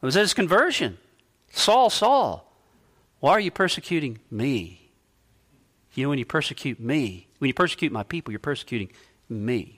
It 0.03 0.07
was 0.07 0.17
at 0.17 0.21
his 0.21 0.35
conversion. 0.35 0.99
Saul, 1.53 1.89
Saul, 1.89 2.53
why 3.21 3.33
are 3.33 3.41
you 3.41 3.51
persecuting 3.51 4.19
me? 4.31 4.91
You 5.95 6.05
know, 6.05 6.11
when 6.11 6.19
you 6.19 6.27
persecute 6.27 6.79
me, 6.79 7.27
when 7.39 7.49
you 7.49 7.55
persecute 7.55 7.91
my 7.91 8.03
people, 8.03 8.31
you're 8.31 8.39
persecuting 8.39 8.91
me. 9.31 9.76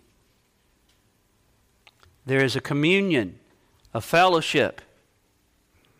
There 2.29 2.45
is 2.45 2.57
a 2.57 2.61
communion, 2.61 3.39
a 3.95 4.03
fellowship, 4.03 4.83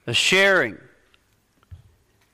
a 0.07 0.13
sharing 0.13 0.77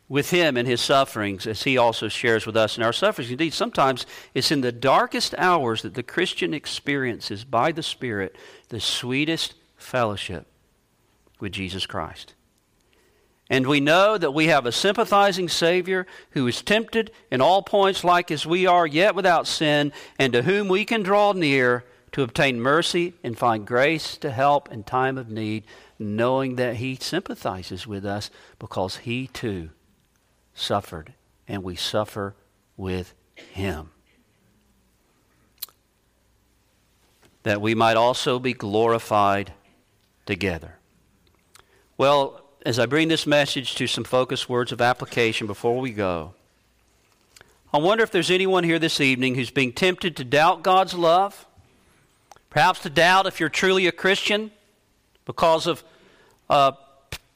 with 0.09 0.31
him 0.31 0.57
in 0.57 0.67
his 0.67 0.81
sufferings 0.81 1.47
as 1.47 1.63
he 1.63 1.79
also 1.79 2.09
shares 2.09 2.45
with 2.45 2.57
us 2.57 2.77
in 2.77 2.83
our 2.83 2.93
sufferings. 2.93 3.31
Indeed, 3.31 3.55
sometimes 3.55 4.05
it's 4.35 4.51
in 4.51 4.63
the 4.63 4.73
darkest 4.73 5.33
hours 5.39 5.83
that 5.83 5.95
the 5.95 6.03
Christian 6.03 6.53
experiences 6.53 7.45
by 7.45 7.71
the 7.71 7.85
Spirit 7.85 8.35
the 8.69 8.81
sweetest 8.81 9.55
fellowship 9.77 10.49
with 11.39 11.53
Jesus 11.53 11.87
Christ. 11.87 12.35
And 13.49 13.65
we 13.65 13.79
know 13.79 14.19
that 14.19 14.35
we 14.35 14.49
have 14.49 14.67
a 14.67 14.73
sympathizing 14.73 15.49
Savior 15.49 16.05
who 16.31 16.49
is 16.49 16.63
tempted 16.63 17.13
in 17.31 17.41
all 17.41 17.63
points 17.63 18.03
like 18.03 18.33
as 18.33 18.45
we 18.45 18.67
are, 18.67 18.89
yet 18.89 19.15
without 19.15 19.47
sin, 19.47 19.93
and 20.19 20.33
to 20.33 20.43
whom 20.43 20.67
we 20.67 20.85
can 20.85 21.05
draw 21.05 21.31
near 21.31 21.85
to 22.15 22.23
obtain 22.23 22.61
mercy 22.61 23.13
and 23.25 23.37
find 23.37 23.67
grace 23.67 24.17
to 24.17 24.31
help 24.31 24.71
in 24.71 24.85
time 24.85 25.19
of 25.19 25.29
need, 25.29 25.65
knowing 25.99 26.55
that 26.55 26.77
He 26.77 26.95
sympathizes 26.95 27.89
with 27.89 28.07
us 28.07 28.31
because 28.61 28.99
He 28.99 29.27
too 29.27 29.71
suffered, 30.55 31.15
and 31.49 31.65
we 31.65 31.75
suffer 31.75 32.37
with 32.77 33.15
Him. 33.35 33.91
That 37.43 37.61
we 37.61 37.75
might 37.75 37.97
also 37.97 38.39
be 38.39 38.53
glorified 38.53 39.53
together. 40.25 40.79
Well, 41.99 42.43
as 42.65 42.79
I 42.79 42.87
bring 42.87 43.09
this 43.09 43.27
message 43.27 43.75
to 43.75 43.89
some 43.89 44.05
focused 44.05 44.49
words 44.49 44.71
of 44.71 44.81
application 44.81 45.49
before 45.49 45.81
we 45.81 45.91
go, 45.91 46.35
I 47.73 47.79
wonder 47.79 48.05
if 48.05 48.13
there's 48.13 48.31
anyone 48.31 48.63
here 48.63 48.79
this 48.79 49.01
evening 49.01 49.35
who's 49.35 49.51
being 49.51 49.73
tempted 49.73 50.17
to 50.19 50.25
doubt 50.25 50.63
God's 50.63 50.95
love, 50.95 51.45
perhaps 52.55 52.79
to 52.79 52.89
doubt 52.89 53.27
if 53.27 53.41
you're 53.41 53.49
truly 53.49 53.89
a 53.89 53.93
Christian 53.93 54.53
because 55.25 55.67
of 55.67 55.83
uh, 56.49 56.71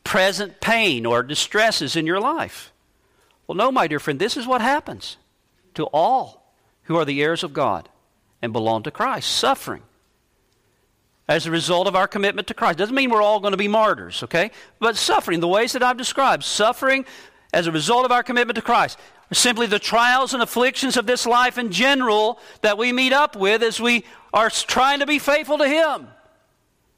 present 0.04 0.60
pain 0.60 1.04
or 1.04 1.24
distresses 1.24 1.96
in 1.96 2.06
your 2.06 2.20
life. 2.20 2.72
Well, 3.48 3.56
no, 3.56 3.72
my 3.72 3.88
dear 3.88 3.98
friend, 3.98 4.20
this 4.20 4.36
is 4.36 4.46
what 4.46 4.60
happens 4.60 5.16
to 5.74 5.86
all 5.86 6.54
who 6.84 6.96
are 6.96 7.04
the 7.04 7.20
heirs 7.20 7.42
of 7.42 7.52
God 7.52 7.88
and 8.40 8.52
belong 8.52 8.84
to 8.84 8.92
Christ 8.92 9.28
suffering 9.28 9.82
as 11.26 11.46
a 11.46 11.50
result 11.50 11.88
of 11.88 11.96
our 11.96 12.06
commitment 12.06 12.46
to 12.46 12.54
Christ. 12.54 12.78
Doesn't 12.78 12.94
mean 12.94 13.10
we're 13.10 13.20
all 13.20 13.40
going 13.40 13.50
to 13.50 13.58
be 13.58 13.66
martyrs, 13.66 14.22
okay? 14.22 14.52
But 14.78 14.96
suffering, 14.96 15.40
the 15.40 15.48
ways 15.48 15.72
that 15.72 15.82
I've 15.82 15.96
described, 15.96 16.44
suffering 16.44 17.04
as 17.52 17.66
a 17.66 17.72
result 17.72 18.04
of 18.04 18.12
our 18.12 18.22
commitment 18.22 18.56
to 18.56 18.62
Christ, 18.62 18.98
simply 19.32 19.66
the 19.66 19.78
trials 19.78 20.34
and 20.34 20.42
afflictions 20.42 20.96
of 20.96 21.06
this 21.06 21.26
life 21.26 21.58
in 21.58 21.72
general 21.72 22.38
that 22.62 22.78
we 22.78 22.92
meet 22.92 23.12
up 23.12 23.36
with 23.36 23.62
as 23.62 23.80
we 23.80 24.04
are 24.32 24.50
trying 24.50 25.00
to 25.00 25.06
be 25.06 25.18
faithful 25.18 25.58
to 25.58 25.68
Him, 25.68 26.08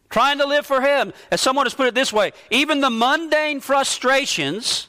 trying 0.09 0.39
to 0.39 0.47
live 0.47 0.67
for 0.67 0.81
Him. 0.81 1.13
As 1.31 1.41
someone 1.41 1.67
has 1.67 1.75
put 1.75 1.87
it 1.87 1.95
this 1.95 2.13
way, 2.13 2.33
even 2.51 2.81
the 2.81 2.91
mundane 2.91 3.61
frustrations 3.61 4.89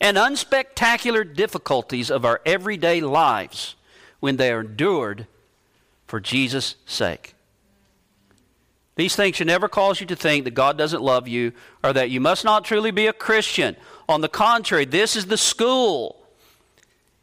and 0.00 0.16
unspectacular 0.16 1.34
difficulties 1.34 2.10
of 2.10 2.24
our 2.24 2.40
everyday 2.46 3.00
lives, 3.00 3.74
when 4.20 4.36
they 4.36 4.52
are 4.52 4.60
endured 4.60 5.26
for 6.06 6.20
Jesus' 6.20 6.76
sake, 6.86 7.34
these 9.00 9.16
things 9.16 9.36
should 9.36 9.46
never 9.46 9.68
cause 9.68 10.00
you 10.00 10.06
to 10.06 10.16
think 10.16 10.44
that 10.44 10.54
God 10.54 10.76
doesn't 10.76 11.02
love 11.02 11.26
you 11.26 11.52
or 11.82 11.92
that 11.92 12.10
you 12.10 12.20
must 12.20 12.44
not 12.44 12.64
truly 12.64 12.90
be 12.90 13.06
a 13.06 13.12
Christian. 13.12 13.76
On 14.08 14.20
the 14.20 14.28
contrary, 14.28 14.84
this 14.84 15.16
is 15.16 15.26
the 15.26 15.36
school 15.36 16.16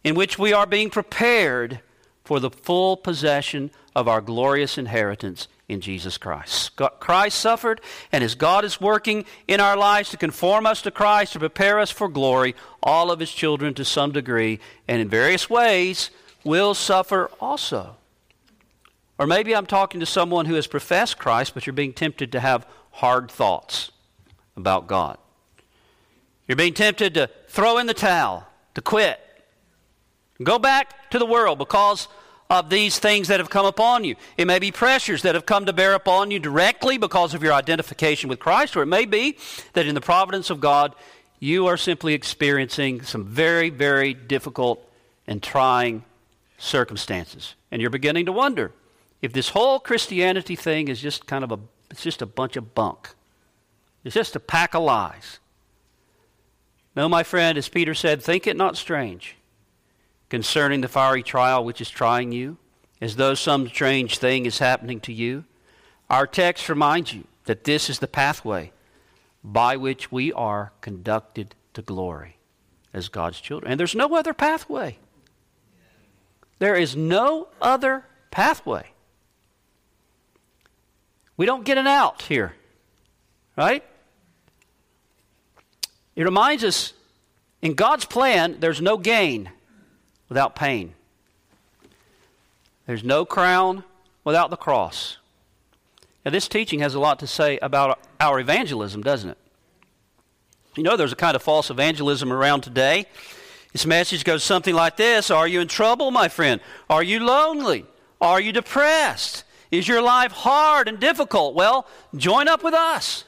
in 0.03 0.15
which 0.15 0.39
we 0.39 0.53
are 0.53 0.65
being 0.65 0.89
prepared 0.89 1.81
for 2.23 2.39
the 2.39 2.49
full 2.49 2.97
possession 2.97 3.71
of 3.95 4.07
our 4.07 4.21
glorious 4.21 4.77
inheritance 4.77 5.47
in 5.67 5.81
Jesus 5.81 6.17
Christ. 6.17 6.75
Christ 6.99 7.37
suffered, 7.39 7.81
and 8.11 8.23
as 8.23 8.35
God 8.35 8.63
is 8.63 8.79
working 8.79 9.25
in 9.47 9.59
our 9.59 9.75
lives 9.75 10.09
to 10.11 10.17
conform 10.17 10.65
us 10.65 10.81
to 10.83 10.91
Christ, 10.91 11.33
to 11.33 11.39
prepare 11.39 11.79
us 11.79 11.91
for 11.91 12.07
glory, 12.07 12.55
all 12.81 13.11
of 13.11 13.19
his 13.19 13.31
children 13.31 13.73
to 13.73 13.83
some 13.83 14.11
degree, 14.11 14.59
and 14.87 15.01
in 15.01 15.09
various 15.09 15.49
ways, 15.49 16.09
will 16.45 16.73
suffer 16.73 17.29
also. 17.41 17.96
Or 19.19 19.25
maybe 19.25 19.55
I'm 19.55 19.65
talking 19.65 19.99
to 19.99 20.05
someone 20.05 20.45
who 20.45 20.55
has 20.55 20.67
professed 20.67 21.17
Christ, 21.17 21.53
but 21.53 21.65
you're 21.65 21.73
being 21.73 21.93
tempted 21.93 22.31
to 22.33 22.39
have 22.39 22.67
hard 22.91 23.31
thoughts 23.31 23.91
about 24.55 24.87
God. 24.87 25.17
You're 26.47 26.55
being 26.55 26.73
tempted 26.73 27.15
to 27.15 27.29
throw 27.47 27.77
in 27.77 27.87
the 27.87 27.93
towel, 27.93 28.47
to 28.75 28.81
quit, 28.81 29.19
go 30.43 30.59
back 30.59 31.09
to 31.11 31.19
the 31.19 31.25
world 31.25 31.57
because 31.57 32.07
of 32.49 32.69
these 32.69 32.97
things 32.99 33.27
that 33.27 33.39
have 33.39 33.49
come 33.49 33.65
upon 33.65 34.03
you. 34.03 34.15
It 34.37 34.45
may 34.45 34.59
be 34.59 34.71
pressures 34.71 35.23
that 35.23 35.35
have 35.35 35.45
come 35.45 35.65
to 35.65 35.73
bear 35.73 35.93
upon 35.93 36.31
you 36.31 36.39
directly 36.39 36.97
because 36.97 37.33
of 37.33 37.43
your 37.43 37.53
identification 37.53 38.29
with 38.29 38.39
Christ, 38.39 38.77
or 38.77 38.83
it 38.83 38.87
may 38.87 39.05
be 39.05 39.37
that 39.73 39.85
in 39.85 39.95
the 39.95 40.01
providence 40.01 40.49
of 40.49 40.61
God, 40.61 40.95
you 41.39 41.67
are 41.67 41.77
simply 41.77 42.13
experiencing 42.13 43.01
some 43.01 43.25
very, 43.25 43.69
very 43.69 44.13
difficult 44.13 44.87
and 45.27 45.43
trying 45.43 46.03
circumstances. 46.57 47.55
And 47.69 47.81
you're 47.81 47.91
beginning 47.91 48.27
to 48.27 48.31
wonder 48.31 48.71
if 49.21 49.33
this 49.33 49.49
whole 49.49 49.79
Christianity 49.79 50.55
thing 50.55 50.87
is 50.87 51.01
just 51.01 51.25
kind 51.25 51.43
of 51.43 51.51
a, 51.51 51.59
it's 51.89 52.03
just 52.03 52.21
a 52.21 52.25
bunch 52.25 52.55
of 52.55 52.75
bunk. 52.75 53.09
It's 54.03 54.13
just 54.13 54.35
a 54.35 54.39
pack 54.39 54.73
of 54.73 54.83
lies. 54.83 55.39
No, 56.95 57.09
my 57.09 57.23
friend, 57.23 57.57
as 57.57 57.69
Peter 57.69 57.93
said, 57.93 58.21
think 58.21 58.47
it 58.47 58.55
not 58.55 58.77
strange 58.77 59.35
concerning 60.29 60.81
the 60.81 60.87
fiery 60.87 61.23
trial 61.23 61.63
which 61.63 61.81
is 61.81 61.89
trying 61.89 62.31
you, 62.31 62.57
as 62.99 63.15
though 63.15 63.33
some 63.33 63.67
strange 63.67 64.17
thing 64.17 64.45
is 64.45 64.59
happening 64.59 64.99
to 65.01 65.13
you. 65.13 65.45
Our 66.09 66.27
text 66.27 66.69
reminds 66.69 67.13
you 67.13 67.25
that 67.45 67.63
this 67.63 67.89
is 67.89 67.99
the 67.99 68.07
pathway 68.07 68.71
by 69.43 69.77
which 69.77 70.11
we 70.11 70.33
are 70.33 70.73
conducted 70.81 71.55
to 71.73 71.81
glory 71.81 72.37
as 72.93 73.09
God's 73.09 73.39
children. 73.39 73.71
And 73.71 73.79
there's 73.79 73.95
no 73.95 74.15
other 74.15 74.33
pathway. 74.33 74.97
There 76.59 76.75
is 76.75 76.95
no 76.95 77.49
other 77.61 78.05
pathway. 78.31 78.91
We 81.37 81.45
don't 81.45 81.63
get 81.63 81.77
an 81.77 81.87
out 81.87 82.23
here, 82.23 82.53
right? 83.55 83.83
It 86.15 86.23
reminds 86.23 86.63
us 86.63 86.93
in 87.61 87.75
God's 87.75 88.05
plan, 88.05 88.57
there's 88.59 88.81
no 88.81 88.97
gain 88.97 89.51
without 90.29 90.55
pain. 90.55 90.93
There's 92.85 93.03
no 93.03 93.25
crown 93.25 93.83
without 94.23 94.49
the 94.49 94.57
cross. 94.57 95.17
Now, 96.25 96.31
this 96.31 96.47
teaching 96.47 96.79
has 96.79 96.93
a 96.93 96.99
lot 96.99 97.19
to 97.19 97.27
say 97.27 97.57
about 97.61 97.99
our 98.19 98.39
evangelism, 98.39 99.01
doesn't 99.01 99.29
it? 99.29 99.37
You 100.75 100.83
know, 100.83 100.97
there's 100.97 101.13
a 101.13 101.17
kind 101.17 101.35
of 101.35 101.41
false 101.41 101.69
evangelism 101.69 102.31
around 102.31 102.61
today. 102.61 103.05
This 103.71 103.85
message 103.85 104.23
goes 104.23 104.43
something 104.43 104.75
like 104.75 104.97
this 104.97 105.31
Are 105.31 105.47
you 105.47 105.61
in 105.61 105.67
trouble, 105.67 106.11
my 106.11 106.27
friend? 106.29 106.61
Are 106.89 107.03
you 107.03 107.19
lonely? 107.19 107.85
Are 108.19 108.41
you 108.41 108.51
depressed? 108.51 109.43
Is 109.71 109.87
your 109.87 110.01
life 110.01 110.31
hard 110.31 110.87
and 110.87 110.99
difficult? 110.99 111.55
Well, 111.55 111.87
join 112.15 112.47
up 112.47 112.63
with 112.63 112.73
us. 112.73 113.23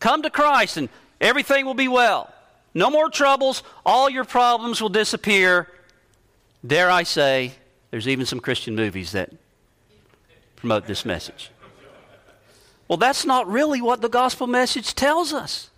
Come 0.00 0.22
to 0.22 0.30
Christ 0.30 0.76
and 0.76 0.88
everything 1.20 1.66
will 1.66 1.74
be 1.74 1.88
well. 1.88 2.32
No 2.74 2.90
more 2.90 3.10
troubles. 3.10 3.62
All 3.84 4.08
your 4.08 4.24
problems 4.24 4.80
will 4.80 4.88
disappear. 4.88 5.68
Dare 6.66 6.90
I 6.90 7.02
say, 7.02 7.52
there's 7.90 8.08
even 8.08 8.26
some 8.26 8.40
Christian 8.40 8.74
movies 8.74 9.12
that 9.12 9.30
promote 10.56 10.86
this 10.86 11.04
message. 11.04 11.50
Well, 12.86 12.98
that's 12.98 13.26
not 13.26 13.46
really 13.46 13.82
what 13.82 14.00
the 14.00 14.08
gospel 14.08 14.46
message 14.46 14.94
tells 14.94 15.32
us. 15.32 15.70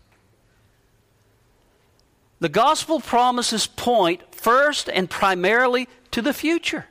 The 2.38 2.49
gospel 2.49 3.01
promises 3.01 3.66
point 3.66 4.34
first 4.34 4.88
and 4.88 5.11
primarily 5.11 5.88
to 6.12 6.22
the 6.22 6.32
future 6.32 6.86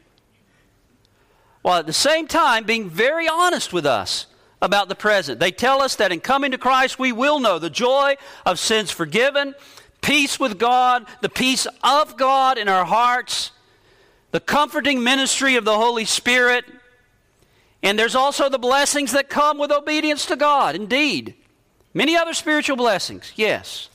while 1.62 1.80
at 1.80 1.86
the 1.86 1.94
same 1.94 2.28
time 2.28 2.64
being 2.64 2.90
very 2.90 3.28
honest 3.28 3.74
with 3.74 3.86
us 3.86 4.26
about 4.62 4.90
the 4.90 4.96
present. 4.96 5.40
They 5.40 5.52
tell 5.52 5.82
us 5.82 5.96
that 5.98 6.12
in 6.12 6.20
coming 6.20 6.52
to 6.52 6.58
Christ, 6.58 7.00
we 7.00 7.12
will 7.12 7.40
know 7.40 7.60
the 7.60 7.70
joy 7.70 8.18
of 8.46 8.60
sins 8.60 8.92
forgiven, 8.92 9.56
peace 10.02 10.40
with 10.40 10.58
God, 10.58 11.06
the 11.22 11.30
peace 11.30 11.68
of 11.84 12.18
God 12.18 12.58
in 12.58 12.68
our 12.68 12.86
hearts, 12.86 13.52
the 14.32 14.40
comforting 14.40 15.04
ministry 15.04 15.56
of 15.56 15.66
the 15.66 15.78
Holy 15.78 16.06
Spirit, 16.06 16.66
and 17.82 17.98
there's 17.98 18.16
also 18.16 18.50
the 18.50 18.60
blessings 18.60 19.14
that 19.14 19.30
come 19.30 19.58
with 19.58 19.72
obedience 19.72 20.26
to 20.26 20.36
God, 20.36 20.76
indeed. 20.76 21.36
Many 21.94 22.16
other 22.16 22.34
spiritual 22.34 22.76
blessings, 22.76 23.32
yes. 23.36 23.90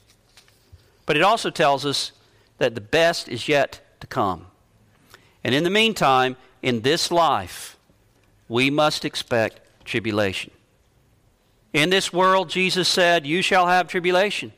But 1.07 1.17
it 1.17 1.23
also 1.23 1.51
tells 1.51 1.85
us 1.85 2.13
that 2.59 2.75
the 2.75 2.81
best 2.81 3.29
is 3.29 3.47
yet 3.47 3.81
to 4.01 4.07
come. 4.07 4.47
And 5.43 5.55
in 5.55 5.65
the 5.65 5.71
meantime, 5.71 6.37
in 6.65 6.81
this 6.81 7.13
life, 7.13 7.77
we 8.49 8.71
must 8.71 9.05
expect 9.05 9.61
tribulation. 9.85 10.51
In 11.75 11.91
this 11.91 12.11
world, 12.11 12.49
Jesus 12.49 12.89
said, 12.89 13.27
You 13.27 13.43
shall 13.43 13.67
have 13.67 13.87
tribulation, 13.87 14.51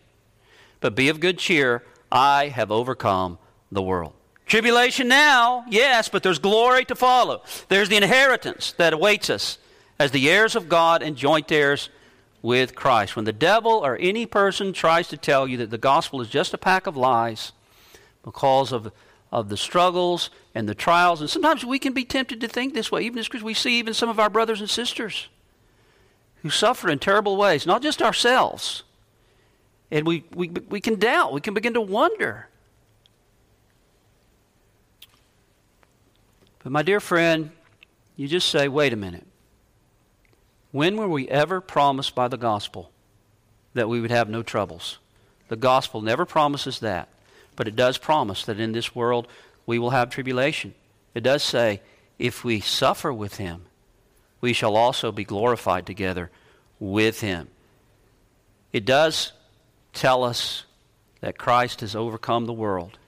but 0.81 0.95
be 0.95 1.09
of 1.09 1.19
good 1.19 1.37
cheer. 1.37 1.83
I 2.13 2.47
have 2.47 2.71
overcome 2.71 3.39
the 3.73 3.83
world. 3.83 4.13
Tribulation 4.47 5.09
now, 5.09 5.65
yes, 5.69 6.09
but 6.09 6.23
there's 6.23 6.39
glory 6.39 6.85
to 6.85 6.95
follow. 6.95 7.43
There's 7.69 7.89
the 7.89 7.97
inheritance 7.97 8.71
that 8.79 8.93
awaits 8.93 9.29
us 9.29 9.59
as 9.99 10.13
the 10.13 10.31
heirs 10.31 10.55
of 10.55 10.69
God 10.69 11.03
and 11.03 11.17
joint 11.17 11.51
heirs 11.51 11.91
with 12.41 12.77
Christ. 12.77 13.17
When 13.17 13.25
the 13.25 13.33
devil 13.33 13.85
or 13.85 13.97
any 13.97 14.27
person 14.27 14.73
tries 14.73 15.09
to 15.09 15.17
tell 15.17 15.49
you 15.49 15.57
that 15.57 15.71
the 15.71 15.79
gospel 15.79 16.21
is 16.21 16.29
just 16.29 16.55
a 16.55 16.59
pack 16.59 16.87
of 16.87 16.97
lies 16.97 17.51
because 18.23 18.71
of, 18.71 18.93
of 19.37 19.51
the 19.51 19.57
struggles 19.57 20.31
and 20.55 20.67
the 20.67 20.75
trials, 20.75 21.21
and 21.21 21.29
sometimes 21.29 21.63
we 21.63 21.79
can 21.79 21.93
be 21.93 22.07
tempted 22.07 22.41
to 22.41 22.49
think 22.49 22.73
this 22.73 22.91
way, 22.91 23.03
even 23.03 23.19
as 23.19 23.31
we 23.31 23.53
see 23.53 23.79
even 23.79 23.93
some 23.93 24.09
of 24.09 24.19
our 24.19 24.31
brothers 24.31 24.61
and 24.61 24.71
sisters 24.71 25.29
who 26.37 26.49
suffer 26.49 26.89
in 26.89 26.99
terrible 26.99 27.37
ways, 27.37 27.67
not 27.67 27.83
just 27.83 28.01
ourselves. 28.01 28.83
And 29.91 30.07
we, 30.07 30.25
we, 30.35 30.49
we 30.49 30.81
can 30.81 30.99
doubt, 30.99 31.35
we 31.35 31.43
can 31.43 31.53
begin 31.53 31.75
to 31.75 31.83
wonder. 31.83 32.49
But, 36.63 36.73
my 36.73 36.83
dear 36.83 36.99
friend, 36.99 37.51
you 38.17 38.29
just 38.29 38.49
say, 38.49 38.69
wait 38.69 38.95
a 38.95 38.97
minute. 38.97 39.27
When 40.73 40.97
were 40.97 41.09
we 41.09 41.29
ever 41.29 41.61
promised 41.61 42.15
by 42.15 42.29
the 42.29 42.39
gospel 42.39 42.91
that 43.75 43.91
we 43.91 44.01
would 44.01 44.11
have 44.11 44.31
no 44.31 44.43
troubles? 44.43 44.97
The 45.49 45.57
gospel 45.57 46.01
never 46.01 46.25
promises 46.25 46.81
that, 46.81 47.11
but 47.57 47.67
it 47.67 47.75
does 47.75 47.99
promise 47.99 48.45
that 48.45 48.61
in 48.61 48.73
this 48.73 48.95
world 48.95 49.27
we 49.67 49.79
will 49.79 49.91
have 49.91 50.11
tribulation. 50.11 50.75
It 51.15 51.23
does 51.23 51.43
say, 51.43 51.81
if 52.19 52.45
we 52.45 52.61
suffer 52.61 53.13
with 53.13 53.37
him, 53.37 53.65
we 54.41 54.53
shall 54.53 54.77
also 54.77 55.11
be 55.11 55.25
glorified 55.25 55.87
together 55.87 56.31
with 56.79 57.21
him. 57.21 57.49
It 58.73 58.85
does 58.85 59.33
tell 59.93 60.23
us 60.23 60.65
that 61.21 61.39
Christ 61.39 61.81
has 61.81 61.97
overcome 61.97 62.47
the 62.47 62.53
world. 62.53 62.99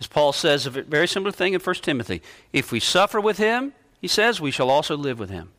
As 0.00 0.06
Paul 0.06 0.32
says, 0.32 0.66
a 0.66 0.70
very 0.70 1.06
similar 1.06 1.30
thing 1.30 1.52
in 1.52 1.60
1 1.60 1.74
Timothy. 1.76 2.22
If 2.52 2.72
we 2.72 2.80
suffer 2.80 3.20
with 3.20 3.36
him, 3.36 3.74
he 4.00 4.08
says, 4.08 4.40
we 4.40 4.50
shall 4.50 4.70
also 4.70 4.96
live 4.96 5.18
with 5.18 5.28
him. 5.28 5.50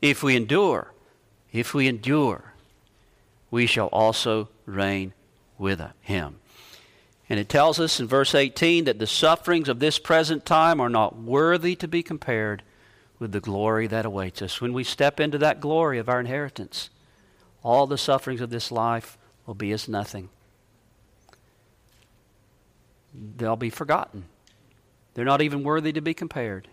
If 0.00 0.22
we 0.22 0.34
endure, 0.34 0.92
if 1.52 1.74
we 1.74 1.86
endure, 1.86 2.54
we 3.50 3.66
shall 3.66 3.88
also 3.88 4.48
reign 4.64 5.12
with 5.58 5.82
him. 6.00 6.39
And 7.30 7.38
it 7.38 7.48
tells 7.48 7.78
us 7.78 8.00
in 8.00 8.08
verse 8.08 8.34
18 8.34 8.84
that 8.84 8.98
the 8.98 9.06
sufferings 9.06 9.68
of 9.68 9.78
this 9.78 10.00
present 10.00 10.44
time 10.44 10.80
are 10.80 10.88
not 10.88 11.16
worthy 11.16 11.76
to 11.76 11.86
be 11.86 12.02
compared 12.02 12.64
with 13.20 13.30
the 13.30 13.38
glory 13.38 13.86
that 13.86 14.04
awaits 14.04 14.42
us. 14.42 14.60
When 14.60 14.72
we 14.72 14.82
step 14.82 15.20
into 15.20 15.38
that 15.38 15.60
glory 15.60 16.00
of 16.00 16.08
our 16.08 16.18
inheritance, 16.18 16.90
all 17.62 17.86
the 17.86 17.96
sufferings 17.96 18.40
of 18.40 18.50
this 18.50 18.72
life 18.72 19.16
will 19.46 19.54
be 19.54 19.70
as 19.70 19.88
nothing. 19.88 20.28
They'll 23.14 23.54
be 23.54 23.70
forgotten. 23.70 24.24
They're 25.14 25.24
not 25.24 25.42
even 25.42 25.62
worthy 25.62 25.92
to 25.92 26.00
be 26.00 26.14
compared 26.14 26.66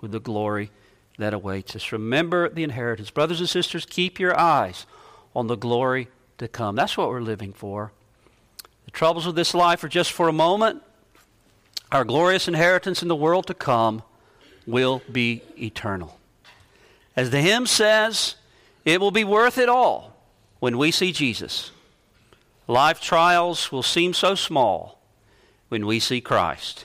with 0.00 0.12
the 0.12 0.20
glory 0.20 0.70
that 1.18 1.34
awaits 1.34 1.76
us. 1.76 1.92
Remember 1.92 2.48
the 2.48 2.64
inheritance. 2.64 3.10
Brothers 3.10 3.40
and 3.40 3.48
sisters, 3.48 3.84
keep 3.84 4.18
your 4.18 4.38
eyes 4.38 4.86
on 5.36 5.48
the 5.48 5.56
glory 5.56 6.08
to 6.38 6.48
come. 6.48 6.74
That's 6.74 6.96
what 6.96 7.10
we're 7.10 7.20
living 7.20 7.52
for. 7.52 7.92
The 8.92 8.98
troubles 8.98 9.26
of 9.26 9.34
this 9.34 9.54
life 9.54 9.82
are 9.82 9.88
just 9.88 10.12
for 10.12 10.28
a 10.28 10.32
moment. 10.32 10.82
Our 11.90 12.04
glorious 12.04 12.46
inheritance 12.46 13.02
in 13.02 13.08
the 13.08 13.16
world 13.16 13.46
to 13.46 13.54
come 13.54 14.02
will 14.66 15.02
be 15.10 15.42
eternal. 15.58 16.18
As 17.16 17.30
the 17.30 17.40
hymn 17.40 17.66
says, 17.66 18.36
it 18.84 19.00
will 19.00 19.10
be 19.10 19.24
worth 19.24 19.58
it 19.58 19.68
all 19.68 20.16
when 20.60 20.78
we 20.78 20.90
see 20.90 21.12
Jesus. 21.12 21.70
Life 22.68 23.00
trials 23.00 23.72
will 23.72 23.82
seem 23.82 24.14
so 24.14 24.34
small 24.34 25.00
when 25.68 25.86
we 25.86 25.98
see 25.98 26.20
Christ. 26.20 26.84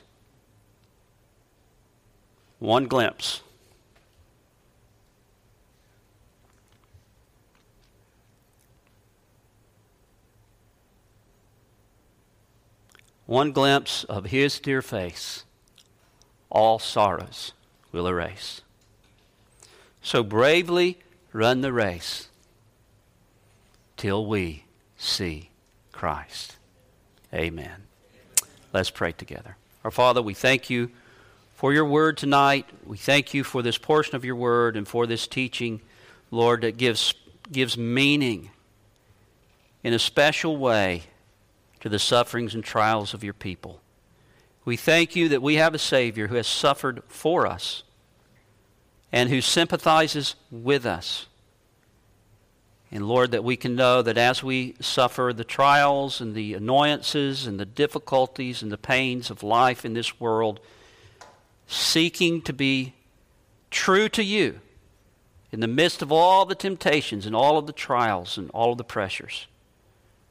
One 2.60 2.88
glimpse 2.88 3.42
one 13.28 13.52
glimpse 13.52 14.06
of 14.06 14.28
his 14.28 14.60
dear 14.60 14.82
face, 14.82 15.44
all 16.50 16.80
sorrows 16.80 17.52
will 17.92 18.08
erase. 18.08 18.62
So 20.02 20.24
bravely 20.24 20.98
run 21.34 21.62
the 21.62 21.74
race 21.74 22.30
till 23.98 24.26
we 24.26 24.64
see 24.98 25.50
Christ. 25.92 26.56
Amen. 27.34 27.84
Let's 28.72 28.90
pray 28.90 29.12
together. 29.12 29.58
Our 29.84 29.92
Father, 29.92 30.22
we 30.22 30.34
thank 30.34 30.70
you 30.70 30.90
for 31.56 31.74
your 31.74 31.86
word 31.86 32.18
tonight. 32.18 32.66
We 32.86 32.98
thank 32.98 33.34
you 33.34 33.44
for 33.44 33.62
this 33.62 33.78
portion 33.78 34.16
of 34.16 34.24
your 34.24 34.36
word 34.36 34.78
and 34.78 34.88
for 34.88 35.06
this 35.06 35.28
teaching, 35.28 35.82
Lord, 36.32 36.62
that 36.62 36.78
gives, 36.78 37.14
gives 37.52 37.78
meaning 37.78 38.52
in 39.84 39.94
a 39.94 40.00
special 40.00 40.56
way 40.56 41.04
to 41.82 41.90
the 41.90 42.00
sufferings 42.00 42.56
and 42.56 42.64
trials 42.64 43.14
of 43.14 43.24
your 43.24 43.34
people. 43.34 43.82
We 44.66 44.78
thank 44.78 45.16
you 45.16 45.30
that 45.30 45.42
we 45.42 45.56
have 45.56 45.74
a 45.74 45.80
Savior 45.80 46.28
who 46.28 46.36
has 46.36 46.48
suffered 46.48 47.02
for 47.08 47.48
us 47.48 47.84
and 49.12 49.30
who 49.30 49.42
sympathizes 49.42 50.36
with 50.52 50.86
us. 50.86 51.28
And 52.92 53.08
Lord, 53.08 53.32
that 53.32 53.44
we 53.44 53.58
can 53.58 53.76
know 53.76 54.02
that 54.02 54.18
as 54.18 54.44
we 54.44 54.76
suffer 54.80 55.34
the 55.36 55.44
trials 55.44 56.22
and 56.22 56.34
the 56.34 56.54
annoyances 56.54 57.46
and 57.46 57.60
the 57.60 57.66
difficulties 57.66 58.62
and 58.62 58.72
the 58.72 58.78
pains 58.78 59.30
of 59.30 59.44
life 59.44 59.84
in 59.84 59.94
this 59.94 60.20
world, 60.20 60.60
seeking 61.68 62.42
to 62.44 62.54
be 62.54 62.94
true 63.70 64.08
to 64.10 64.24
you 64.24 64.62
in 65.52 65.60
the 65.60 65.68
midst 65.68 66.02
of 66.02 66.12
all 66.12 66.46
the 66.46 66.56
temptations 66.56 67.26
and 67.26 67.36
all 67.36 67.58
of 67.58 67.68
the 67.68 67.74
trials 67.74 68.38
and 68.38 68.50
all 68.52 68.72
of 68.72 68.78
the 68.78 68.84
pressures, 68.84 69.48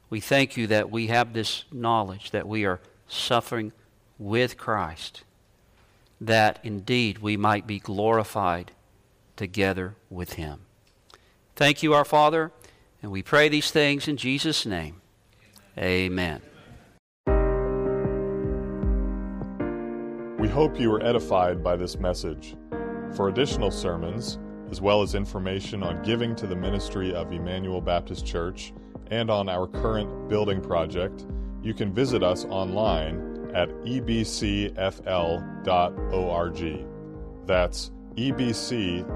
we 0.09 0.19
thank 0.19 0.55
you 0.55 0.67
that 0.67 0.89
we 0.89 1.07
have 1.07 1.33
this 1.33 1.65
knowledge 1.71 2.31
that 2.31 2.47
we 2.47 2.65
are 2.65 2.79
suffering 3.07 3.73
with 4.17 4.57
Christ, 4.57 5.23
that 6.21 6.59
indeed 6.63 7.19
we 7.19 7.37
might 7.37 7.67
be 7.67 7.79
glorified 7.79 8.71
together 9.35 9.95
with 10.09 10.33
him. 10.33 10.61
Thank 11.55 11.83
you, 11.83 11.93
our 11.93 12.05
Father, 12.05 12.51
and 13.01 13.11
we 13.11 13.21
pray 13.21 13.49
these 13.49 13.71
things 13.71 14.07
in 14.07 14.17
Jesus' 14.17 14.65
name. 14.65 15.01
Amen. 15.77 16.41
We 20.39 20.47
hope 20.47 20.79
you 20.79 20.89
were 20.89 21.03
edified 21.03 21.63
by 21.63 21.75
this 21.75 21.97
message. 21.97 22.55
For 23.15 23.29
additional 23.29 23.71
sermons, 23.71 24.37
as 24.69 24.81
well 24.81 25.01
as 25.01 25.15
information 25.15 25.81
on 25.81 26.03
giving 26.03 26.35
to 26.35 26.47
the 26.47 26.55
ministry 26.55 27.13
of 27.13 27.31
Emmanuel 27.31 27.81
Baptist 27.81 28.25
Church, 28.25 28.73
and 29.11 29.29
on 29.29 29.49
our 29.49 29.67
current 29.67 30.29
building 30.29 30.61
project, 30.61 31.25
you 31.61 31.73
can 31.73 31.93
visit 31.93 32.23
us 32.23 32.45
online 32.45 33.51
at 33.53 33.69
ebcfl.org. 33.83 34.75
That's 37.45 37.91
ebcfl.org. 38.15 39.07